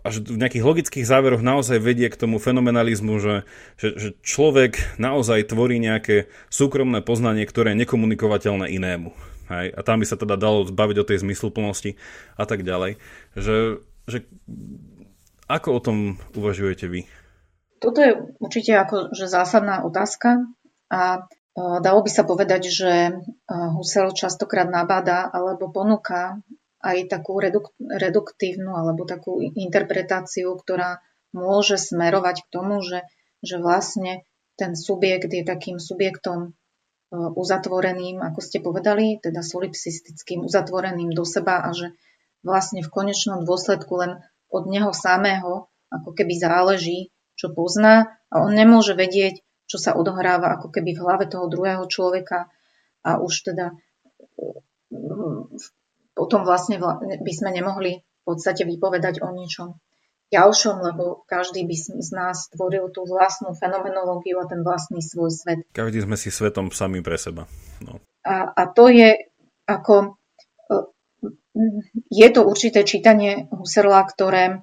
až 0.00 0.24
v 0.24 0.40
nejakých 0.40 0.64
logických 0.64 1.04
záveroch 1.04 1.44
naozaj 1.44 1.76
vedie 1.76 2.08
k 2.08 2.16
tomu 2.16 2.40
fenomenalizmu, 2.40 3.20
že, 3.20 3.36
že, 3.76 3.88
že 4.00 4.08
človek 4.24 4.96
naozaj 4.96 5.52
tvorí 5.52 5.76
nejaké 5.76 6.32
súkromné 6.48 7.04
poznanie, 7.04 7.44
ktoré 7.44 7.76
je 7.76 7.84
nekomunikovateľné 7.84 8.72
inému. 8.72 9.12
Hej? 9.52 9.76
A 9.76 9.80
tam 9.84 10.00
by 10.00 10.06
sa 10.08 10.16
teda 10.16 10.40
dalo 10.40 10.64
zbaviť 10.64 10.96
o 11.02 11.04
tej 11.04 11.20
zmysluplnosti 11.20 12.00
a 12.40 12.44
tak 12.48 12.64
ďalej. 12.64 12.96
Že, 13.36 13.84
že 14.10 14.26
ako 15.46 15.68
o 15.78 15.80
tom 15.80 15.98
uvažujete 16.34 16.86
vy? 16.86 17.06
Toto 17.80 17.98
je 18.04 18.12
určite 18.38 18.76
ako, 18.76 19.16
že 19.16 19.30
zásadná 19.30 19.82
otázka 19.88 20.44
a 20.92 21.24
dalo 21.56 22.00
by 22.04 22.10
sa 22.12 22.28
povedať, 22.28 22.68
že 22.68 22.92
Husserl 23.48 24.12
častokrát 24.12 24.68
nabáda 24.68 25.32
alebo 25.32 25.72
ponúka 25.72 26.38
aj 26.80 27.12
takú 27.12 27.40
reduk- 27.40 27.76
reduktívnu 27.80 28.72
alebo 28.72 29.04
takú 29.04 29.40
interpretáciu, 29.40 30.56
ktorá 30.56 31.04
môže 31.36 31.76
smerovať 31.76 32.48
k 32.48 32.48
tomu, 32.48 32.80
že, 32.80 33.04
že 33.44 33.60
vlastne 33.60 34.24
ten 34.56 34.72
subjekt 34.76 35.28
je 35.28 35.44
takým 35.44 35.76
subjektom 35.76 36.38
e, 36.44 36.50
uzatvoreným, 37.14 38.24
ako 38.24 38.40
ste 38.40 38.64
povedali, 38.64 39.20
teda 39.20 39.44
solipsistickým, 39.44 40.44
uzatvoreným 40.48 41.12
do 41.12 41.24
seba 41.24 41.64
a 41.64 41.70
že 41.76 41.92
vlastne 42.40 42.80
v 42.84 42.92
konečnom 42.92 43.44
dôsledku 43.44 43.92
len 44.00 44.20
od 44.50 44.64
neho 44.66 44.90
samého 44.90 45.70
ako 45.90 46.14
keby 46.14 46.38
záleží, 46.38 47.10
čo 47.34 47.50
pozná 47.50 48.20
a 48.30 48.34
on 48.42 48.54
nemôže 48.54 48.94
vedieť, 48.94 49.42
čo 49.66 49.78
sa 49.78 49.94
odohráva 49.94 50.58
ako 50.58 50.70
keby 50.70 50.94
v 50.94 51.02
hlave 51.02 51.24
toho 51.26 51.50
druhého 51.50 51.86
človeka 51.86 52.50
a 53.02 53.18
už 53.18 53.50
teda 53.50 53.74
potom 56.14 56.40
vlastne 56.42 56.76
by 57.00 57.32
sme 57.32 57.50
nemohli 57.54 58.02
v 58.02 58.22
podstate 58.26 58.66
vypovedať 58.66 59.24
o 59.24 59.30
ničom 59.32 59.78
ďalšom, 60.30 60.76
lebo 60.86 61.26
každý 61.26 61.66
by 61.66 61.76
z 61.76 62.10
nás 62.14 62.46
tvoril 62.54 62.86
tú 62.94 63.02
vlastnú 63.02 63.50
fenomenológiu 63.58 64.38
a 64.38 64.46
ten 64.46 64.62
vlastný 64.62 65.02
svoj 65.02 65.34
svet. 65.34 65.66
Každý 65.74 66.06
sme 66.06 66.14
si 66.14 66.30
svetom 66.30 66.70
sami 66.70 67.02
pre 67.02 67.18
seba. 67.18 67.50
No. 67.82 67.98
A, 68.22 68.54
a 68.54 68.62
to 68.70 68.86
je 68.86 69.26
ako 69.66 69.94
e, 70.06 70.08
je 72.10 72.28
to 72.30 72.40
určité 72.46 72.86
čítanie 72.86 73.50
Husserla, 73.50 74.06
ktoré 74.06 74.62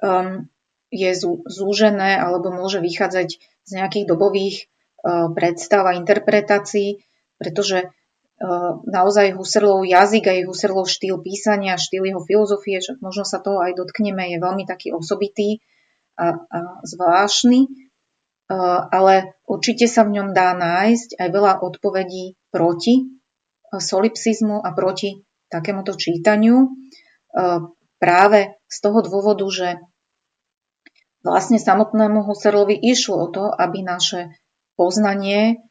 um, 0.00 0.48
je 0.88 1.10
zúžené 1.48 2.16
alebo 2.16 2.52
môže 2.52 2.80
vychádzať 2.80 3.28
z 3.40 3.70
nejakých 3.70 4.08
dobových 4.08 4.56
uh, 5.04 5.28
predstav 5.32 5.84
a 5.88 5.96
interpretácií, 5.96 7.04
pretože 7.36 7.92
naozaj 8.86 9.38
Husserlov 9.38 9.86
jazyk 9.86 10.24
a 10.26 10.34
Husserlov 10.42 10.90
štýl 10.90 11.22
písania, 11.22 11.78
štýl 11.78 12.10
jeho 12.10 12.22
filozofie, 12.22 12.82
že 12.82 12.98
možno 12.98 13.22
sa 13.22 13.38
toho 13.38 13.62
aj 13.62 13.78
dotkneme, 13.78 14.34
je 14.34 14.38
veľmi 14.42 14.66
taký 14.66 14.90
osobitý 14.90 15.62
a, 16.18 16.42
a 16.50 16.58
zvláštny, 16.82 17.70
ale 18.90 19.38
určite 19.46 19.86
sa 19.86 20.02
v 20.04 20.20
ňom 20.20 20.28
dá 20.34 20.52
nájsť 20.58 21.22
aj 21.22 21.28
veľa 21.30 21.52
odpovedí 21.62 22.36
proti 22.50 23.14
solipsizmu 23.72 24.60
a 24.60 24.74
proti 24.74 25.22
takémuto 25.52 25.92
čítaniu. 25.92 26.72
Práve 28.00 28.40
z 28.66 28.76
toho 28.80 28.98
dôvodu, 29.04 29.44
že 29.52 29.68
vlastne 31.22 31.60
samotnému 31.60 32.24
Husserlovi 32.26 32.74
išlo 32.74 33.16
o 33.20 33.28
to, 33.30 33.44
aby 33.52 33.84
naše 33.84 34.34
poznanie 34.74 35.62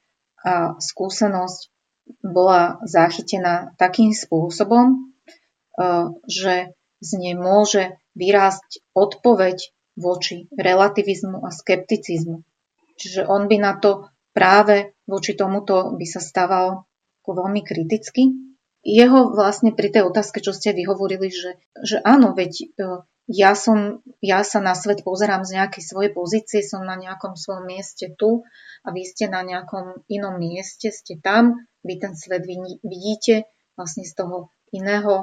a 0.42 0.80
skúsenosť 0.80 1.70
bola 2.24 2.82
zachytená 2.88 3.78
takým 3.78 4.12
spôsobom, 4.12 4.86
e, 4.90 4.96
že 6.26 6.74
z 7.02 7.10
nej 7.18 7.36
môže 7.38 7.94
vyrásť 8.18 8.82
odpoveď 8.98 9.70
voči 9.96 10.50
relativizmu 10.56 11.46
a 11.46 11.50
skepticizmu. 11.54 12.42
Čiže 12.98 13.30
on 13.30 13.46
by 13.46 13.58
na 13.62 13.74
to 13.78 14.10
práve 14.34 14.98
voči 15.06 15.38
tomuto 15.38 15.94
by 15.94 16.06
sa 16.10 16.22
stával 16.24 16.90
veľmi 17.26 17.62
kriticky. 17.64 18.51
Jeho 18.82 19.30
vlastne 19.38 19.78
pri 19.78 19.94
tej 19.94 20.10
otázke, 20.10 20.42
čo 20.42 20.58
ste 20.58 20.74
vyhovorili, 20.74 21.30
že, 21.30 21.62
že 21.86 22.02
áno, 22.02 22.34
veď 22.34 22.54
e, 22.58 22.66
ja, 23.30 23.54
som, 23.54 24.02
ja 24.26 24.42
sa 24.42 24.58
na 24.58 24.74
svet 24.74 25.06
pozerám 25.06 25.46
z 25.46 25.62
nejakej 25.62 25.84
svojej 25.86 26.12
pozície, 26.12 26.66
som 26.66 26.82
na 26.82 26.98
nejakom 26.98 27.38
svojom 27.38 27.70
mieste 27.70 28.10
tu 28.18 28.42
a 28.82 28.88
vy 28.90 29.06
ste 29.06 29.30
na 29.30 29.46
nejakom 29.46 30.02
inom 30.10 30.42
mieste, 30.42 30.90
ste 30.90 31.22
tam, 31.22 31.62
vy 31.86 32.02
ten 32.02 32.18
svet 32.18 32.42
vidíte 32.82 33.46
vlastne 33.78 34.02
z 34.02 34.14
toho 34.18 34.50
iného 34.74 35.14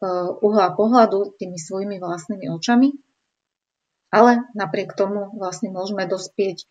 e, 0.00 0.06
uhla 0.40 0.72
pohľadu 0.72 1.36
tými 1.36 1.60
svojimi 1.60 2.00
vlastnými 2.00 2.48
očami. 2.48 2.96
Ale 4.12 4.44
napriek 4.52 4.92
tomu 4.96 5.32
vlastne 5.36 5.68
môžeme 5.68 6.08
dospieť 6.08 6.64
e, 6.64 6.66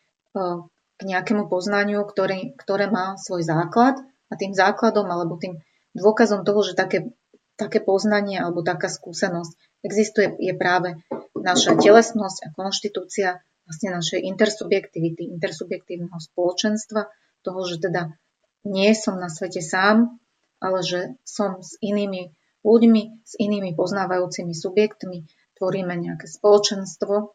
k 0.98 1.02
nejakému 1.06 1.50
poznaniu, 1.50 2.02
ktoré, 2.06 2.54
ktoré 2.58 2.90
má 2.90 3.18
svoj 3.18 3.46
základ 3.46 4.02
a 4.30 4.34
tým 4.38 4.54
základom 4.54 5.06
alebo 5.06 5.38
tým 5.38 5.62
dôkazom 5.98 6.48
toho, 6.48 6.62
že 6.64 6.74
také, 6.74 7.12
také 7.60 7.84
poznanie 7.84 8.40
alebo 8.40 8.64
taká 8.64 8.88
skúsenosť 8.88 9.56
existuje, 9.84 10.32
je 10.40 10.54
práve 10.56 11.00
naša 11.36 11.76
telesnosť 11.76 12.38
a 12.46 12.54
konštitúcia 12.54 13.42
vlastne 13.66 13.90
našej 13.94 14.20
intersubjektivity, 14.26 15.32
intersubjektívneho 15.32 16.18
spoločenstva, 16.18 17.08
toho, 17.42 17.62
že 17.66 17.82
teda 17.82 18.14
nie 18.68 18.94
som 18.94 19.18
na 19.18 19.30
svete 19.30 19.64
sám, 19.64 20.22
ale 20.62 20.86
že 20.86 21.18
som 21.26 21.66
s 21.66 21.78
inými 21.82 22.36
ľuďmi, 22.62 23.26
s 23.26 23.34
inými 23.42 23.74
poznávajúcimi 23.74 24.54
subjektmi, 24.54 25.26
tvoríme 25.58 25.94
nejaké 25.98 26.30
spoločenstvo 26.30 27.34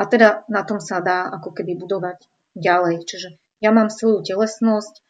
a 0.00 0.02
teda 0.08 0.48
na 0.48 0.64
tom 0.64 0.80
sa 0.80 1.04
dá 1.04 1.28
ako 1.28 1.52
keby 1.52 1.76
budovať 1.76 2.24
ďalej. 2.56 3.04
Čiže 3.04 3.28
ja 3.60 3.70
mám 3.74 3.92
svoju 3.92 4.24
telesnosť 4.24 5.04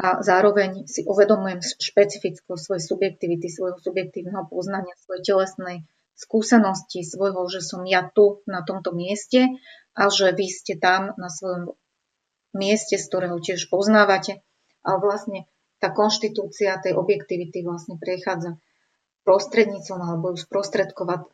a 0.00 0.24
zároveň 0.24 0.88
si 0.88 1.04
uvedomujem 1.04 1.60
špecifickosť 1.62 2.62
svojej 2.62 2.84
subjektivity, 2.84 3.46
svojho 3.52 3.78
subjektívneho 3.78 4.48
poznania, 4.48 4.96
svojej 5.04 5.22
telesnej 5.22 5.84
skúsenosti, 6.16 7.04
svojho, 7.04 7.44
že 7.52 7.60
som 7.60 7.84
ja 7.84 8.08
tu 8.08 8.40
na 8.48 8.64
tomto 8.64 8.92
mieste 8.96 9.52
a 9.92 10.08
že 10.08 10.32
vy 10.32 10.46
ste 10.48 10.80
tam 10.80 11.12
na 11.20 11.28
svojom 11.28 11.76
mieste, 12.56 12.96
z 12.96 13.04
ktorého 13.08 13.36
tiež 13.40 13.68
poznávate. 13.68 14.40
Ale 14.82 14.98
vlastne 14.98 15.46
tá 15.78 15.90
konštitúcia 15.90 16.78
tej 16.78 16.94
objektivity 16.94 17.62
vlastne 17.62 17.98
prechádza 17.98 18.58
prostrednícom 19.22 19.98
alebo 20.02 20.34
ju 20.34 20.38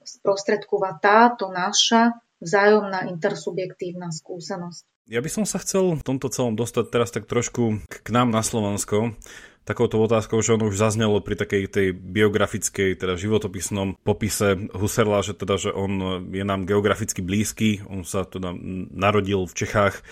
sprostredkova 0.05 0.91
táto 1.01 1.49
naša 1.49 2.21
vzájomná 2.39 3.09
intersubjektívna 3.09 4.13
skúsenosť. 4.13 4.85
Ja 5.09 5.25
by 5.25 5.31
som 5.33 5.49
sa 5.49 5.57
chcel 5.65 5.97
v 5.97 6.05
tomto 6.05 6.29
celom 6.29 6.53
dostať 6.53 6.85
teraz 6.93 7.09
tak 7.09 7.25
trošku 7.25 7.81
k 7.89 8.09
nám 8.13 8.29
na 8.29 8.45
Slovensko. 8.45 9.17
Takouto 9.65 10.05
otázkou, 10.05 10.45
že 10.45 10.53
ono 10.53 10.69
už 10.69 10.77
zaznelo 10.77 11.25
pri 11.25 11.33
takej 11.33 11.65
tej 11.65 11.89
biografickej, 11.97 12.93
teda 12.93 13.17
životopisnom 13.17 13.97
popise 14.05 14.69
Husserla, 14.77 15.25
že 15.25 15.33
teda, 15.33 15.57
že 15.57 15.73
on 15.73 16.25
je 16.29 16.45
nám 16.45 16.69
geograficky 16.69 17.25
blízky, 17.25 17.81
on 17.89 18.05
sa 18.05 18.29
teda 18.29 18.53
narodil 18.93 19.49
v 19.49 19.57
Čechách, 19.57 20.05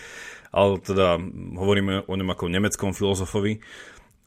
ale 0.48 0.80
teda 0.80 1.20
hovoríme 1.60 2.08
o 2.08 2.14
ňom 2.16 2.32
ako 2.32 2.48
nemeckom 2.48 2.96
filozofovi. 2.96 3.60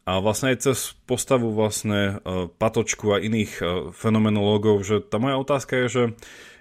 A 0.05 0.21
vlastne 0.21 0.53
aj 0.53 0.69
cez 0.69 0.93
postavu 1.09 1.49
vlastne 1.49 2.21
e, 2.21 2.45
Patočku 2.45 3.17
a 3.17 3.21
iných 3.21 3.51
e, 3.57 3.63
fenomenológov, 3.89 4.85
že 4.85 5.01
tá 5.01 5.17
moja 5.17 5.41
otázka 5.41 5.85
je, 5.85 5.87
že 5.89 6.03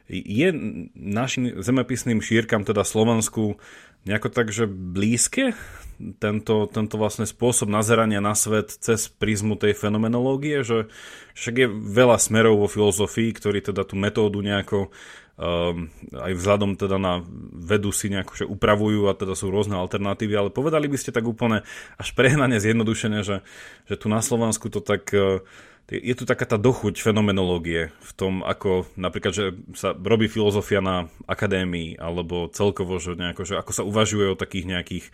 je 0.08 0.48
našim 0.96 1.60
zemepisným 1.60 2.24
šírkam, 2.24 2.64
teda 2.64 2.80
Slovensku, 2.80 3.60
nejako 4.06 4.28
tak, 4.30 4.52
že 4.54 4.68
blízke? 4.68 5.56
Tento, 5.98 6.70
tento 6.70 6.94
vlastne 6.94 7.26
spôsob 7.26 7.66
nazerania 7.66 8.22
na 8.22 8.30
svet 8.38 8.70
cez 8.70 9.10
prízmu 9.10 9.58
tej 9.58 9.74
fenomenológie, 9.74 10.62
že 10.62 10.86
však 11.34 11.54
je 11.58 11.66
veľa 11.66 12.22
smerov 12.22 12.62
vo 12.62 12.70
filozofii, 12.70 13.34
ktorí 13.34 13.58
teda 13.66 13.82
tú 13.82 13.98
metódu 13.98 14.38
nejako 14.38 14.94
um, 15.38 15.90
aj 16.14 16.32
vzhľadom 16.38 16.78
teda 16.78 17.02
na 17.02 17.22
vedu 17.50 17.90
si 17.90 18.14
nejako 18.14 18.32
že 18.38 18.46
upravujú 18.46 19.10
a 19.10 19.18
teda 19.18 19.34
sú 19.34 19.50
rôzne 19.50 19.74
alternatívy, 19.74 20.34
ale 20.38 20.54
povedali 20.54 20.86
by 20.86 20.98
ste 21.02 21.10
tak 21.10 21.26
úplne 21.26 21.66
až 21.98 22.08
prehnane 22.14 22.62
zjednodušene, 22.62 23.26
že, 23.26 23.42
že 23.90 23.94
tu 23.98 24.06
na 24.06 24.22
Slovensku 24.22 24.70
to 24.70 24.78
tak 24.78 25.10
uh, 25.14 25.42
je 25.88 26.14
tu 26.14 26.28
taká 26.28 26.44
tá 26.44 26.60
dochuť 26.60 27.00
fenomenológie 27.00 27.88
v 27.90 28.12
tom, 28.12 28.44
ako 28.44 28.84
napríklad, 29.00 29.32
že 29.32 29.44
sa 29.72 29.96
robí 29.96 30.28
filozofia 30.28 30.84
na 30.84 31.08
akadémii, 31.24 31.96
alebo 31.96 32.52
celkovo, 32.52 33.00
že, 33.00 33.16
nejako, 33.16 33.42
že 33.48 33.54
ako 33.56 33.72
sa 33.72 33.82
uvažuje 33.88 34.28
o 34.28 34.36
takých 34.36 34.68
nejakých 34.68 35.06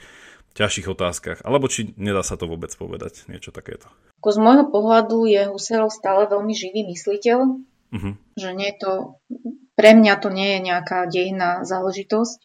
ťažších 0.54 0.90
otázkach, 0.90 1.38
alebo 1.46 1.70
či 1.70 1.94
nedá 1.98 2.22
sa 2.26 2.34
to 2.34 2.50
vôbec 2.50 2.70
povedať, 2.74 3.26
niečo 3.30 3.54
takéto. 3.54 3.86
Ako 4.22 4.34
z 4.34 4.38
môjho 4.42 4.66
pohľadu 4.70 5.30
je 5.30 5.50
Husserl 5.50 5.90
stále 5.90 6.26
veľmi 6.26 6.54
živý 6.54 6.86
mysliteľ, 6.90 7.38
uh-huh. 7.94 8.14
že 8.38 8.48
nie 8.54 8.70
je 8.74 8.78
to 8.78 8.92
pre 9.74 9.90
mňa 9.94 10.14
to 10.22 10.30
nie 10.30 10.58
je 10.58 10.60
nejaká 10.70 11.10
dejná 11.10 11.66
záležitosť 11.66 12.38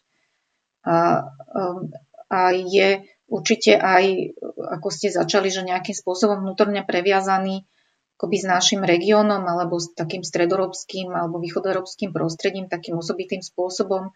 a, 0.82 1.30
um, 1.54 1.94
a 2.26 2.50
je 2.54 3.06
určite 3.30 3.78
aj, 3.78 4.34
ako 4.58 4.88
ste 4.90 5.14
začali, 5.14 5.46
že 5.46 5.62
nejakým 5.62 5.94
spôsobom 5.94 6.42
vnútorne 6.42 6.82
previazaný 6.82 7.70
akoby 8.20 8.36
s 8.36 8.44
našim 8.44 8.84
regiónom 8.84 9.48
alebo 9.48 9.80
s 9.80 9.96
takým 9.96 10.20
stredoeurópskym 10.20 11.08
alebo 11.08 11.40
východoeurópskym 11.40 12.12
prostredím 12.12 12.68
takým 12.68 13.00
osobitým 13.00 13.40
spôsobom. 13.40 14.12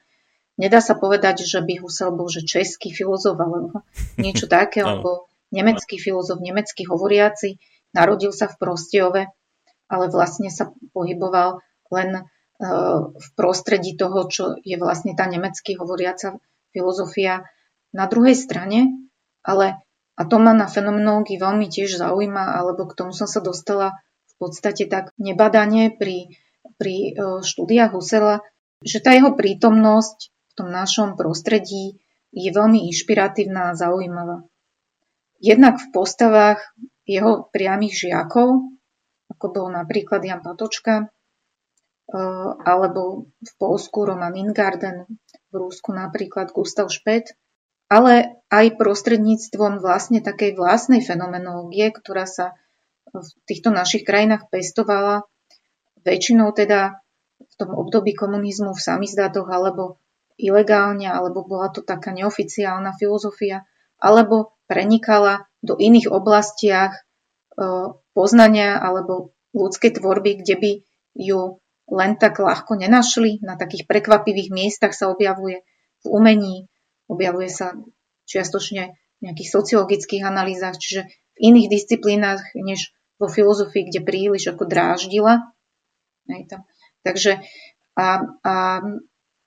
Nedá 0.60 0.84
sa 0.84 0.92
povedať, 0.92 1.48
že 1.48 1.64
by 1.64 1.80
Husserl 1.80 2.12
bol 2.12 2.28
že 2.28 2.44
český 2.44 2.92
filozof 2.92 3.40
alebo 3.40 3.80
niečo 4.20 4.44
také, 4.44 4.84
alebo 4.84 5.32
nemecký 5.48 5.96
filozof, 5.96 6.44
nemecký 6.44 6.84
hovoriaci, 6.84 7.56
narodil 7.96 8.36
sa 8.36 8.52
v 8.52 8.60
Prostiove, 8.60 9.22
ale 9.88 10.04
vlastne 10.12 10.52
sa 10.52 10.68
pohyboval 10.92 11.64
len 11.88 12.28
v 13.14 13.28
prostredí 13.34 13.96
toho, 13.98 14.28
čo 14.30 14.44
je 14.62 14.76
vlastne 14.78 15.16
tá 15.16 15.26
nemecky 15.26 15.74
hovoriaca 15.74 16.38
filozofia 16.70 17.48
na 17.90 18.04
druhej 18.06 18.36
strane, 18.36 19.10
ale 19.42 19.83
a 20.14 20.22
to 20.24 20.36
ma 20.38 20.54
na 20.54 20.70
fenomenológii 20.70 21.42
veľmi 21.42 21.66
tiež 21.66 21.98
zaujíma, 21.98 22.54
alebo 22.54 22.86
k 22.86 22.96
tomu 22.96 23.12
som 23.12 23.26
sa 23.26 23.42
dostala 23.42 23.98
v 24.30 24.34
podstate 24.38 24.86
tak 24.86 25.10
nebadanie 25.18 25.94
pri, 25.94 26.38
pri 26.78 26.96
e, 26.96 27.10
štúdiách 27.42 27.94
Husserla, 27.94 28.42
že 28.82 29.02
tá 29.02 29.14
jeho 29.14 29.34
prítomnosť 29.34 30.18
v 30.30 30.52
tom 30.54 30.68
našom 30.70 31.18
prostredí 31.18 31.98
je 32.34 32.50
veľmi 32.50 32.86
inšpiratívna 32.90 33.74
a 33.74 33.78
zaujímavá. 33.78 34.46
Jednak 35.42 35.82
v 35.82 35.86
postavách 35.90 36.62
jeho 37.06 37.50
priamých 37.50 38.06
žiakov, 38.06 38.74
ako 39.30 39.46
bol 39.50 39.66
napríklad 39.70 40.22
Jan 40.22 40.42
Patočka, 40.42 41.10
Eh, 42.04 42.50
alebo 42.68 43.32
v 43.40 43.52
Polsku 43.56 44.04
Roman 44.04 44.36
Ingarden, 44.36 45.08
v 45.48 45.54
Rúsku 45.56 45.88
napríklad 45.96 46.52
Gustav 46.52 46.92
Špet, 46.92 47.32
ale 47.88 48.40
aj 48.48 48.78
prostredníctvom 48.78 49.82
vlastne 49.82 50.22
takej 50.24 50.56
vlastnej 50.56 51.02
fenomenológie, 51.02 51.90
ktorá 51.90 52.24
sa 52.24 52.54
v 53.14 53.28
týchto 53.46 53.70
našich 53.70 54.02
krajinách 54.02 54.50
pestovala 54.50 55.26
väčšinou 56.02 56.52
teda 56.52 57.00
v 57.40 57.54
tom 57.56 57.70
období 57.74 58.14
komunizmu 58.14 58.74
v 58.74 58.84
samizdatoch 58.84 59.46
alebo 59.46 60.02
ilegálne, 60.34 61.06
alebo 61.06 61.46
bola 61.46 61.70
to 61.70 61.86
taká 61.86 62.10
neoficiálna 62.10 62.98
filozofia, 62.98 63.62
alebo 64.02 64.58
prenikala 64.66 65.46
do 65.62 65.78
iných 65.78 66.10
oblastiach 66.10 66.98
eh, 66.98 67.88
poznania 68.14 68.80
alebo 68.82 69.34
ľudskej 69.54 70.02
tvorby, 70.02 70.42
kde 70.42 70.54
by 70.58 70.72
ju 71.14 71.62
len 71.94 72.18
tak 72.18 72.42
ľahko 72.42 72.74
nenašli. 72.74 73.38
Na 73.44 73.54
takých 73.54 73.86
prekvapivých 73.86 74.50
miestach 74.50 74.96
sa 74.96 75.12
objavuje 75.12 75.62
v 76.02 76.06
umení, 76.10 76.66
objavuje 77.14 77.48
sa 77.48 77.78
čiastočne 78.26 78.94
v 78.94 79.20
nejakých 79.30 79.48
sociologických 79.54 80.22
analýzach, 80.26 80.76
čiže 80.76 81.06
v 81.34 81.38
iných 81.38 81.70
disciplínach 81.70 82.42
než 82.58 82.90
vo 83.16 83.30
filozofii, 83.30 83.88
kde 83.88 84.00
príliš 84.02 84.50
ako 84.50 84.66
dráždila. 84.66 85.54
Takže 87.06 87.40
a, 87.94 88.06
a 88.42 88.54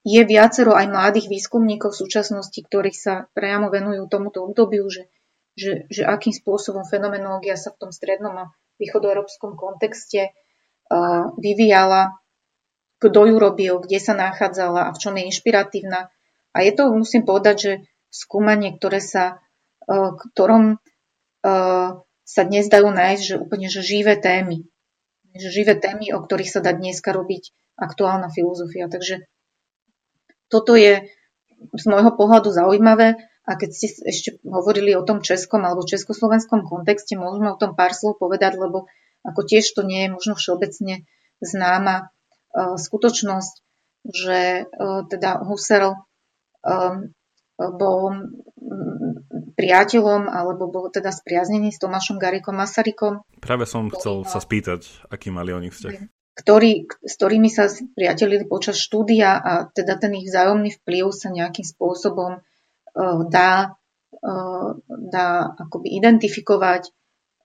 je 0.08 0.22
viacero 0.24 0.72
aj 0.72 0.88
mladých 0.88 1.28
výskumníkov 1.28 1.92
v 1.92 2.02
súčasnosti, 2.08 2.56
ktorí 2.56 2.96
sa 2.96 3.28
priamo 3.36 3.68
venujú 3.68 4.08
tomuto 4.08 4.48
obdobiu, 4.48 4.88
že, 4.88 5.12
že, 5.60 5.84
že 5.92 6.08
akým 6.08 6.32
spôsobom 6.32 6.88
fenomenológia 6.88 7.60
sa 7.60 7.76
v 7.76 7.88
tom 7.88 7.92
strednom 7.92 8.34
a 8.40 8.50
východoeurópskom 8.80 9.60
kontexte 9.60 10.32
vyvíjala 11.36 12.16
kto 12.98 13.30
ju 13.30 13.36
robil, 13.38 13.74
kde 13.78 14.00
sa 14.02 14.18
nachádzala 14.18 14.90
a 14.90 14.94
v 14.94 14.98
čom 14.98 15.14
je 15.18 15.30
inšpiratívna. 15.30 16.10
A 16.54 16.64
je 16.64 16.72
to, 16.76 16.94
musím 16.94 17.24
povedať, 17.28 17.56
že 17.58 17.74
skúmanie, 18.10 18.76
ktoré 18.76 19.04
sa, 19.04 19.44
e, 19.86 19.96
ktorom 20.32 20.76
e, 20.76 20.78
sa 22.28 22.42
dnes 22.44 22.66
dajú 22.68 22.90
nájsť, 22.92 23.24
že 23.24 23.36
úplne 23.40 23.68
že 23.68 23.82
živé 23.84 24.20
témy. 24.20 24.68
Že 25.38 25.50
živé 25.54 25.74
témy, 25.78 26.12
o 26.16 26.24
ktorých 26.24 26.50
sa 26.50 26.60
dá 26.64 26.74
dneska 26.74 27.14
robiť 27.14 27.54
aktuálna 27.78 28.34
filozofia. 28.34 28.90
Takže 28.90 29.28
toto 30.50 30.74
je 30.74 31.06
z 31.58 31.84
môjho 31.90 32.14
pohľadu 32.14 32.50
zaujímavé 32.54 33.18
a 33.48 33.52
keď 33.56 33.70
ste 33.74 33.88
ešte 34.06 34.30
hovorili 34.46 34.94
o 34.98 35.06
tom 35.06 35.22
českom 35.22 35.64
alebo 35.64 35.86
československom 35.86 36.66
kontexte, 36.66 37.18
môžeme 37.18 37.54
o 37.54 37.60
tom 37.60 37.74
pár 37.74 37.94
slov 37.94 38.18
povedať, 38.18 38.58
lebo 38.58 38.90
ako 39.26 39.42
tiež 39.46 39.66
to 39.74 39.82
nie 39.86 40.06
je 40.08 40.14
možno 40.14 40.34
všeobecne 40.38 41.06
známa 41.42 42.14
E, 42.58 42.80
skutočnosť, 42.80 43.54
že 44.08 44.72
teda 45.12 45.44
Husserl 45.44 46.00
bol 47.58 48.02
priateľom 49.58 50.30
alebo 50.30 50.70
bol 50.70 50.94
teda 50.94 51.10
spriaznený 51.10 51.74
s 51.74 51.82
Tomášom 51.82 52.22
Garikom 52.22 52.54
Masarykom. 52.54 53.26
Práve 53.42 53.66
som 53.66 53.90
chcel 53.90 54.22
sa 54.30 54.38
spýtať, 54.38 55.10
aký 55.10 55.34
mali 55.34 55.56
oni 55.56 55.74
vzťah. 55.74 56.14
Ktorý, 56.38 56.86
s 57.02 57.18
ktorými 57.18 57.50
sa 57.50 57.66
priatelili 57.98 58.46
počas 58.46 58.78
štúdia 58.78 59.42
a 59.42 59.66
teda 59.74 59.98
ten 59.98 60.14
ich 60.14 60.30
vzájomný 60.30 60.70
vplyv 60.78 61.10
sa 61.10 61.34
nejakým 61.34 61.66
spôsobom 61.66 62.46
dá, 63.34 63.74
dá 64.86 65.28
akoby 65.58 65.98
identifikovať. 65.98 66.94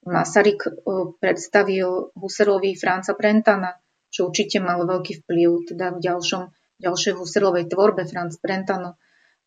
Masaryk 0.04 0.84
predstavil 1.24 2.12
Husserlovi 2.12 2.76
Franca 2.76 3.16
Brentana, 3.16 3.80
čo 4.12 4.28
určite 4.28 4.60
malo 4.60 4.84
veľký 4.84 5.24
vplyv 5.24 5.72
teda 5.72 5.96
v 5.96 5.98
ďalšom, 6.04 6.42
ďalšej 6.84 7.16
Husserlovej 7.16 7.72
tvorbe. 7.72 8.04
Franz 8.04 8.36
Brentano 8.36 9.00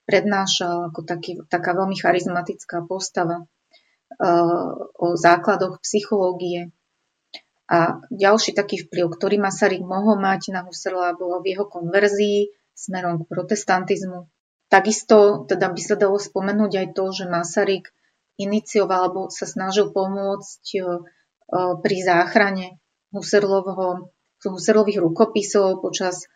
prednášal 0.06 0.93
ako 0.93 1.01
taký, 1.03 1.41
taká 1.49 1.74
veľmi 1.74 1.97
charizmatická 1.97 2.86
postava 2.86 3.45
o 4.95 5.08
základoch 5.18 5.82
psychológie. 5.82 6.72
A 7.66 7.97
ďalší 8.14 8.53
taký 8.53 8.86
vplyv, 8.86 9.10
ktorý 9.10 9.41
Masaryk 9.41 9.82
mohol 9.82 10.22
mať 10.22 10.53
na 10.53 10.62
Husserla, 10.62 11.18
bolo 11.18 11.41
v 11.41 11.58
jeho 11.58 11.66
konverzii 11.66 12.53
smerom 12.78 13.26
k 13.26 13.30
protestantizmu. 13.30 14.30
Takisto 14.70 15.49
teda 15.49 15.74
by 15.74 15.82
sa 15.82 15.95
dalo 15.97 16.22
spomenúť 16.22 16.72
aj 16.78 16.88
to, 16.93 17.06
že 17.10 17.26
Masaryk 17.26 17.89
inicioval 18.38 19.10
alebo 19.10 19.22
sa 19.34 19.49
snažil 19.49 19.89
pomôcť 19.89 20.64
e, 20.76 20.80
pri 21.82 21.97
záchrane 22.03 22.78
Husserlovho, 23.10 24.14
Husserlových 24.43 25.01
rukopisov 25.01 25.82
počas 25.82 26.26
e, 26.26 26.28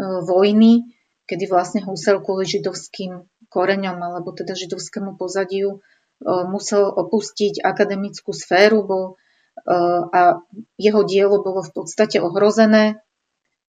vojny, 0.00 0.96
kedy 1.30 1.46
vlastne 1.46 1.86
Husserl 1.86 2.18
kvôli 2.18 2.50
židovským 2.50 3.22
koreňom 3.46 3.96
alebo 4.02 4.34
teda 4.34 4.58
židovskému 4.58 5.14
pozadiu 5.14 5.78
e, 5.78 5.78
musel 6.26 6.90
opustiť 6.90 7.62
akademickú 7.62 8.34
sféru, 8.34 8.82
bol 8.82 9.04
a 9.60 10.40
jeho 10.80 11.02
dielo 11.04 11.44
bolo 11.44 11.60
v 11.60 11.84
podstate 11.84 12.16
ohrozené 12.16 13.02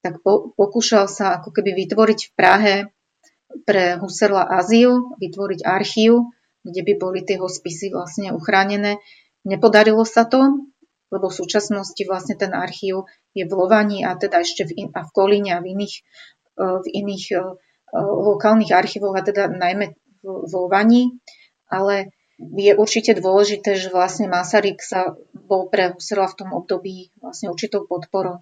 tak 0.02 0.26
po, 0.26 0.52
pokúšal 0.58 1.06
sa 1.06 1.38
ako 1.38 1.54
keby 1.54 1.78
vytvoriť 1.86 2.20
v 2.26 2.32
Prahe 2.34 2.76
pre 3.70 4.02
Husserla 4.02 4.50
azyl, 4.50 5.14
vytvoriť 5.22 5.62
archív, 5.62 6.34
kde 6.66 6.82
by 6.82 6.94
boli 6.98 7.20
tie 7.22 7.38
spisy 7.38 7.94
vlastne 7.94 8.34
uchránené. 8.34 8.98
Nepodarilo 9.46 10.02
sa 10.06 10.26
to, 10.26 10.66
lebo 11.14 11.30
v 11.30 11.38
súčasnosti 11.38 12.02
vlastne 12.10 12.34
ten 12.34 12.54
archív 12.58 13.06
je 13.38 13.46
v 13.46 13.54
Lovani 13.54 14.02
a 14.02 14.18
teda 14.18 14.42
ešte 14.42 14.66
v, 14.66 14.72
in, 14.74 14.88
a 14.94 15.06
v 15.06 15.10
Kolíne 15.14 15.52
a 15.54 15.62
v 15.62 15.78
iných, 15.78 15.96
e, 15.98 16.02
v 16.62 16.88
iných 16.88 17.26
e, 17.34 17.38
lokálnych 18.00 18.72
archívoch 18.72 19.18
a 19.18 19.26
teda 19.26 19.50
najmä 19.50 19.98
v, 20.22 20.26
v 20.46 20.52
Lovani. 20.54 21.04
Ale 21.72 22.14
je 22.42 22.74
určite 22.74 23.14
dôležité, 23.14 23.78
že 23.78 23.94
vlastne 23.94 24.26
Masaryk 24.26 24.82
sa 24.82 25.14
bol 25.34 25.70
pre 25.70 25.94
Husserla 25.94 26.26
v 26.32 26.38
tom 26.42 26.50
období 26.58 27.14
vlastne 27.22 27.54
určitou 27.54 27.86
podporou. 27.86 28.42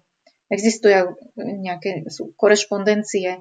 Existujú 0.50 1.20
nejaké 1.36 2.08
sú 2.10 2.32
korešpondencie, 2.34 3.30
e, 3.36 3.40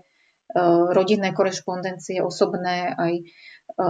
rodinné 0.94 1.32
korešpondencie, 1.32 2.22
osobné, 2.22 2.92
aj, 2.94 3.14
e, 3.74 3.86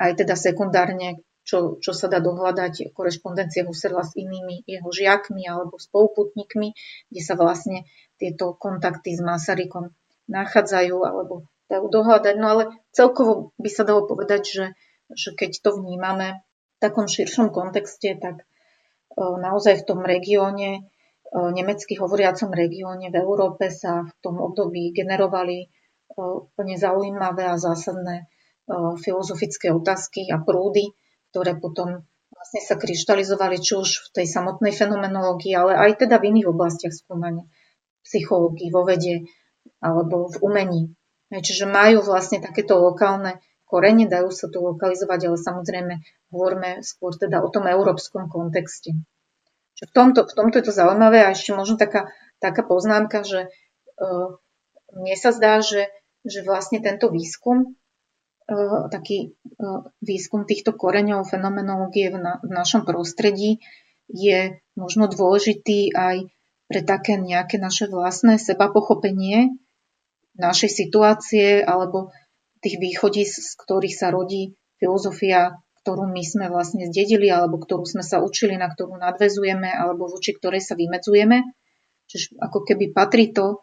aj 0.00 0.10
teda 0.16 0.34
sekundárne, 0.34 1.22
čo, 1.44 1.76
čo 1.76 1.92
sa 1.92 2.08
dá 2.08 2.24
dohľadať, 2.24 2.96
korešpondencie 2.96 3.68
Husserla 3.68 4.02
s 4.02 4.16
inými 4.16 4.64
jeho 4.64 4.88
žiakmi 4.88 5.44
alebo 5.44 5.76
spoluputníkmi, 5.76 6.72
kde 7.12 7.20
sa 7.20 7.36
vlastne 7.36 7.84
tieto 8.16 8.56
kontakty 8.56 9.12
s 9.12 9.20
Masarykom 9.20 9.92
nachádzajú 10.30 10.96
alebo 11.04 11.48
dajú 11.68 11.86
dohľadať. 11.88 12.34
No 12.40 12.46
ale 12.48 12.62
celkovo 12.92 13.56
by 13.56 13.68
sa 13.72 13.82
dalo 13.84 14.04
povedať, 14.08 14.42
že, 14.44 14.66
že 15.12 15.30
keď 15.32 15.60
to 15.64 15.70
vnímame 15.80 16.40
v 16.40 16.78
takom 16.80 17.08
širšom 17.08 17.52
kontexte, 17.52 18.16
tak 18.20 18.42
e, 18.42 18.44
naozaj 19.20 19.84
v 19.84 19.86
tom 19.86 20.00
regióne 20.04 20.88
nemecky 21.34 21.98
hovoriacom 21.98 22.54
regióne 22.54 23.10
v 23.10 23.18
Európe 23.18 23.66
sa 23.66 24.06
v 24.06 24.12
tom 24.22 24.38
období 24.38 24.94
generovali 24.94 25.66
úplne 26.14 26.78
zaujímavé 26.78 27.50
a 27.50 27.58
zásadné 27.58 28.30
filozofické 29.02 29.74
otázky 29.74 30.30
a 30.30 30.38
prúdy, 30.38 30.94
ktoré 31.34 31.58
potom 31.58 32.06
vlastne 32.30 32.60
sa 32.62 32.78
kryštalizovali 32.78 33.58
či 33.58 33.74
už 33.74 33.90
v 33.90 34.22
tej 34.22 34.26
samotnej 34.30 34.70
fenomenológii, 34.70 35.58
ale 35.58 35.74
aj 35.74 36.06
teda 36.06 36.22
v 36.22 36.30
iných 36.30 36.54
oblastiach 36.54 36.94
skúmania, 36.94 37.50
psychológii, 38.06 38.70
vo 38.70 38.86
vede 38.86 39.26
alebo 39.84 40.32
v 40.32 40.36
umení. 40.40 40.82
Čiže 41.28 41.68
majú 41.68 42.00
vlastne 42.00 42.40
takéto 42.40 42.80
lokálne 42.80 43.44
korene, 43.68 44.08
dajú 44.08 44.30
sa 44.30 44.46
to 44.48 44.62
lokalizovať, 44.62 45.20
ale 45.28 45.36
samozrejme 45.36 45.94
hovoríme 46.30 46.80
skôr 46.80 47.12
teda 47.12 47.42
o 47.42 47.48
tom 47.50 47.66
európskom 47.66 48.30
kontexte. 48.30 48.94
V 49.74 49.90
tomto, 49.90 50.24
v 50.30 50.32
tomto 50.32 50.62
je 50.62 50.70
to 50.70 50.72
zaujímavé 50.72 51.26
a 51.26 51.34
ešte 51.34 51.50
možno 51.50 51.74
taká, 51.74 52.06
taká 52.38 52.62
poznámka, 52.62 53.26
že 53.26 53.50
uh, 53.98 54.38
mne 54.94 55.14
sa 55.18 55.34
zdá, 55.34 55.58
že, 55.58 55.90
že 56.22 56.46
vlastne 56.46 56.78
tento 56.78 57.10
výskum, 57.10 57.74
uh, 58.46 58.86
taký 58.94 59.34
uh, 59.58 59.90
výskum 59.98 60.46
týchto 60.46 60.78
koreňov 60.78 61.26
fenomenológie 61.26 62.14
v, 62.14 62.22
na, 62.22 62.32
v 62.46 62.50
našom 62.54 62.86
prostredí 62.86 63.58
je 64.06 64.62
možno 64.78 65.10
dôležitý 65.10 65.90
aj 65.98 66.30
pre 66.70 66.80
také 66.86 67.18
nejaké 67.18 67.58
naše 67.58 67.90
vlastné 67.90 68.38
seba 68.38 68.70
pochopenie 68.70 69.58
našej 70.38 70.70
situácie 70.70 71.62
alebo 71.62 72.10
tých 72.60 72.80
východísk, 72.80 73.38
z 73.38 73.52
ktorých 73.60 73.94
sa 73.94 74.08
rodí 74.10 74.56
filozofia 74.80 75.64
ktorú 75.84 76.08
my 76.08 76.24
sme 76.24 76.48
vlastne 76.48 76.88
zdedili, 76.88 77.28
alebo 77.28 77.60
ktorú 77.60 77.84
sme 77.84 78.00
sa 78.00 78.24
učili, 78.24 78.56
na 78.56 78.72
ktorú 78.72 78.96
nadvezujeme, 78.96 79.68
alebo 79.68 80.08
voči 80.08 80.32
ktorej 80.32 80.64
sa 80.64 80.72
vymedzujeme. 80.80 81.44
Čiže 82.08 82.40
ako 82.40 82.64
keby 82.64 82.96
patrí 82.96 83.36
to 83.36 83.60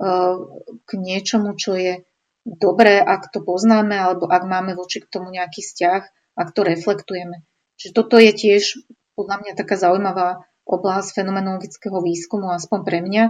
uh, 0.00 0.40
k 0.88 0.90
niečomu, 0.96 1.52
čo 1.60 1.76
je 1.76 2.08
dobré, 2.48 3.04
ak 3.04 3.28
to 3.36 3.44
poznáme, 3.44 3.92
alebo 3.92 4.32
ak 4.32 4.48
máme 4.48 4.72
voči 4.72 5.04
k 5.04 5.12
tomu 5.12 5.28
nejaký 5.28 5.60
vzťah, 5.60 6.02
ak 6.40 6.48
to 6.56 6.64
reflektujeme. 6.64 7.44
Čiže 7.76 7.92
toto 7.92 8.16
je 8.16 8.32
tiež 8.32 8.80
podľa 9.12 9.44
mňa 9.44 9.52
taká 9.52 9.76
zaujímavá 9.76 10.48
oblasť 10.64 11.20
fenomenologického 11.20 12.00
výskumu, 12.00 12.48
aspoň 12.48 12.80
pre 12.80 13.04
mňa, 13.04 13.24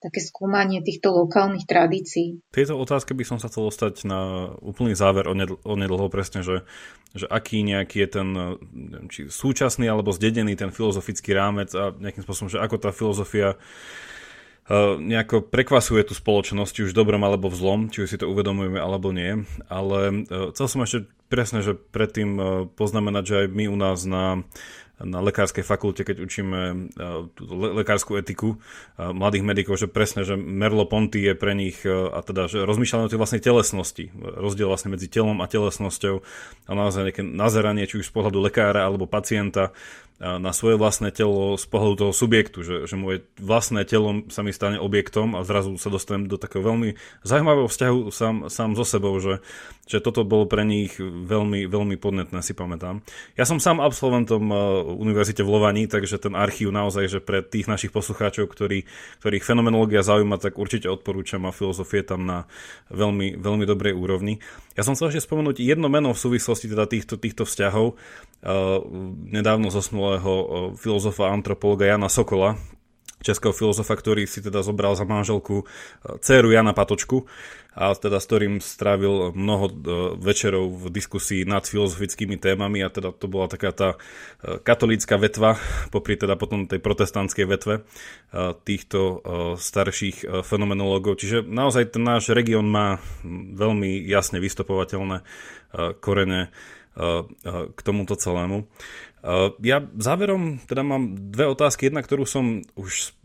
také 0.00 0.20
skúmanie 0.20 0.84
týchto 0.84 1.12
lokálnych 1.12 1.64
tradícií. 1.64 2.44
Tieto 2.52 2.76
otázky 2.76 3.16
by 3.16 3.24
som 3.24 3.38
sa 3.40 3.48
chcel 3.48 3.72
dostať 3.72 4.04
na 4.04 4.52
úplný 4.60 4.92
záver 4.92 5.26
onedlho 5.64 6.06
presne, 6.12 6.44
že, 6.44 6.68
že 7.16 7.26
aký 7.26 7.64
nejaký 7.64 8.04
je 8.04 8.08
ten 8.08 8.28
či 9.08 9.20
súčasný 9.32 9.88
alebo 9.88 10.12
zdedený 10.12 10.54
ten 10.54 10.68
filozofický 10.68 11.32
rámec 11.32 11.72
a 11.72 11.96
nejakým 11.96 12.22
spôsobom, 12.22 12.52
že 12.52 12.60
ako 12.60 12.76
tá 12.76 12.90
filozofia 12.92 13.56
Uh, 14.66 14.98
nejako 14.98 15.46
prekvasuje 15.46 16.02
tú 16.02 16.18
spoločnosť, 16.18 16.82
už 16.82 16.90
v 16.90 16.98
dobrom 16.98 17.22
alebo 17.22 17.46
v 17.46 17.54
zlom, 17.54 17.80
či 17.86 18.02
už 18.02 18.10
si 18.10 18.18
to 18.18 18.26
uvedomujeme 18.26 18.82
alebo 18.82 19.14
nie. 19.14 19.46
Ale 19.70 20.26
uh, 20.26 20.50
chcel 20.50 20.66
som 20.66 20.82
ešte 20.82 21.06
presne, 21.30 21.62
že 21.62 21.78
predtým 21.78 22.30
uh, 22.34 22.66
poznamenať, 22.74 23.24
že 23.30 23.34
aj 23.38 23.48
my 23.54 23.64
u 23.70 23.76
nás 23.78 24.02
na 24.10 24.42
na 24.96 25.20
lekárskej 25.20 25.60
fakulte, 25.60 26.08
keď 26.08 26.24
učíme 26.24 26.60
e, 26.72 26.74
lekárskú 27.52 28.16
etiku 28.16 28.56
e, 28.96 29.04
mladých 29.12 29.44
medikov, 29.44 29.76
že 29.76 29.92
presne, 29.92 30.24
že 30.24 30.40
Merleau-Ponty 30.40 31.20
je 31.20 31.34
pre 31.36 31.52
nich, 31.52 31.84
e, 31.84 31.92
a 31.92 32.24
teda, 32.24 32.48
že 32.48 32.64
rozmýšľajú 32.64 33.04
o 33.04 33.12
tej 33.12 33.20
vlastnej 33.20 33.42
telesnosti, 33.44 34.08
rozdiel 34.16 34.72
vlastne 34.72 34.96
medzi 34.96 35.12
telom 35.12 35.44
a 35.44 35.46
telesnosťou. 35.52 36.24
A 36.64 36.72
naozaj 36.72 37.12
nejaké 37.12 37.22
nazeranie, 37.28 37.84
či 37.84 38.00
už 38.00 38.08
z 38.08 38.14
pohľadu 38.16 38.40
lekára 38.40 38.88
alebo 38.88 39.04
pacienta, 39.04 39.76
na 40.16 40.48
svoje 40.56 40.80
vlastné 40.80 41.12
telo 41.12 41.60
z 41.60 41.66
pohľadu 41.68 42.08
toho 42.08 42.12
subjektu, 42.16 42.64
že, 42.64 42.76
že 42.88 42.96
moje 42.96 43.28
vlastné 43.36 43.84
telo 43.84 44.24
sa 44.32 44.40
mi 44.40 44.48
stane 44.48 44.80
objektom 44.80 45.36
a 45.36 45.44
zrazu 45.44 45.76
sa 45.76 45.92
dostanem 45.92 46.24
do 46.24 46.40
takého 46.40 46.64
veľmi 46.64 46.96
zaujímavého 47.20 47.68
vzťahu 47.68 47.98
sám, 48.08 48.36
sám 48.48 48.72
so 48.80 48.84
sebou, 48.88 49.12
že, 49.20 49.44
že 49.84 50.00
toto 50.00 50.24
bolo 50.24 50.48
pre 50.48 50.64
nich 50.64 50.96
veľmi, 50.96 51.68
veľmi 51.68 52.00
podnetné, 52.00 52.40
si 52.40 52.56
pamätám. 52.56 53.04
Ja 53.36 53.44
som 53.44 53.60
sám 53.60 53.84
absolventom 53.84 54.48
uh, 54.48 54.88
univerzite 54.88 55.44
v 55.44 55.52
Lovani, 55.52 55.84
takže 55.84 56.16
ten 56.16 56.32
archív 56.32 56.72
naozaj, 56.72 57.12
že 57.12 57.20
pre 57.20 57.44
tých 57.44 57.68
našich 57.68 57.92
poslucháčov, 57.92 58.48
ktorí, 58.48 58.88
ktorých 59.20 59.44
fenomenológia 59.44 60.00
zaujíma, 60.00 60.40
tak 60.40 60.56
určite 60.56 60.88
odporúčam 60.88 61.44
a 61.44 61.52
filozofie 61.52 62.00
tam 62.00 62.24
na 62.24 62.48
veľmi, 62.88 63.36
veľmi 63.36 63.68
dobrej 63.68 63.92
úrovni. 63.92 64.40
Ja 64.80 64.84
som 64.84 64.96
chcel 64.96 65.12
ešte 65.12 65.28
spomenúť 65.28 65.60
jedno 65.60 65.92
meno 65.92 66.16
v 66.16 66.22
súvislosti 66.24 66.72
teda 66.72 66.88
týchto, 66.88 67.20
týchto 67.20 67.44
vzťahov. 67.44 68.00
Uh, 68.46 68.80
nedávno 69.32 69.72
zosnulého 69.72 70.05
uh, 70.14 70.78
filozofa 70.78 71.26
a 71.26 71.34
antropologa 71.34 71.90
Jana 71.90 72.06
Sokola, 72.06 72.54
českého 73.18 73.50
filozofa, 73.50 73.98
ktorý 73.98 74.30
si 74.30 74.38
teda 74.38 74.62
zobral 74.62 74.94
za 74.94 75.02
manželku 75.02 75.66
uh, 75.66 75.66
dceru 76.22 76.54
Jana 76.54 76.70
Patočku 76.70 77.26
a 77.76 77.92
teda 77.92 78.24
s 78.24 78.24
ktorým 78.24 78.56
strávil 78.64 79.36
mnoho 79.36 79.68
večerov 80.16 80.88
v 80.88 80.96
diskusii 80.96 81.44
nad 81.44 81.60
filozofickými 81.60 82.40
témami 82.40 82.80
a 82.80 82.88
teda 82.88 83.12
to 83.12 83.28
bola 83.28 83.52
taká 83.52 83.68
tá 83.68 84.00
katolícka 84.64 85.20
vetva, 85.20 85.60
popri 85.92 86.16
teda 86.16 86.40
potom 86.40 86.64
tej 86.64 86.80
protestantskej 86.80 87.44
vetve 87.44 87.84
týchto 88.64 89.20
starších 89.60 90.24
fenomenológov. 90.40 91.20
Čiže 91.20 91.44
naozaj 91.44 91.92
ten 91.92 92.00
náš 92.00 92.32
región 92.32 92.64
má 92.64 92.96
veľmi 93.28 94.08
jasne 94.08 94.40
vystopovateľné 94.40 95.20
korene 96.00 96.48
k 97.76 97.80
tomuto 97.84 98.16
celému. 98.16 98.64
Ja 99.58 99.82
záverom 99.82 100.62
teda 100.70 100.86
mám 100.86 101.18
dve 101.34 101.50
otázky. 101.50 101.90
Jedna, 101.90 102.04
ktorú 102.04 102.22
som 102.28 102.62
už 102.78 103.16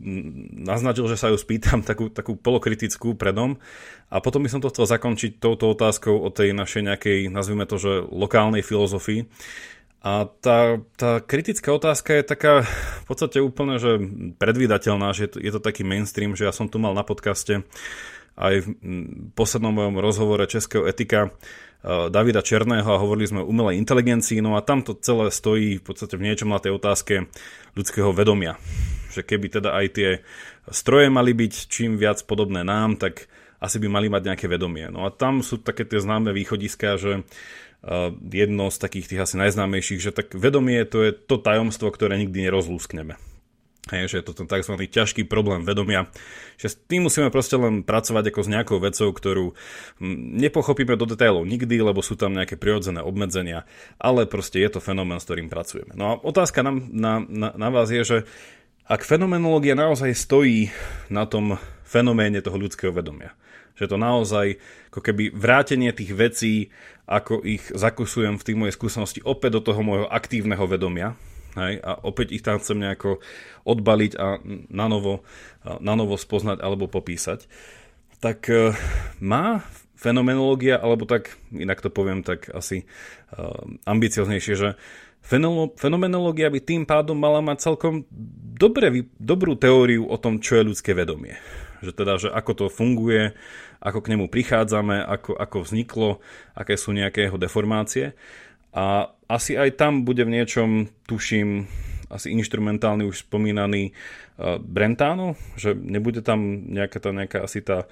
naznačil, 0.66 1.06
že 1.06 1.20
sa 1.20 1.30
ju 1.30 1.38
spýtam, 1.38 1.84
takú, 1.90 2.10
takú 2.10 2.34
polokritickú 2.34 3.14
predom. 3.14 3.62
A 4.10 4.18
potom 4.18 4.42
by 4.42 4.50
som 4.50 4.60
to 4.60 4.72
chcel 4.74 4.88
zakončiť 4.88 5.38
touto 5.38 5.70
otázkou 5.70 6.18
o 6.18 6.28
tej 6.32 6.56
našej 6.56 6.82
nejakej, 6.90 7.18
nazvime 7.30 7.64
to, 7.70 7.78
že 7.78 8.02
lokálnej 8.10 8.66
filozofii. 8.66 9.30
A 10.02 10.26
tá, 10.42 10.82
tá 10.98 11.22
kritická 11.22 11.70
otázka 11.70 12.18
je 12.18 12.24
taká 12.26 12.66
v 12.66 13.04
podstate 13.06 13.38
úplne, 13.38 13.78
že 13.78 14.02
predvídateľná, 14.34 15.14
že 15.14 15.30
je 15.30 15.30
to, 15.30 15.38
je 15.38 15.52
to 15.54 15.60
taký 15.62 15.86
mainstream, 15.86 16.34
že 16.34 16.42
ja 16.42 16.50
som 16.50 16.66
tu 16.66 16.82
mal 16.82 16.90
na 16.90 17.06
podcaste 17.06 17.62
aj 18.36 18.54
v 18.64 18.68
poslednom 19.36 19.72
mojom 19.76 19.96
rozhovore 20.00 20.44
Českého 20.48 20.88
etika 20.88 21.32
Eh, 21.82 22.14
Davida 22.14 22.46
Černého 22.46 22.86
a 22.94 23.02
hovorili 23.02 23.26
sme 23.26 23.42
o 23.42 23.50
umelej 23.50 23.74
inteligencii, 23.82 24.38
no 24.38 24.54
a 24.54 24.62
tam 24.62 24.86
to 24.86 24.94
celé 25.02 25.34
stojí 25.34 25.82
v 25.82 25.84
podstate 25.90 26.14
v 26.14 26.30
niečom 26.30 26.54
na 26.54 26.62
tej 26.62 26.78
otázke 26.78 27.26
ľudského 27.74 28.14
vedomia. 28.14 28.54
Že 29.10 29.26
keby 29.26 29.46
teda 29.50 29.74
aj 29.74 29.86
tie 29.98 30.10
stroje 30.70 31.10
mali 31.10 31.34
byť 31.34 31.66
čím 31.66 31.98
viac 31.98 32.22
podobné 32.22 32.62
nám, 32.62 33.02
tak 33.02 33.26
asi 33.58 33.82
by 33.82 33.90
mali 33.90 34.06
mať 34.06 34.22
nejaké 34.30 34.46
vedomie. 34.46 34.86
No 34.94 35.02
a 35.02 35.10
tam 35.10 35.42
sú 35.42 35.58
také 35.58 35.82
tie 35.82 35.98
známe 35.98 36.30
východiská, 36.30 37.02
že 37.02 37.26
eh, 37.26 38.14
jedno 38.30 38.70
z 38.70 38.78
takých 38.78 39.10
tých 39.10 39.22
asi 39.26 39.34
najznámejších, 39.42 39.98
že 39.98 40.14
tak 40.14 40.38
vedomie 40.38 40.86
to 40.86 41.02
je 41.02 41.10
to 41.10 41.34
tajomstvo, 41.34 41.90
ktoré 41.90 42.14
nikdy 42.14 42.46
nerozlúskneme. 42.46 43.18
Hej, 43.90 44.14
že 44.14 44.16
je 44.22 44.26
to 44.30 44.38
ten 44.38 44.46
tzv. 44.46 44.78
ťažký 44.78 45.26
problém 45.26 45.66
vedomia, 45.66 46.06
že 46.54 46.70
s 46.70 46.78
tým 46.78 47.10
musíme 47.10 47.34
proste 47.34 47.58
len 47.58 47.82
pracovať 47.82 48.30
ako 48.30 48.40
s 48.46 48.52
nejakou 48.54 48.78
vecou, 48.78 49.10
ktorú 49.10 49.58
hm, 49.98 50.38
nepochopíme 50.38 50.94
do 50.94 51.02
detailov 51.02 51.42
nikdy, 51.42 51.82
lebo 51.82 51.98
sú 51.98 52.14
tam 52.14 52.30
nejaké 52.30 52.54
prirodzené 52.54 53.02
obmedzenia, 53.02 53.66
ale 53.98 54.30
proste 54.30 54.62
je 54.62 54.70
to 54.70 54.78
fenomén, 54.78 55.18
s 55.18 55.26
ktorým 55.26 55.50
pracujeme. 55.50 55.98
No 55.98 56.04
a 56.06 56.12
otázka 56.22 56.62
na, 56.62 56.78
na, 56.78 57.12
na, 57.26 57.48
na 57.58 57.68
vás 57.74 57.90
je, 57.90 58.06
že 58.06 58.18
ak 58.86 59.02
fenomenológia 59.02 59.74
naozaj 59.74 60.14
stojí 60.14 60.70
na 61.10 61.26
tom 61.26 61.58
fenoméne 61.82 62.38
toho 62.38 62.62
ľudského 62.62 62.94
vedomia, 62.94 63.34
že 63.74 63.90
to 63.90 63.98
naozaj 63.98 64.62
ako 64.94 65.00
keby 65.02 65.34
vrátenie 65.34 65.90
tých 65.90 66.14
vecí, 66.14 66.54
ako 67.10 67.42
ich 67.42 67.66
zakusujem 67.74 68.38
v 68.38 68.46
tých 68.46 68.58
mojej 68.62 68.74
skúsenosti 68.78 69.20
opäť 69.26 69.58
do 69.58 69.74
toho 69.74 69.82
môjho 69.82 70.06
aktívneho 70.06 70.62
vedomia, 70.70 71.18
Hej, 71.52 71.84
a 71.84 72.00
opäť 72.00 72.32
ich 72.32 72.40
tam 72.40 72.56
chcem 72.56 72.80
nejako 72.80 73.20
odbaliť 73.68 74.12
a 74.16 74.40
na 74.72 74.86
novo, 74.88 75.20
na 75.64 75.92
novo 75.92 76.16
spoznať 76.16 76.64
alebo 76.64 76.88
popísať. 76.88 77.44
Tak 78.24 78.48
e, 78.48 78.72
má 79.20 79.60
fenomenológia, 80.02 80.80
alebo 80.82 81.06
tak, 81.06 81.38
inak 81.54 81.78
to 81.78 81.86
poviem 81.86 82.26
tak 82.26 82.50
asi 82.50 82.90
uh, 83.38 83.54
ambicioznejšie, 83.86 84.54
že 84.58 84.68
fenomenológia 85.78 86.50
by 86.50 86.58
tým 86.58 86.82
pádom 86.82 87.14
mala 87.14 87.38
mať 87.38 87.70
celkom 87.70 88.02
dobre, 88.58 89.06
dobrú 89.22 89.54
teóriu 89.54 90.10
o 90.10 90.18
tom, 90.18 90.42
čo 90.42 90.58
je 90.58 90.74
ľudské 90.74 90.90
vedomie. 90.98 91.38
Že 91.86 91.92
teda, 91.94 92.14
že 92.18 92.28
ako 92.34 92.52
to 92.58 92.66
funguje, 92.66 93.38
ako 93.78 94.02
k 94.02 94.10
nemu 94.14 94.26
prichádzame, 94.26 94.98
ako, 95.06 95.38
ako 95.38 95.56
vzniklo, 95.62 96.10
aké 96.58 96.74
sú 96.74 96.90
nejaké 96.90 97.30
jeho 97.30 97.38
deformácie. 97.38 98.18
A 98.72 99.12
asi 99.28 99.56
aj 99.56 99.76
tam 99.76 100.04
bude 100.08 100.24
v 100.24 100.34
niečom, 100.40 100.88
tuším, 101.04 101.68
asi 102.12 102.28
instrumentálny 102.32 103.08
už 103.08 103.24
spomínaný 103.24 103.92
uh, 103.92 104.60
Brentano, 104.60 105.36
že 105.56 105.72
nebude 105.72 106.20
tam 106.20 106.68
nejaká 106.68 107.00
tá, 107.00 107.10
nejaká 107.12 107.38
asi 107.44 107.64
tá 107.64 107.88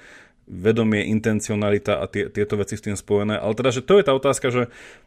vedomie, 0.50 1.06
intencionalita 1.06 2.02
a 2.02 2.10
tie, 2.10 2.26
tieto 2.26 2.58
veci 2.58 2.74
s 2.74 2.82
tým 2.82 2.98
spojené. 2.98 3.38
Ale 3.38 3.54
teda, 3.54 3.70
že 3.70 3.86
to 3.86 4.02
je 4.02 4.04
tá 4.04 4.12
otázka, 4.18 4.50
že 4.50 4.62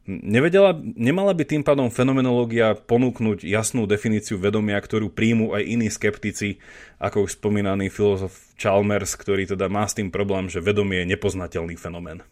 nevedela, 0.08 0.72
nemala 0.80 1.36
by 1.36 1.44
tým 1.44 1.64
pádom 1.68 1.92
fenomenológia 1.92 2.80
ponúknuť 2.80 3.44
jasnú 3.44 3.84
definíciu 3.84 4.40
vedomia, 4.40 4.80
ktorú 4.80 5.12
príjmu 5.12 5.52
aj 5.52 5.64
iní 5.68 5.92
skeptici, 5.92 6.64
ako 6.96 7.28
už 7.28 7.36
spomínaný 7.36 7.92
filozof 7.92 8.32
Chalmers, 8.56 9.20
ktorý 9.20 9.44
teda 9.52 9.68
má 9.68 9.84
s 9.84 10.00
tým 10.00 10.08
problém, 10.08 10.48
že 10.48 10.64
vedomie 10.64 11.04
je 11.04 11.12
nepoznateľný 11.12 11.76
fenomén. 11.76 12.24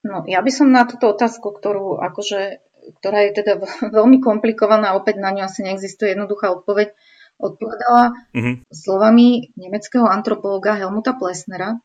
No, 0.00 0.24
ja 0.24 0.40
by 0.40 0.50
som 0.54 0.72
na 0.72 0.88
túto 0.88 1.12
otázku, 1.12 1.52
ktorú 1.52 2.00
akože 2.00 2.64
ktorá 3.00 3.26
je 3.26 3.42
teda 3.42 3.58
veľmi 3.96 4.22
komplikovaná, 4.22 4.94
opäť 4.94 5.18
na 5.18 5.34
ňu 5.34 5.42
asi 5.46 5.66
neexistuje 5.66 6.14
jednoduchá 6.14 6.54
odpoveď, 6.54 6.94
odpovedala 7.36 8.16
mm-hmm. 8.32 8.54
slovami 8.72 9.52
nemeckého 9.60 10.08
antropologa 10.08 10.78
Helmuta 10.78 11.12
Plesnera, 11.12 11.76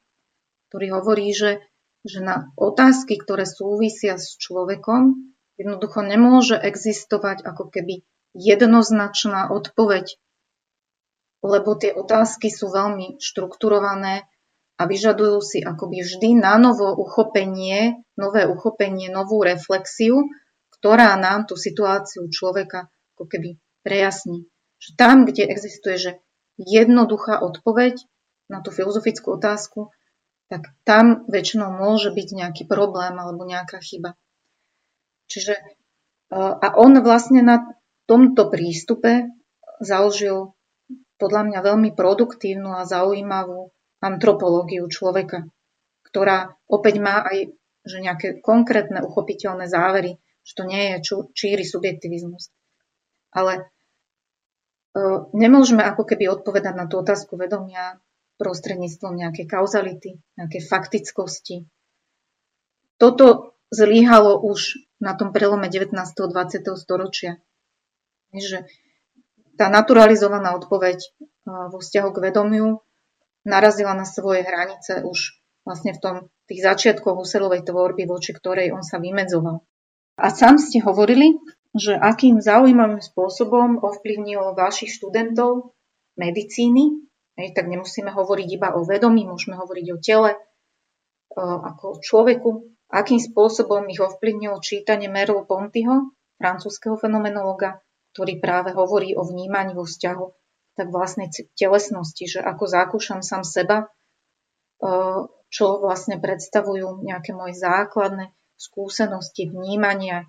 ktorý 0.72 1.02
hovorí, 1.02 1.36
že, 1.36 1.60
že 2.08 2.24
na 2.24 2.52
otázky, 2.56 3.20
ktoré 3.20 3.44
súvisia 3.44 4.16
s 4.16 4.40
človekom, 4.40 5.36
jednoducho 5.60 6.00
nemôže 6.08 6.56
existovať 6.56 7.44
ako 7.44 7.68
keby 7.68 8.08
jednoznačná 8.32 9.52
odpoveď, 9.52 10.16
lebo 11.44 11.76
tie 11.76 11.92
otázky 11.92 12.48
sú 12.48 12.72
veľmi 12.72 13.20
štrukturované 13.20 14.24
a 14.80 14.84
vyžadujú 14.88 15.38
si 15.44 15.60
akoby 15.62 16.02
vždy 16.02 16.30
na 16.40 16.56
novo 16.58 16.96
uchopenie, 16.96 18.02
nové 18.16 18.48
uchopenie, 18.48 19.12
novú 19.12 19.44
reflexiu 19.44 20.32
ktorá 20.82 21.14
nám 21.14 21.46
tú 21.46 21.54
situáciu 21.54 22.26
človeka 22.34 22.90
ako 23.14 23.30
keby 23.30 23.62
prejasní. 23.86 24.50
Že 24.82 24.90
tam, 24.98 25.30
kde 25.30 25.46
existuje 25.46 25.98
že 26.02 26.12
jednoduchá 26.58 27.38
odpoveď 27.38 28.02
na 28.50 28.66
tú 28.66 28.74
filozofickú 28.74 29.38
otázku, 29.38 29.94
tak 30.50 30.74
tam 30.84 31.24
väčšinou 31.30 31.70
môže 31.70 32.10
byť 32.10 32.28
nejaký 32.34 32.64
problém 32.66 33.14
alebo 33.14 33.46
nejaká 33.46 33.78
chyba. 33.78 34.18
Čiže 35.30 35.56
a 36.34 36.68
on 36.82 36.98
vlastne 37.06 37.46
na 37.46 37.78
tomto 38.10 38.50
prístupe 38.50 39.30
založil 39.80 40.58
podľa 41.22 41.42
mňa 41.46 41.60
veľmi 41.62 41.90
produktívnu 41.94 42.74
a 42.74 42.90
zaujímavú 42.90 43.70
antropológiu 44.02 44.90
človeka, 44.90 45.46
ktorá 46.10 46.58
opäť 46.66 46.98
má 46.98 47.22
aj 47.22 47.54
že 47.82 47.98
nejaké 47.98 48.42
konkrétne 48.42 49.02
uchopiteľné 49.02 49.66
závery 49.66 50.18
že 50.42 50.54
to 50.58 50.64
nie 50.66 50.96
je 50.96 50.96
číry 51.34 51.64
subjektivizmus. 51.66 52.50
Ale 53.32 53.70
uh, 54.98 55.30
nemôžeme 55.32 55.82
ako 55.86 56.04
keby 56.04 56.28
odpovedať 56.30 56.74
na 56.76 56.86
tú 56.90 57.00
otázku 57.00 57.38
vedomia 57.38 58.02
prostredníctvom 58.42 59.14
nejakej 59.22 59.46
kauzality, 59.46 60.18
nejakej 60.36 60.62
faktickosti. 60.66 61.70
Toto 62.98 63.58
zlíhalo 63.70 64.42
už 64.42 64.82
na 64.98 65.14
tom 65.14 65.34
prelome 65.34 65.70
19. 65.70 65.94
a 65.96 66.28
20. 66.30 66.66
storočia. 66.78 67.38
Že 68.34 68.66
tá 69.58 69.70
naturalizovaná 69.70 70.58
odpoveď 70.58 71.06
vo 71.46 71.78
vzťahu 71.78 72.10
k 72.14 72.24
vedomiu 72.30 72.68
narazila 73.46 73.94
na 73.94 74.06
svoje 74.06 74.46
hranice 74.46 75.02
už 75.06 75.42
vlastne 75.66 75.94
v 75.94 76.02
tom 76.02 76.16
tých 76.50 76.62
začiatkoch 76.66 77.18
Husserlovej 77.18 77.66
tvorby, 77.66 78.10
voči 78.10 78.34
ktorej 78.34 78.74
on 78.74 78.82
sa 78.82 78.98
vymedzoval. 78.98 79.62
A 80.22 80.30
sám 80.30 80.62
ste 80.62 80.78
hovorili, 80.86 81.42
že 81.74 81.98
akým 81.98 82.38
zaujímavým 82.38 83.02
spôsobom 83.02 83.82
ovplyvnil 83.82 84.54
vašich 84.54 84.94
študentov 84.94 85.74
medicíny, 86.14 87.10
hej, 87.42 87.58
tak 87.58 87.66
nemusíme 87.66 88.14
hovoriť 88.14 88.48
iba 88.54 88.78
o 88.78 88.86
vedomí, 88.86 89.26
môžeme 89.26 89.58
hovoriť 89.58 89.88
o 89.90 89.98
tele, 89.98 90.32
ako 91.42 92.04
človeku, 92.06 92.70
akým 92.94 93.18
spôsobom 93.18 93.88
ich 93.90 93.98
ovplyvnilo 93.98 94.62
čítanie 94.62 95.10
Merleau 95.10 95.42
Pontyho, 95.48 96.14
francúzského 96.38 97.02
fenomenológa, 97.02 97.82
ktorý 98.14 98.38
práve 98.38 98.78
hovorí 98.78 99.18
o 99.18 99.26
vnímaní 99.26 99.74
vo 99.74 99.90
vzťahu 99.90 100.26
tak 100.78 100.88
vlastnej 100.94 101.34
telesnosti, 101.58 102.30
že 102.30 102.40
ako 102.46 102.64
zakúšam 102.70 103.26
sám 103.26 103.42
seba, 103.42 103.90
čo 105.50 105.66
vlastne 105.82 106.22
predstavujú 106.22 107.02
nejaké 107.02 107.34
moje 107.34 107.58
základné 107.58 108.36
skúsenosti 108.62 109.50
vnímania 109.50 110.22
e, 110.22 110.28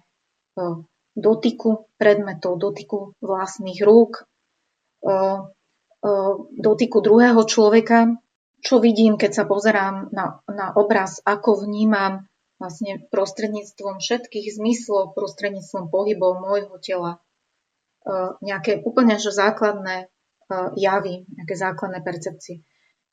dotyku 1.12 1.92
predmetov, 2.00 2.56
dotyku 2.56 3.12
vlastných 3.20 3.84
rúk, 3.84 4.24
e, 5.04 5.12
e, 5.12 6.08
dotyku 6.56 7.04
druhého 7.04 7.44
človeka, 7.44 8.16
čo 8.64 8.80
vidím, 8.80 9.20
keď 9.20 9.30
sa 9.36 9.44
pozerám 9.44 10.08
na, 10.16 10.40
na 10.48 10.72
obraz, 10.72 11.20
ako 11.28 11.68
vnímam 11.68 12.24
vlastne 12.56 13.04
prostredníctvom 13.10 14.00
všetkých 14.00 14.54
zmyslov, 14.54 15.18
prostredníctvom 15.18 15.90
pohybov 15.90 16.38
môjho 16.38 16.78
tela, 16.78 17.18
nejaké 18.38 18.86
úplne 18.86 19.18
že 19.18 19.34
základné 19.34 20.06
javy, 20.78 21.26
nejaké 21.26 21.54
základné 21.58 22.06
percepcie. 22.06 22.62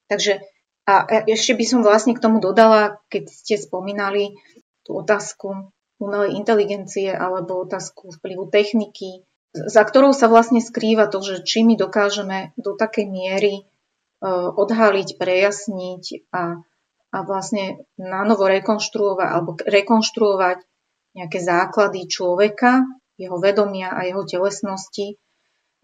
Takže 0.06 0.46
a 0.90 1.06
ešte 1.30 1.54
by 1.54 1.66
som 1.70 1.86
vlastne 1.86 2.18
k 2.18 2.24
tomu 2.24 2.42
dodala, 2.42 2.98
keď 3.14 3.30
ste 3.30 3.62
spomínali 3.62 4.42
tú 4.84 5.00
otázku 5.00 5.72
umelej 6.00 6.40
inteligencie 6.40 7.12
alebo 7.12 7.60
otázku 7.64 8.16
vplyvu 8.16 8.48
techniky, 8.48 9.28
za 9.54 9.84
ktorou 9.84 10.16
sa 10.16 10.32
vlastne 10.32 10.64
skrýva 10.64 11.12
to, 11.12 11.20
že 11.20 11.44
či 11.44 11.68
my 11.68 11.76
dokážeme 11.76 12.56
do 12.56 12.78
takej 12.78 13.10
miery 13.10 13.56
e, 13.60 13.64
odhaliť, 14.56 15.20
prejasniť 15.20 16.04
a, 16.32 16.62
a 17.12 17.18
vlastne 17.26 17.84
nanovo 18.00 18.48
rekonštruovať 18.48 19.28
alebo 19.28 19.52
rekonštruovať 19.60 20.58
nejaké 21.18 21.40
základy 21.42 22.06
človeka, 22.06 22.86
jeho 23.20 23.38
vedomia 23.42 23.92
a 23.92 24.08
jeho 24.08 24.24
telesnosti, 24.24 25.20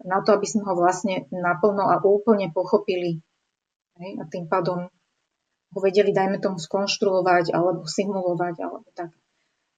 na 0.00 0.24
to, 0.24 0.36
aby 0.36 0.46
sme 0.48 0.64
ho 0.64 0.74
vlastne 0.76 1.28
naplno 1.32 1.88
a 1.88 2.00
úplne 2.00 2.52
pochopili. 2.52 3.20
A 3.96 4.24
tým 4.28 4.48
pádom 4.48 4.92
ho 5.74 5.78
vedeli, 5.82 6.14
dajme 6.14 6.38
tomu, 6.38 6.58
skonštruovať 6.60 7.50
alebo 7.50 7.86
simulovať, 7.86 8.54
alebo 8.62 8.88
tak. 8.94 9.10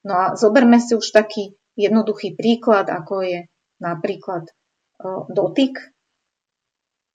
No 0.05 0.15
a 0.15 0.25
zoberme 0.39 0.79
si 0.79 0.95
už 0.95 1.11
taký 1.11 1.59
jednoduchý 1.79 2.35
príklad, 2.39 2.91
ako 2.91 3.23
je 3.23 3.39
napríklad 3.79 4.51
dotyk, 5.31 5.79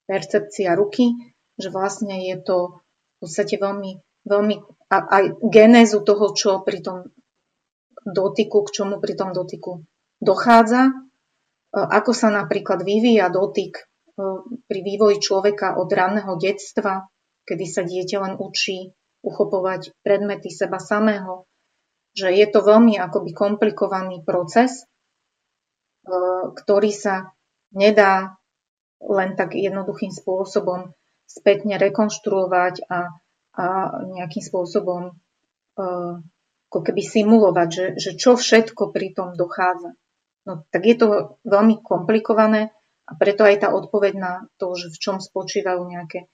percepcia 0.07 0.75
ruky, 0.75 1.15
že 1.59 1.71
vlastne 1.71 2.27
je 2.27 2.39
to 2.39 2.79
v 2.79 3.17
podstate 3.23 3.55
veľmi, 3.59 4.03
veľmi 4.27 4.55
aj 4.91 5.23
genézu 5.47 6.03
toho, 6.03 6.31
čo 6.35 6.63
pri 6.63 6.79
tom 6.83 7.11
dotyku, 8.03 8.67
k 8.67 8.73
čomu 8.75 8.99
pri 8.99 9.15
tom 9.15 9.31
dotyku 9.31 9.83
dochádza, 10.19 10.91
ako 11.71 12.11
sa 12.11 12.31
napríklad 12.31 12.83
vyvíja 12.83 13.31
dotyk 13.31 13.87
pri 14.67 14.79
vývoji 14.83 15.23
človeka 15.23 15.79
od 15.79 15.87
ranného 15.87 16.35
detstva, 16.37 17.07
kedy 17.43 17.65
sa 17.67 17.81
dieťa 17.83 18.17
len 18.19 18.33
učí 18.39 18.91
uchopovať 19.23 19.95
predmety 20.03 20.51
seba 20.51 20.77
samého, 20.77 21.47
že 22.13 22.29
je 22.29 22.45
to 22.45 22.61
veľmi 22.61 22.99
akoby 22.99 23.31
komplikovaný 23.33 24.21
proces, 24.21 24.83
e, 24.83 24.85
ktorý 26.53 26.91
sa 26.93 27.33
nedá 27.73 28.37
len 29.01 29.35
tak 29.35 29.57
jednoduchým 29.57 30.11
spôsobom 30.13 30.93
spätne 31.25 31.79
rekonštruovať 31.79 32.85
a, 32.87 32.99
a 33.57 33.65
nejakým 34.13 34.43
spôsobom 34.43 35.01
e, 35.09 35.13
ako 36.69 36.79
keby 36.89 37.01
simulovať, 37.05 37.69
že, 37.69 37.85
že 37.97 38.11
čo 38.17 38.33
všetko 38.33 38.89
pri 38.93 39.13
tom 39.13 39.33
dochádza. 39.37 39.93
No 40.43 40.67
tak 40.69 40.83
je 40.83 40.95
to 40.99 41.07
veľmi 41.47 41.79
komplikované 41.85 42.75
a 43.07 43.11
preto 43.15 43.47
aj 43.47 43.63
tá 43.63 43.69
odpoveď 43.71 44.13
na 44.19 44.33
to, 44.59 44.75
že 44.75 44.91
v 44.91 44.97
čom 44.99 45.17
spočívajú 45.23 45.81
nejaké 45.87 46.27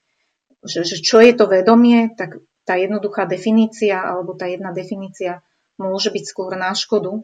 že, 0.63 0.83
že 0.83 0.99
čo 0.99 1.23
je 1.23 1.31
to 1.35 1.47
vedomie, 1.47 2.11
tak 2.15 2.43
tá 2.67 2.75
jednoduchá 2.75 3.25
definícia 3.25 3.97
alebo 3.97 4.35
tá 4.35 4.45
jedna 4.45 4.75
definícia 4.75 5.41
môže 5.79 6.11
byť 6.11 6.23
skôr 6.27 6.53
na 6.59 6.75
škodu, 6.75 7.23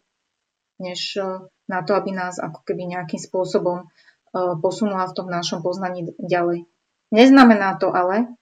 než 0.79 1.19
e, 1.19 1.45
na 1.67 1.79
to, 1.83 1.93
aby 1.93 2.15
nás 2.15 2.39
ako 2.39 2.63
keby 2.63 2.87
nejakým 2.87 3.19
spôsobom 3.19 3.83
e, 3.83 3.85
posunula 4.63 5.05
v 5.11 5.15
tom 5.15 5.27
našom 5.27 5.59
poznaní 5.59 6.15
ďalej. 6.17 6.65
Neznamená 7.11 7.77
to 7.77 7.91
ale, 7.91 8.33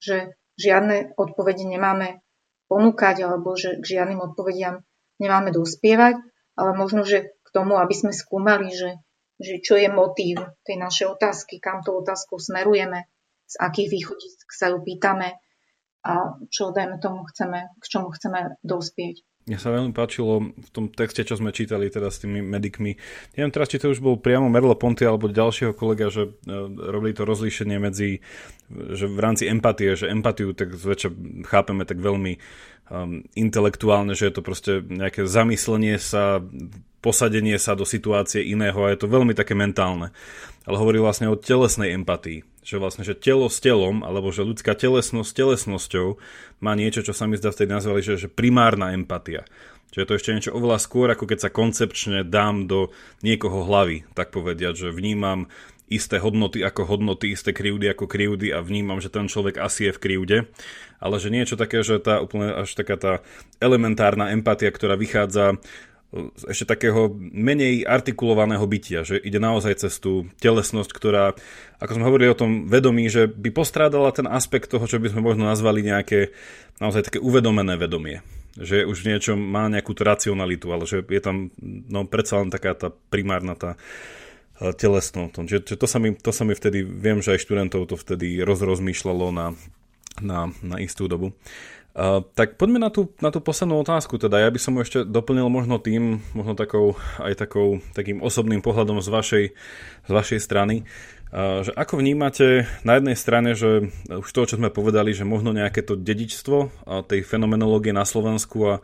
že 0.00 0.38
žiadne 0.56 1.18
odpovede 1.18 1.66
nemáme 1.66 2.22
ponúkať 2.70 3.26
alebo 3.26 3.54
že 3.54 3.78
k 3.82 3.98
žiadnym 3.98 4.22
odpovediam 4.22 4.82
nemáme 5.20 5.52
dospievať, 5.52 6.18
ale 6.56 6.70
možno, 6.72 7.04
že 7.04 7.36
k 7.44 7.48
tomu, 7.52 7.76
aby 7.76 7.92
sme 7.92 8.12
skúmali, 8.16 8.72
že, 8.72 9.00
že 9.38 9.60
čo 9.60 9.76
je 9.76 9.92
motív 9.92 10.40
tej 10.64 10.76
našej 10.80 11.06
otázky, 11.12 11.60
kam 11.60 11.84
tú 11.84 12.00
otázku 12.00 12.40
smerujeme, 12.40 13.06
z 13.46 13.54
akých 13.62 13.88
východisk 13.94 14.46
sa 14.50 14.74
ju 14.74 14.82
pýtame 14.82 15.38
a 16.06 16.38
čo, 16.50 16.70
dajme 16.70 17.02
tomu, 17.02 17.26
chceme, 17.34 17.66
k 17.82 17.84
čomu 17.90 18.14
chceme 18.14 18.54
dospieť. 18.62 19.26
Mne 19.46 19.62
sa 19.62 19.70
veľmi 19.70 19.94
páčilo 19.94 20.42
v 20.50 20.70
tom 20.74 20.90
texte, 20.90 21.22
čo 21.22 21.38
sme 21.38 21.54
čítali 21.54 21.86
teda 21.86 22.10
s 22.10 22.18
tými 22.18 22.42
medikmi. 22.42 22.98
Neviem 23.38 23.54
teraz, 23.54 23.70
či 23.70 23.78
to 23.78 23.94
už 23.94 24.02
bol 24.02 24.18
priamo 24.18 24.50
Merlo 24.50 24.74
Ponty 24.74 25.06
alebo 25.06 25.30
ďalšieho 25.30 25.70
kolega, 25.70 26.10
že 26.10 26.26
uh, 26.26 26.66
robili 26.66 27.14
to 27.14 27.22
rozlíšenie 27.22 27.78
medzi, 27.78 28.26
že 28.70 29.06
v 29.06 29.18
rámci 29.22 29.46
empatie, 29.46 29.94
že 29.94 30.10
empatiu 30.10 30.50
tak 30.50 30.74
zväčša 30.74 31.10
chápeme 31.46 31.86
tak 31.86 32.02
veľmi 32.02 32.42
um, 32.90 33.22
intelektuálne, 33.38 34.18
že 34.18 34.30
je 34.30 34.34
to 34.34 34.42
proste 34.42 34.82
nejaké 34.82 35.30
zamyslenie 35.30 35.94
sa, 36.02 36.42
posadenie 36.98 37.54
sa 37.62 37.78
do 37.78 37.86
situácie 37.86 38.42
iného 38.42 38.82
a 38.82 38.90
je 38.90 38.98
to 38.98 39.06
veľmi 39.06 39.30
také 39.30 39.54
mentálne. 39.54 40.10
Ale 40.66 40.74
hovorí 40.74 40.98
vlastne 40.98 41.30
o 41.30 41.38
telesnej 41.38 41.94
empatii 41.94 42.55
že 42.66 42.82
vlastne, 42.82 43.06
že 43.06 43.14
telo 43.14 43.46
s 43.46 43.62
telom, 43.62 44.02
alebo 44.02 44.34
že 44.34 44.42
ľudská 44.42 44.74
telesnosť 44.74 45.30
s 45.30 45.38
telesnosťou 45.38 46.06
má 46.58 46.74
niečo, 46.74 47.06
čo 47.06 47.14
sa 47.14 47.30
mi 47.30 47.38
zdá 47.38 47.54
vtedy 47.54 47.70
nazvali, 47.70 48.02
že, 48.02 48.18
že 48.18 48.26
primárna 48.26 48.90
empatia. 48.90 49.46
Čiže 49.94 50.06
to 50.10 50.16
ešte 50.18 50.34
niečo 50.34 50.56
oveľa 50.58 50.82
skôr, 50.82 51.06
ako 51.14 51.30
keď 51.30 51.46
sa 51.46 51.54
koncepčne 51.54 52.26
dám 52.26 52.66
do 52.66 52.90
niekoho 53.22 53.62
hlavy, 53.62 54.02
tak 54.18 54.34
povediať, 54.34 54.74
že 54.74 54.88
vnímam 54.90 55.46
isté 55.86 56.18
hodnoty 56.18 56.66
ako 56.66 56.82
hodnoty, 56.90 57.30
isté 57.30 57.54
krivdy 57.54 57.86
ako 57.94 58.10
krivdy 58.10 58.50
a 58.50 58.58
vnímam, 58.58 58.98
že 58.98 59.14
ten 59.14 59.30
človek 59.30 59.62
asi 59.62 59.86
je 59.86 59.94
v 59.94 60.02
krivde, 60.02 60.38
ale 60.98 61.22
že 61.22 61.30
niečo 61.30 61.54
také, 61.54 61.86
že 61.86 62.02
tá 62.02 62.18
úplne 62.18 62.50
až 62.50 62.74
taká 62.74 62.98
tá 62.98 63.12
elementárna 63.62 64.34
empatia, 64.34 64.74
ktorá 64.74 64.98
vychádza 64.98 65.62
ešte 66.46 66.64
takého 66.64 67.10
menej 67.18 67.82
artikulovaného 67.82 68.62
bytia, 68.64 69.02
že 69.02 69.18
ide 69.18 69.42
naozaj 69.42 69.86
cez 69.86 69.98
tú 69.98 70.30
telesnosť, 70.38 70.90
ktorá, 70.94 71.34
ako 71.82 71.92
sme 71.98 72.06
hovorili 72.06 72.30
o 72.30 72.38
tom 72.38 72.70
vedomí, 72.70 73.10
že 73.10 73.26
by 73.26 73.50
postrádala 73.50 74.14
ten 74.14 74.30
aspekt 74.30 74.70
toho, 74.70 74.86
čo 74.86 75.02
by 75.02 75.12
sme 75.12 75.26
možno 75.26 75.44
nazvali 75.50 75.82
nejaké 75.82 76.30
naozaj 76.78 77.10
také 77.10 77.18
uvedomené 77.18 77.74
vedomie. 77.74 78.22
Že 78.56 78.88
už 78.88 78.96
v 79.04 79.08
niečom 79.12 79.36
má 79.36 79.68
nejakú 79.68 79.92
racionalitu, 79.92 80.70
ale 80.72 80.88
že 80.88 81.04
je 81.04 81.20
tam 81.20 81.52
no, 81.60 82.08
predsa 82.08 82.40
len 82.40 82.48
taká 82.48 82.72
tá 82.72 82.88
primárna 83.12 83.52
tá 83.52 83.76
e, 84.62 84.72
telesno. 84.72 85.28
Čiže 85.28 85.76
to 85.76 85.84
sa, 85.84 86.00
mi, 86.00 86.16
to 86.16 86.32
sa 86.32 86.48
mi 86.48 86.56
vtedy, 86.56 86.80
viem, 86.80 87.20
že 87.20 87.36
aj 87.36 87.44
študentov 87.44 87.92
to 87.92 88.00
vtedy 88.00 88.40
rozrozmýšľalo 88.40 89.28
na, 89.34 89.46
na, 90.24 90.48
na 90.64 90.76
istú 90.80 91.04
dobu. 91.04 91.36
Uh, 91.36 91.75
tak 92.36 92.60
poďme 92.60 92.76
na 92.76 92.92
tú, 92.92 93.08
na 93.24 93.32
tú 93.32 93.40
poslednú 93.40 93.80
otázku. 93.80 94.20
Teda 94.20 94.36
ja 94.36 94.52
by 94.52 94.60
som 94.60 94.76
ho 94.76 94.84
ešte 94.84 95.08
doplnil 95.08 95.48
možno 95.48 95.80
tým, 95.80 96.20
možno 96.36 96.52
takou, 96.52 97.00
aj 97.16 97.40
takou, 97.40 97.80
takým 97.96 98.20
osobným 98.20 98.60
pohľadom 98.60 99.00
z 99.00 99.08
vašej, 99.08 99.44
z 100.04 100.10
vašej 100.12 100.40
strany. 100.44 100.84
Uh, 101.32 101.64
že 101.64 101.74
ako 101.74 101.98
vnímate 101.98 102.70
na 102.86 103.00
jednej 103.00 103.16
strane, 103.18 103.58
že 103.58 103.90
už 104.06 104.28
to, 104.30 104.46
čo 104.46 104.60
sme 104.60 104.70
povedali, 104.70 105.10
že 105.10 105.26
možno 105.26 105.50
nejaké 105.50 105.82
to 105.82 105.98
dedičstvo 105.98 106.86
tej 107.08 107.20
fenomenológie 107.26 107.90
na 107.90 108.06
Slovensku 108.06 108.58
a 108.62 108.74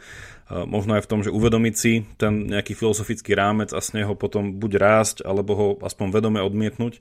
možno 0.53 0.99
aj 0.99 1.07
v 1.07 1.11
tom, 1.13 1.21
že 1.25 1.33
uvedomiť 1.33 1.75
si 1.79 2.05
ten 2.21 2.51
nejaký 2.51 2.77
filozofický 2.77 3.33
rámec 3.33 3.73
a 3.73 3.81
z 3.81 4.03
neho 4.03 4.13
potom 4.19 4.59
buď 4.59 4.73
rásť, 4.77 5.17
alebo 5.25 5.53
ho 5.55 5.69
aspoň 5.81 6.13
vedome 6.13 6.41
odmietnúť. 6.45 7.01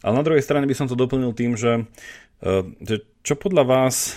Ale 0.00 0.16
na 0.16 0.24
druhej 0.24 0.40
strane 0.40 0.64
by 0.64 0.72
som 0.72 0.88
to 0.88 0.96
doplnil 0.96 1.36
tým, 1.36 1.60
že, 1.60 1.84
že 2.80 3.04
čo 3.20 3.36
podľa 3.36 3.64
vás 3.68 4.16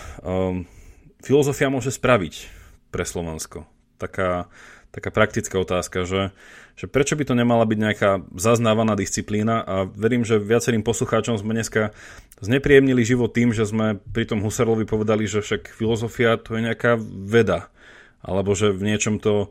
filozofia 1.24 1.72
môže 1.72 1.90
spraviť 1.90 2.52
pre 2.92 3.08
Slovensko? 3.08 3.66
Taká, 3.98 4.52
taká 4.92 5.10
praktická 5.10 5.56
otázka, 5.58 6.04
že, 6.04 6.36
že 6.76 6.86
prečo 6.92 7.16
by 7.16 7.24
to 7.24 7.34
nemala 7.40 7.64
byť 7.64 7.80
nejaká 7.80 8.12
zaznávaná 8.36 9.00
disciplína 9.00 9.64
a 9.64 9.76
verím, 9.88 10.28
že 10.28 10.44
viacerým 10.44 10.84
poslucháčom 10.84 11.40
sme 11.40 11.56
dneska 11.56 11.96
znepríjemnili 12.44 13.02
život 13.08 13.32
tým, 13.32 13.56
že 13.56 13.64
sme 13.64 14.04
pri 14.12 14.28
tom 14.28 14.44
Husserlovi 14.44 14.84
povedali, 14.84 15.24
že 15.24 15.40
však 15.40 15.72
filozofia 15.72 16.36
to 16.36 16.60
je 16.60 16.68
nejaká 16.68 17.00
veda, 17.00 17.72
alebo 18.20 18.52
že 18.52 18.76
v 18.76 18.92
niečom 18.92 19.18
to 19.24 19.50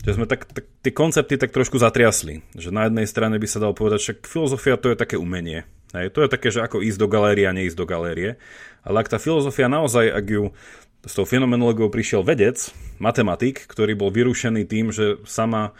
že 0.00 0.16
sme 0.16 0.24
tak, 0.24 0.48
tak, 0.48 0.64
tie 0.80 0.92
koncepty 0.96 1.36
tak 1.36 1.52
trošku 1.52 1.76
zatriasli. 1.76 2.40
Že 2.56 2.72
na 2.72 2.88
jednej 2.88 3.04
strane 3.04 3.36
by 3.36 3.44
sa 3.44 3.60
dalo 3.60 3.76
povedať, 3.76 4.00
že 4.00 4.12
filozofia 4.24 4.80
to 4.80 4.88
je 4.92 4.96
také 4.96 5.20
umenie. 5.20 5.68
Hej, 5.92 6.16
to 6.16 6.24
je 6.24 6.32
také, 6.32 6.48
že 6.48 6.64
ako 6.64 6.80
ísť 6.80 6.98
do 7.02 7.08
galérie 7.10 7.44
a 7.44 7.52
neísť 7.52 7.76
do 7.76 7.84
galérie. 7.84 8.40
Ale 8.80 8.96
ak 9.02 9.12
tá 9.12 9.18
filozofia 9.20 9.68
naozaj, 9.68 10.08
ak 10.08 10.26
ju 10.30 10.44
s 11.00 11.12
tou 11.16 11.24
fenomenológiou 11.24 11.88
prišiel 11.88 12.20
vedec, 12.20 12.72
matematik, 13.00 13.64
ktorý 13.64 13.96
bol 13.96 14.12
vyrušený 14.12 14.68
tým, 14.68 14.92
že 14.92 15.16
sama 15.24 15.72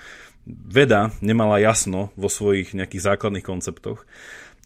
veda 0.48 1.12
nemala 1.20 1.60
jasno 1.60 2.08
vo 2.16 2.32
svojich 2.32 2.72
nejakých 2.72 3.14
základných 3.14 3.44
konceptoch. 3.44 4.08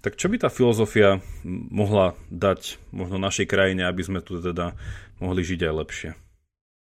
Tak 0.05 0.21
čo 0.21 0.29
by 0.29 0.37
tá 0.37 0.49
filozofia 0.53 1.25
mohla 1.49 2.13
dať 2.29 2.77
možno 2.93 3.17
našej 3.17 3.49
krajine, 3.49 3.89
aby 3.89 4.05
sme 4.05 4.21
tu 4.21 4.39
teda 4.39 4.77
mohli 5.19 5.41
žiť 5.41 5.61
aj 5.65 5.75
lepšie? 5.75 6.11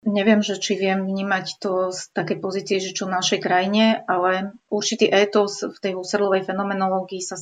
Neviem, 0.08 0.40
že 0.40 0.56
či 0.56 0.80
viem 0.80 1.04
vnímať 1.04 1.60
to 1.60 1.92
z 1.92 2.16
takej 2.16 2.40
pozície, 2.40 2.80
že 2.80 2.96
čo 2.96 3.12
v 3.12 3.20
našej 3.20 3.44
krajine, 3.44 4.00
ale 4.08 4.56
určitý 4.72 5.12
étos 5.12 5.60
v 5.60 5.76
tej 5.76 6.00
Husserlovej 6.00 6.48
fenomenológii 6.48 7.20
sa 7.20 7.36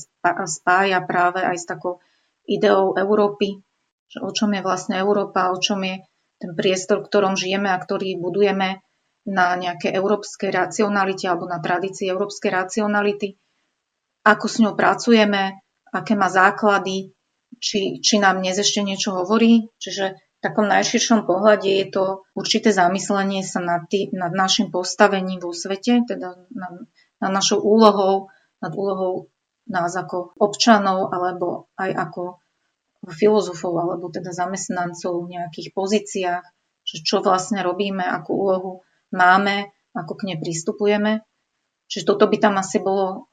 spája 0.49 1.05
práve 1.05 1.45
aj 1.45 1.53
s 1.61 1.69
takou 1.69 2.01
ideou 2.49 2.97
Európy, 2.97 3.61
že 4.09 4.25
o 4.25 4.34
čom 4.34 4.57
je 4.57 4.65
vlastne 4.65 4.97
Európa, 4.97 5.53
o 5.53 5.61
čom 5.61 5.86
je 5.86 6.01
ten 6.38 6.53
priestor, 6.53 7.01
v 7.01 7.09
ktorom 7.09 7.33
žijeme 7.33 7.69
a 7.73 7.81
ktorý 7.81 8.17
budujeme 8.17 8.81
na 9.27 9.59
nejaké 9.59 9.91
európskej 9.91 10.53
racionalite 10.53 11.27
alebo 11.27 11.49
na 11.49 11.59
tradícii 11.59 12.07
európskej 12.07 12.51
racionality, 12.53 13.35
ako 14.23 14.45
s 14.47 14.55
ňou 14.63 14.73
pracujeme, 14.77 15.59
aké 15.91 16.15
má 16.15 16.31
základy, 16.31 17.11
či, 17.59 17.99
či 17.99 18.15
nám 18.21 18.39
dnes 18.39 18.59
ešte 18.59 18.83
niečo 18.83 19.15
hovorí. 19.15 19.67
Čiže 19.81 20.15
v 20.15 20.39
takom 20.39 20.69
najširšom 20.69 21.25
pohľade 21.25 21.67
je 21.67 21.85
to 21.89 22.03
určité 22.38 22.69
zamyslenie 22.69 23.41
sa 23.41 23.59
nad, 23.59 23.89
tý, 23.89 24.13
nad 24.13 24.31
našim 24.31 24.69
postavením 24.69 25.41
vo 25.41 25.51
svete, 25.51 26.05
teda 26.05 26.47
nad, 26.53 26.73
nad 27.19 27.31
našou 27.33 27.59
úlohou, 27.59 28.29
nad 28.61 28.71
úlohou 28.71 29.33
nás 29.67 29.91
ako 29.91 30.38
občanov 30.39 31.11
alebo 31.11 31.67
aj 31.75 31.91
ako 31.91 32.39
filozofov 33.12 33.74
alebo 33.76 34.12
teda 34.12 34.32
zamestnancov 34.36 35.24
v 35.24 35.39
nejakých 35.39 35.70
pozíciách, 35.76 36.45
že 36.88 36.97
čo 37.03 37.20
vlastne 37.20 37.64
robíme, 37.64 38.03
akú 38.03 38.36
úlohu 38.36 38.72
máme 39.12 39.72
ako 39.97 40.14
k 40.14 40.26
nej 40.30 40.38
pristupujeme. 40.38 41.26
Čiže 41.88 42.08
toto 42.14 42.30
by 42.30 42.38
tam 42.38 42.60
asi 42.60 42.78
bolo 42.84 43.32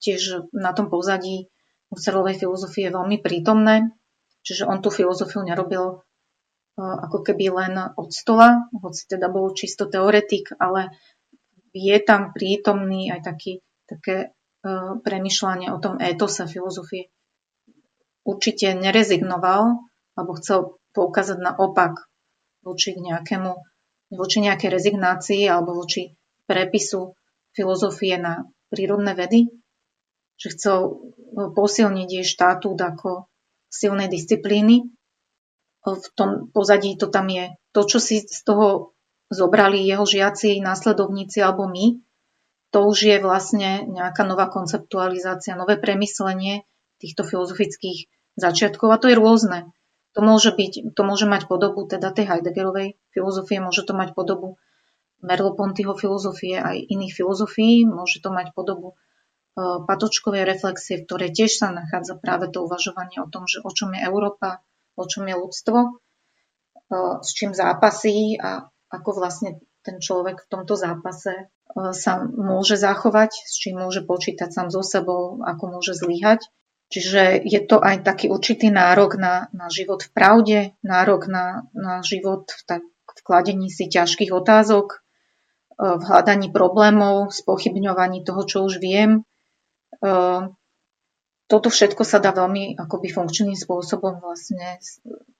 tiež 0.00 0.50
na 0.56 0.72
tom 0.74 0.90
pozadí 0.90 1.52
Husserlovej 1.92 2.40
filozofie 2.42 2.90
veľmi 2.90 3.20
prítomné. 3.22 3.94
Čiže 4.42 4.66
on 4.66 4.82
tú 4.82 4.90
filozofiu 4.90 5.46
nerobil 5.46 6.02
ako 6.74 7.18
keby 7.22 7.54
len 7.54 7.78
od 7.94 8.10
stola, 8.10 8.66
hoci 8.74 9.06
teda 9.06 9.30
bol 9.30 9.54
čisto 9.54 9.86
teoretik, 9.86 10.58
ale 10.58 10.90
je 11.70 11.94
tam 12.02 12.34
prítomný 12.34 13.14
aj 13.14 13.20
taký, 13.22 13.62
také 13.86 14.34
premyšľanie 15.06 15.70
o 15.70 15.78
tom 15.78 16.02
étose 16.02 16.50
filozofie. 16.50 17.13
Určite 18.24 18.72
nerezignoval, 18.72 19.84
alebo 20.16 20.32
chcel 20.40 20.80
poukázať 20.96 21.38
na 21.38 21.52
opak 21.52 22.08
voči 22.64 22.96
nejakému, 22.96 23.52
voči 24.16 24.38
nejakej 24.40 24.70
rezignácii 24.72 25.44
alebo 25.44 25.76
voči 25.76 26.16
prepisu 26.48 27.12
filozofie 27.52 28.16
na 28.16 28.48
prírodné 28.72 29.12
vedy, 29.12 29.52
že 30.40 30.56
chcel 30.56 31.04
posilniť 31.34 32.08
jej 32.08 32.26
štatút 32.26 32.78
ako 32.80 33.28
silnej 33.68 34.08
disciplíny. 34.08 34.88
V 35.84 36.06
tom 36.16 36.48
pozadí 36.48 36.96
to 36.96 37.12
tam 37.12 37.28
je. 37.28 37.52
To, 37.76 37.84
čo 37.84 38.00
si 38.00 38.24
z 38.24 38.40
toho 38.40 38.96
zobrali 39.28 39.84
jeho 39.84 40.08
žiaci, 40.08 40.64
následovníci 40.64 41.44
alebo 41.44 41.68
my, 41.68 42.00
to 42.72 42.78
už 42.88 42.98
je 43.06 43.16
vlastne 43.22 43.86
nejaká 43.86 44.26
nová 44.26 44.50
konceptualizácia, 44.50 45.54
nové 45.54 45.78
premyslenie 45.78 46.66
týchto 47.04 47.28
filozofických 47.28 48.08
začiatkov 48.40 48.88
a 48.88 48.96
to 48.96 49.12
je 49.12 49.20
rôzne. 49.20 49.68
To 50.14 50.22
môže, 50.22 50.54
byť, 50.54 50.94
to 50.94 51.02
môže 51.02 51.26
mať 51.26 51.50
podobu 51.50 51.84
teda 51.84 52.14
tej 52.14 52.30
Heideggerovej 52.30 52.96
filozofie, 53.10 53.58
môže 53.58 53.82
to 53.82 53.92
mať 53.92 54.14
podobu 54.14 54.56
Merleau-Pontyho 55.24 55.96
filozofie 55.98 56.60
aj 56.60 56.76
iných 56.86 57.16
filozofií, 57.16 57.82
môže 57.88 58.20
to 58.20 58.30
mať 58.30 58.52
podobu 58.54 58.94
e, 58.94 58.94
patočkovej 59.58 60.44
reflexie, 60.46 61.00
v 61.00 61.04
ktorej 61.08 61.30
tiež 61.34 61.50
sa 61.50 61.74
nachádza 61.74 62.20
práve 62.20 62.52
to 62.52 62.62
uvažovanie 62.62 63.18
o 63.18 63.26
tom, 63.26 63.48
že 63.50 63.64
o 63.64 63.70
čom 63.72 63.96
je 63.96 64.04
Európa, 64.04 64.62
o 64.94 65.04
čom 65.08 65.26
je 65.26 65.34
ľudstvo, 65.34 65.78
e, 65.82 65.90
s 67.24 67.30
čím 67.34 67.56
zápasí 67.56 68.38
a 68.38 68.70
ako 68.92 69.10
vlastne 69.18 69.58
ten 69.82 69.98
človek 69.98 70.46
v 70.46 70.50
tomto 70.52 70.78
zápase 70.78 71.32
e, 71.34 71.44
sa 71.90 72.22
môže 72.22 72.78
zachovať, 72.78 73.34
s 73.34 73.54
čím 73.58 73.82
môže 73.82 74.04
počítať 74.06 74.52
sám 74.52 74.68
so 74.70 74.84
sebou, 74.84 75.42
ako 75.42 75.80
môže 75.80 75.98
zlyhať. 75.98 76.46
Čiže 76.92 77.42
je 77.42 77.60
to 77.64 77.80
aj 77.80 78.04
taký 78.04 78.28
určitý 78.28 78.68
nárok 78.68 79.16
na, 79.16 79.48
na 79.56 79.72
život 79.72 80.04
v 80.04 80.10
pravde, 80.12 80.58
nárok 80.84 81.26
na, 81.26 81.66
na 81.72 82.04
život 82.04 82.46
v, 82.52 82.60
tak, 82.68 82.82
v 82.86 83.20
kladení 83.24 83.72
si 83.72 83.88
ťažkých 83.88 84.30
otázok, 84.30 84.86
e, 84.94 84.98
v 85.80 86.02
hľadaní 86.04 86.52
problémov, 86.52 87.32
spochybňovaní 87.32 88.22
toho, 88.22 88.42
čo 88.44 88.58
už 88.68 88.78
viem. 88.78 89.24
E, 89.98 90.12
toto 91.44 91.68
všetko 91.68 92.02
sa 92.08 92.20
dá 92.20 92.32
veľmi 92.32 92.76
akoby 92.80 93.08
funkčným 93.12 93.56
spôsobom 93.56 94.20
vlastne 94.20 94.80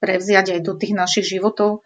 prevziať 0.00 0.58
aj 0.58 0.60
do 0.64 0.72
tých 0.76 0.92
našich 0.92 1.26
životov. 1.28 1.84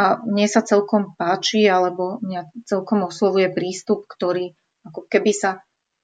A 0.00 0.22
mne 0.22 0.48
sa 0.48 0.64
celkom 0.64 1.12
páči, 1.18 1.68
alebo 1.68 2.22
mňa 2.24 2.64
celkom 2.64 3.04
oslovuje 3.04 3.52
prístup, 3.52 4.08
ktorý 4.08 4.56
ako 4.86 5.04
keby 5.12 5.32
sa 5.36 5.50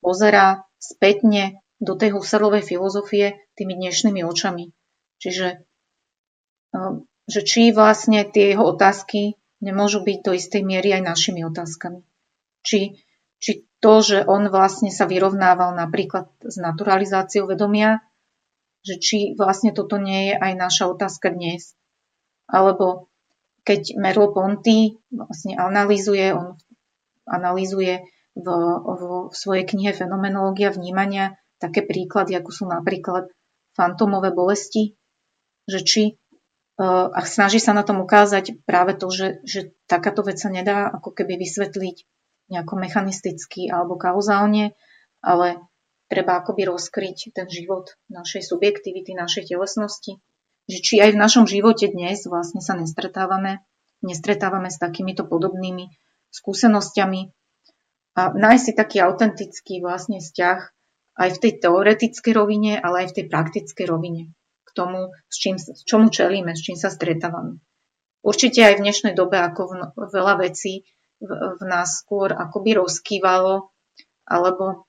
pozerá 0.05 0.69
spätne 0.77 1.65
do 1.81 1.93
tej 1.95 2.17
Husserlovej 2.17 2.65
filozofie 2.65 3.45
tými 3.57 3.77
dnešnými 3.77 4.25
očami. 4.25 4.73
Čiže 5.21 5.65
um, 6.73 7.05
že 7.27 7.43
či 7.43 7.75
vlastne 7.75 8.23
tie 8.23 8.55
jeho 8.55 8.71
otázky 8.71 9.35
nemôžu 9.59 10.07
byť 10.07 10.19
do 10.23 10.33
istej 10.39 10.63
miery 10.63 10.95
aj 10.95 11.03
našimi 11.03 11.43
otázkami. 11.43 12.07
Či, 12.63 13.03
či 13.43 13.67
to, 13.83 14.03
že 14.03 14.23
on 14.27 14.47
vlastne 14.49 14.95
sa 14.95 15.11
vyrovnával 15.11 15.75
napríklad 15.75 16.31
s 16.43 16.57
naturalizáciou 16.59 17.51
vedomia, 17.51 17.99
že 18.87 19.03
či 19.03 19.19
vlastne 19.35 19.75
toto 19.75 19.99
nie 19.99 20.31
je 20.31 20.35
aj 20.39 20.53
naša 20.55 20.85
otázka 20.87 21.35
dnes. 21.35 21.75
Alebo 22.47 23.11
keď 23.67 23.99
Merleau-Ponty 23.99 25.03
vlastne 25.11 25.59
analýzuje, 25.59 26.31
on 26.31 26.55
analýzuje 27.27 28.07
v, 28.39 28.47
v, 28.47 29.03
v 29.27 29.35
svojej 29.35 29.67
knihe 29.67 29.91
Fenomenológia 29.91 30.71
vnímania 30.71 31.35
také 31.57 31.85
príklady, 31.85 32.37
ako 32.37 32.51
sú 32.53 32.65
napríklad 32.69 33.33
fantómové 33.77 34.33
bolesti, 34.33 34.97
že 35.69 35.81
či 35.85 36.03
uh, 36.81 37.13
a 37.13 37.21
snaží 37.25 37.61
sa 37.61 37.77
na 37.77 37.85
tom 37.85 38.01
ukázať 38.01 38.65
práve 38.65 38.97
to, 38.97 39.09
že, 39.13 39.41
že 39.45 39.61
takáto 39.89 40.25
vec 40.25 40.41
sa 40.41 40.49
nedá 40.49 40.89
ako 40.89 41.13
keby 41.13 41.37
vysvetliť 41.41 41.97
nejako 42.53 42.75
mechanisticky 42.79 43.69
alebo 43.69 43.99
kauzálne, 43.99 44.73
ale 45.21 45.67
treba 46.07 46.39
akoby 46.39 46.71
rozkryť 46.71 47.35
ten 47.35 47.47
život 47.51 47.99
našej 48.07 48.47
subjektivity, 48.47 49.13
našej 49.19 49.51
telesnosti, 49.51 50.23
že 50.71 50.79
či 50.79 51.03
aj 51.03 51.15
v 51.15 51.21
našom 51.21 51.45
živote 51.51 51.91
dnes 51.91 52.23
vlastne 52.27 52.63
sa 52.63 52.79
nestretávame, 52.79 53.63
nestretávame 54.03 54.71
s 54.71 54.79
takýmito 54.79 55.27
podobnými 55.27 55.91
skúsenosťami. 56.31 57.35
A 58.17 58.33
nájsť 58.33 58.65
si 58.65 58.73
taký 58.73 58.97
autentický 59.03 59.75
vlastne 59.83 60.23
vzťah 60.23 60.76
aj 61.17 61.29
v 61.37 61.41
tej 61.41 61.53
teoretickej 61.65 62.33
rovine, 62.37 62.73
ale 62.77 63.05
aj 63.05 63.09
v 63.13 63.17
tej 63.21 63.27
praktickej 63.33 63.87
rovine 63.89 64.37
k 64.69 64.71
tomu, 64.77 65.17
s 65.33 65.37
čím, 65.41 65.57
čomu 65.59 66.13
čelíme, 66.13 66.53
s 66.53 66.61
čím 66.61 66.77
sa 66.77 66.93
stretávame. 66.93 67.61
Určite 68.21 68.61
aj 68.61 68.75
v 68.77 68.85
dnešnej 68.85 69.15
dobe, 69.17 69.41
ako 69.41 69.63
v, 69.65 69.73
veľa 70.13 70.35
vecí 70.45 70.85
v, 71.23 71.31
v 71.57 71.63
nás 71.65 72.05
skôr 72.05 72.35
akoby 72.35 72.77
rozkývalo 72.77 73.73
alebo 74.27 74.85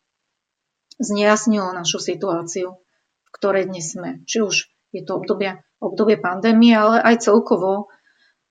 znejasnilo 0.98 1.72
našu 1.72 2.02
situáciu, 2.02 2.82
v 3.24 3.30
ktorej 3.32 3.70
dnes 3.70 3.94
sme. 3.94 4.26
Či 4.26 4.38
už 4.42 4.56
je 4.92 5.02
to 5.06 5.22
obdobie, 5.22 5.62
obdobie 5.78 6.18
pandémie, 6.18 6.74
ale 6.74 6.98
aj 7.00 7.30
celkovo 7.30 7.94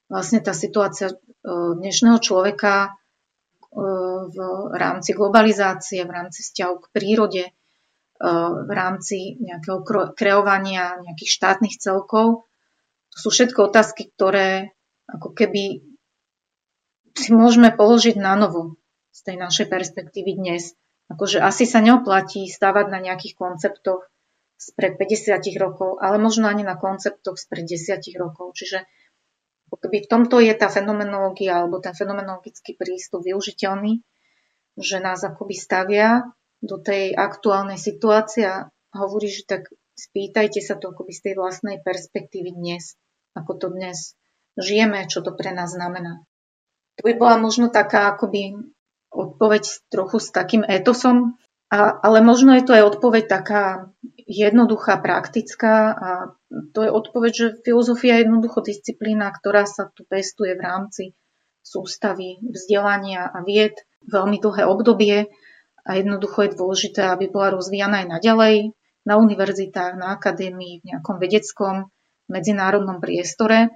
vlastne 0.07 0.39
tá 0.39 0.55
situácia 0.55 1.11
e, 1.11 1.17
dnešného 1.51 2.23
človeka 2.23 2.75
e, 2.87 2.91
v 4.31 4.37
rámci 4.71 5.11
globalizácie, 5.19 6.07
v 6.07 6.15
rámci 6.15 6.47
vzťahu 6.47 6.75
k 6.79 6.87
prírode, 6.95 7.45
v 8.21 8.71
rámci 8.73 9.37
nejakého 9.41 9.85
kreovania 10.17 11.01
nejakých 11.05 11.31
štátnych 11.31 11.77
celkov. 11.77 12.49
To 13.13 13.17
sú 13.17 13.29
všetko 13.33 13.73
otázky, 13.73 14.13
ktoré 14.13 14.77
ako 15.09 15.33
keby 15.33 15.85
si 17.17 17.31
môžeme 17.33 17.73
položiť 17.73 18.21
na 18.21 18.37
novo 18.37 18.77
z 19.13 19.21
tej 19.33 19.37
našej 19.41 19.67
perspektívy 19.73 20.37
dnes. 20.37 20.77
Akože 21.09 21.41
asi 21.41 21.65
sa 21.65 21.81
neoplatí 21.81 22.45
stávať 22.51 22.93
na 22.93 22.99
nejakých 23.01 23.39
konceptoch 23.39 24.05
spred 24.57 24.97
50 25.01 25.41
rokov, 25.61 26.01
ale 26.01 26.17
možno 26.21 26.49
ani 26.49 26.65
na 26.65 26.77
konceptoch 26.77 27.37
spred 27.41 27.65
10 27.69 28.01
rokov. 28.17 28.57
Čiže 28.57 28.85
keby 29.77 30.09
v 30.09 30.11
tomto 30.11 30.41
je 30.41 30.53
tá 30.57 30.73
fenomenológia 30.73 31.61
alebo 31.61 31.79
ten 31.79 31.93
fenomenologický 31.93 32.75
prístup 32.75 33.23
využiteľný, 33.25 34.01
že 34.77 34.97
nás 35.01 35.25
akoby 35.25 35.55
stavia 35.57 36.25
do 36.67 36.83
tej 36.83 37.15
aktuálnej 37.15 37.79
situácie 37.79 38.45
a 38.45 38.69
hovorí, 38.93 39.31
že 39.31 39.47
tak 39.47 39.71
spýtajte 39.97 40.61
sa 40.61 40.77
to 40.77 40.93
akoby 40.93 41.15
z 41.15 41.31
tej 41.31 41.35
vlastnej 41.39 41.79
perspektívy 41.81 42.53
dnes, 42.53 42.99
ako 43.33 43.53
to 43.57 43.67
dnes 43.73 44.19
žijeme, 44.59 45.07
čo 45.09 45.25
to 45.25 45.33
pre 45.33 45.55
nás 45.55 45.73
znamená. 45.73 46.27
To 47.01 47.03
by 47.05 47.13
bola 47.17 47.37
možno 47.39 47.71
taká 47.71 48.13
akoby 48.13 48.57
odpoveď 49.13 49.65
trochu 49.89 50.19
s 50.21 50.29
takým 50.33 50.65
etosom, 50.65 51.39
a, 51.67 51.99
ale 51.99 52.23
možno 52.23 52.55
je 52.55 52.65
to 52.65 52.73
aj 52.77 52.85
odpoveď 52.95 53.25
taká 53.27 53.65
jednoduchá, 54.27 55.03
praktická 55.03 55.75
a 55.93 56.11
to 56.73 56.81
je 56.87 56.91
odpoveď, 56.91 57.33
že 57.33 57.47
filozofia 57.67 58.21
je 58.21 58.23
jednoducho 58.29 58.63
disciplína, 58.63 59.35
ktorá 59.35 59.67
sa 59.67 59.91
tu 59.91 60.07
pestuje 60.07 60.55
v 60.55 60.63
rámci 60.63 61.05
sústavy 61.67 62.39
vzdelania 62.47 63.27
a 63.27 63.43
vied 63.43 63.75
veľmi 64.07 64.39
dlhé 64.39 64.63
obdobie 64.63 65.27
a 65.87 65.91
jednoducho 65.95 66.43
je 66.43 66.59
dôležité, 66.59 67.07
aby 67.07 67.31
bola 67.31 67.55
rozvíjana 67.55 68.03
aj 68.03 68.19
naďalej 68.19 68.55
na 69.07 69.15
univerzitách, 69.23 69.95
na 69.95 70.19
akadémii, 70.19 70.83
v 70.83 70.87
nejakom 70.91 71.23
vedeckom 71.23 71.95
medzinárodnom 72.27 72.99
priestore. 72.99 73.71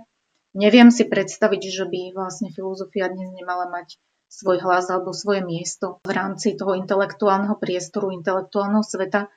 Neviem 0.59 0.91
si 0.91 1.07
predstaviť, 1.07 1.63
že 1.71 1.85
by 1.87 2.11
vlastne 2.11 2.51
filozofia 2.51 3.07
dnes 3.07 3.31
nemala 3.31 3.71
mať 3.71 4.03
svoj 4.27 4.59
hlas 4.67 4.91
alebo 4.91 5.15
svoje 5.15 5.47
miesto 5.47 6.03
v 6.03 6.11
rámci 6.11 6.59
toho 6.59 6.75
intelektuálneho 6.75 7.55
priestoru, 7.55 8.11
intelektuálneho 8.11 8.83
sveta. 8.83 9.31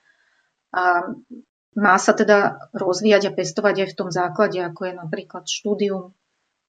A 0.74 1.14
má 1.78 1.96
sa 2.02 2.14
teda 2.18 2.70
rozvíjať 2.74 3.30
a 3.30 3.36
pestovať 3.38 3.76
aj 3.86 3.88
v 3.94 3.98
tom 3.98 4.10
základe, 4.10 4.58
ako 4.62 4.82
je 4.90 4.94
napríklad 4.98 5.46
štúdium 5.46 6.18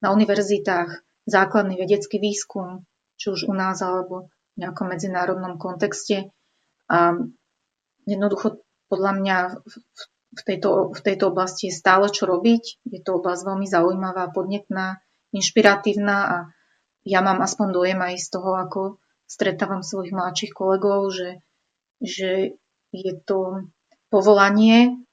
na 0.04 0.12
univerzitách, 0.12 1.00
základný 1.24 1.80
vedecký 1.80 2.20
výskum, 2.20 2.84
či 3.16 3.32
už 3.32 3.48
u 3.48 3.56
nás 3.56 3.80
alebo 3.80 4.28
nejakom 4.58 4.86
medzinárodnom 4.90 5.58
kontexte. 5.58 6.30
A 6.90 7.18
jednoducho 8.06 8.62
podľa 8.88 9.12
mňa 9.18 9.36
v 10.34 10.42
tejto, 10.42 10.94
v 10.94 11.00
tejto 11.00 11.30
oblasti 11.30 11.70
je 11.70 11.78
stále 11.78 12.10
čo 12.10 12.26
robiť. 12.26 12.86
Je 12.90 13.00
to 13.00 13.22
oblasť 13.22 13.42
veľmi 13.46 13.66
zaujímavá, 13.66 14.34
podnetná, 14.34 14.98
inšpiratívna 15.30 16.18
a 16.26 16.36
ja 17.04 17.20
mám 17.20 17.42
aspoň 17.44 17.68
dojem 17.74 18.00
aj 18.00 18.14
z 18.16 18.28
toho, 18.32 18.50
ako 18.56 18.80
stretávam 19.28 19.84
svojich 19.84 20.14
mladších 20.14 20.52
kolegov, 20.56 21.12
že, 21.12 21.42
že 22.00 22.60
je 22.94 23.12
to 23.24 23.68
povolanie, 24.08 25.04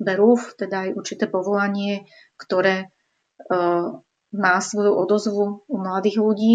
berúv, 0.00 0.54
teda 0.56 0.88
aj 0.88 0.90
určité 0.96 1.24
povolanie, 1.28 2.08
ktoré 2.40 2.88
má 4.30 4.54
svoju 4.62 4.92
odozvu 4.94 5.66
u 5.66 5.76
mladých 5.76 6.22
ľudí 6.22 6.54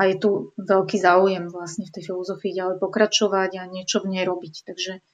a 0.00 0.08
je 0.08 0.16
tu 0.16 0.30
veľký 0.56 0.96
záujem 0.96 1.52
vlastne 1.52 1.84
v 1.84 1.92
tej 1.92 2.08
filozofii 2.08 2.56
ďalej 2.56 2.80
pokračovať 2.80 3.60
a 3.60 3.68
niečo 3.68 4.00
v 4.00 4.16
nej 4.16 4.24
robiť. 4.24 4.64
Takže 4.64 5.04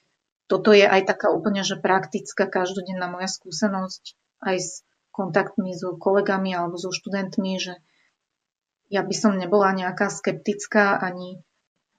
toto 0.46 0.70
je 0.70 0.86
aj 0.86 1.10
taká 1.10 1.34
úplne 1.34 1.66
že 1.66 1.74
praktická 1.74 2.46
každodenná 2.46 3.10
moja 3.10 3.26
skúsenosť 3.26 4.14
aj 4.46 4.56
s 4.62 4.70
kontaktmi 5.10 5.74
so 5.74 5.98
kolegami 5.98 6.54
alebo 6.54 6.78
so 6.78 6.94
študentmi, 6.94 7.58
že 7.58 7.74
ja 8.86 9.02
by 9.02 9.14
som 9.18 9.34
nebola 9.34 9.74
nejaká 9.74 10.06
skeptická 10.06 11.02
ani 11.02 11.42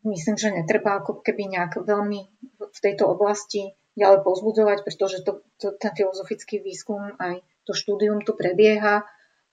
myslím, 0.07 0.39
že 0.39 0.55
netreba 0.55 1.03
ako 1.03 1.19
keby 1.19 1.51
nejak 1.51 1.83
veľmi 1.83 2.19
v 2.55 2.79
tejto 2.79 3.03
oblasti 3.03 3.75
ďalej 3.99 4.23
pozbudzovať, 4.23 4.87
pretože 4.87 5.27
to, 5.27 5.43
to, 5.59 5.75
ten 5.75 5.91
filozofický 5.91 6.63
výskum 6.63 7.19
aj 7.19 7.43
to 7.67 7.75
štúdium 7.75 8.23
tu 8.23 8.31
prebieha 8.31 9.03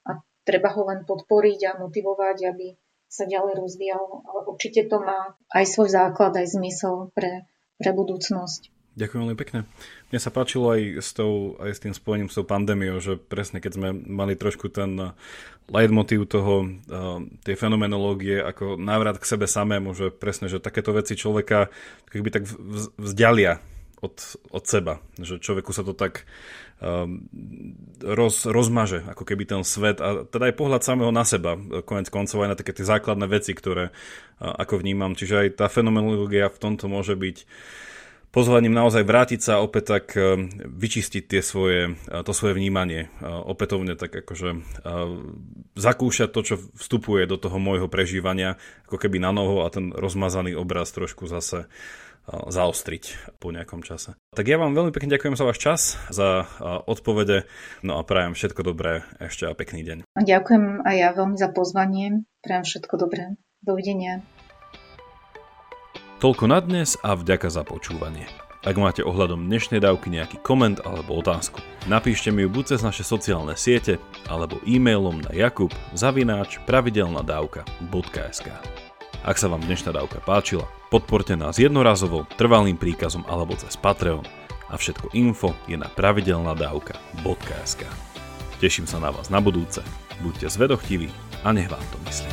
a 0.07 0.11
treba 0.47 0.71
ho 0.71 0.87
len 0.87 1.03
podporiť 1.03 1.61
a 1.67 1.81
motivovať, 1.83 2.37
aby 2.47 2.79
sa 3.09 3.25
ďalej 3.29 3.61
rozvíjalo. 3.61 4.25
Ale 4.27 4.41
určite 4.51 4.87
to 4.87 5.01
má 5.01 5.39
aj 5.53 5.65
svoj 5.67 5.89
základ, 5.91 6.35
aj 6.35 6.51
zmysel 6.55 7.11
pre, 7.15 7.47
pre 7.79 7.91
budúcnosť. 7.95 8.75
Ďakujem 8.95 9.21
veľmi 9.27 9.39
pekne. 9.39 9.67
Mne 10.15 10.21
sa 10.23 10.31
páčilo 10.31 10.71
aj 10.71 11.03
s, 11.03 11.11
tou, 11.19 11.59
aj 11.59 11.75
s 11.75 11.83
tým 11.83 11.91
spojením 11.91 12.31
s 12.31 12.39
tou 12.39 12.47
pandémiou, 12.47 13.03
že 13.03 13.19
presne 13.19 13.59
keď 13.59 13.73
sme 13.75 13.89
mali 13.91 14.39
trošku 14.39 14.71
ten 14.71 14.95
uh, 14.95 15.11
leitmotív 15.67 16.31
toho, 16.31 16.63
uh, 16.63 17.19
tej 17.43 17.59
fenomenológie 17.59 18.39
ako 18.39 18.79
návrat 18.79 19.19
k 19.19 19.27
sebe 19.27 19.51
samému, 19.51 19.99
že 19.99 20.15
presne, 20.15 20.47
že 20.47 20.63
takéto 20.63 20.95
veci 20.95 21.19
človeka 21.19 21.75
keby 22.07 22.31
tak 22.31 22.47
vzdialia 22.95 23.59
od, 24.01 24.15
od 24.51 24.65
seba. 24.65 25.03
Že 25.21 25.43
človeku 25.43 25.71
sa 25.71 25.87
to 25.87 25.95
tak 25.95 26.27
um, 26.81 27.27
roz, 28.03 28.49
rozmaže, 28.49 29.05
ako 29.07 29.23
keby 29.23 29.45
ten 29.47 29.63
svet 29.63 30.03
a 30.03 30.27
teda 30.27 30.51
aj 30.51 30.59
pohľad 30.59 30.83
samého 30.83 31.13
na 31.13 31.23
seba, 31.23 31.55
konec 31.85 32.11
koncov 32.11 32.43
aj 32.43 32.51
na 32.55 32.59
také 32.59 32.73
tie 32.75 32.87
základné 32.87 33.27
veci, 33.31 33.53
ktoré 33.53 33.91
uh, 33.91 34.55
ako 34.59 34.81
vnímam. 34.83 35.15
Čiže 35.15 35.35
aj 35.35 35.49
tá 35.61 35.67
fenomenológia 35.71 36.51
v 36.51 36.61
tomto 36.61 36.91
môže 36.91 37.15
byť 37.15 37.47
pozvaním 38.35 38.75
naozaj 38.75 39.07
vrátiť 39.07 39.41
sa 39.41 39.63
opäť 39.63 39.95
tak 39.95 40.19
e, 40.19 40.51
vyčistiť 40.67 41.23
tie 41.23 41.39
svoje, 41.39 41.95
to 42.11 42.33
svoje 42.35 42.59
vnímanie. 42.59 43.07
Opätovne 43.23 43.95
tak 43.95 44.11
akože 44.11 44.59
zakúšať 45.79 46.29
to, 46.35 46.41
čo 46.43 46.55
vstupuje 46.75 47.31
do 47.31 47.39
toho 47.39 47.63
môjho 47.63 47.87
prežívania, 47.87 48.59
ako 48.91 48.99
keby 48.99 49.23
na 49.23 49.31
noho 49.31 49.63
a 49.63 49.71
ten 49.71 49.95
rozmazaný 49.95 50.59
obraz 50.59 50.91
trošku 50.91 51.31
zase 51.31 51.71
zaostriť 52.29 53.37
po 53.37 53.53
nejakom 53.53 53.85
čase. 53.85 54.17
Tak 54.33 54.49
ja 54.49 54.57
vám 54.57 54.73
veľmi 54.73 54.93
pekne 54.97 55.13
ďakujem 55.13 55.37
za 55.37 55.45
váš 55.45 55.59
čas, 55.61 55.81
za 56.09 56.49
odpovede, 56.89 57.45
no 57.85 58.01
a 58.01 58.03
prajem 58.03 58.33
všetko 58.33 58.65
dobré 58.65 59.05
ešte 59.21 59.45
a 59.45 59.53
pekný 59.53 59.85
deň. 59.85 59.99
Ďakujem 60.17 60.83
aj 60.85 60.97
ja 60.97 61.11
veľmi 61.13 61.37
za 61.37 61.49
pozvanie, 61.53 62.25
prajem 62.41 62.65
všetko 62.65 62.95
dobré. 62.97 63.37
Dovidenia. 63.65 64.21
Toľko 66.21 66.45
na 66.49 66.61
dnes 66.65 66.97
a 67.05 67.17
vďaka 67.17 67.53
za 67.53 67.65
počúvanie. 67.65 68.25
Ak 68.65 68.81
máte 68.81 69.05
ohľadom 69.05 69.45
dnešnej 69.45 69.85
dávky 69.85 70.09
nejaký 70.09 70.41
koment 70.41 70.81
alebo 70.89 71.21
otázku, 71.21 71.61
napíšte 71.85 72.33
mi 72.33 72.49
ju 72.49 72.53
buď 72.53 72.65
cez 72.73 72.81
naše 72.81 73.05
sociálne 73.05 73.61
siete 73.61 74.01
alebo 74.25 74.57
e-mailom 74.65 75.21
na 75.21 75.37
jakub 75.37 75.69
zavináč 75.93 76.57
pravidelnadavka.sk 76.65 78.49
Ak 79.25 79.41
sa 79.41 79.49
vám 79.49 79.65
dnešná 79.65 79.97
dávka 79.97 80.21
páčila, 80.21 80.69
podporte 80.93 81.33
nás 81.33 81.57
jednorazovo, 81.57 82.29
trvalým 82.37 82.77
príkazom 82.77 83.25
alebo 83.25 83.57
cez 83.57 83.73
Patreon. 83.73 84.21
A 84.69 84.77
všetko 84.77 85.17
info 85.17 85.57
je 85.65 85.81
na 85.81 85.89
pravidelnadavka.sk 85.89 87.83
Teším 88.61 88.85
sa 88.85 89.01
na 89.01 89.09
vás 89.09 89.33
na 89.33 89.41
budúce, 89.41 89.81
buďte 90.21 90.53
zvedochtiví 90.53 91.09
a 91.41 91.57
nech 91.57 91.73
vám 91.73 91.85
to 91.89 91.97
myslí. 92.05 92.33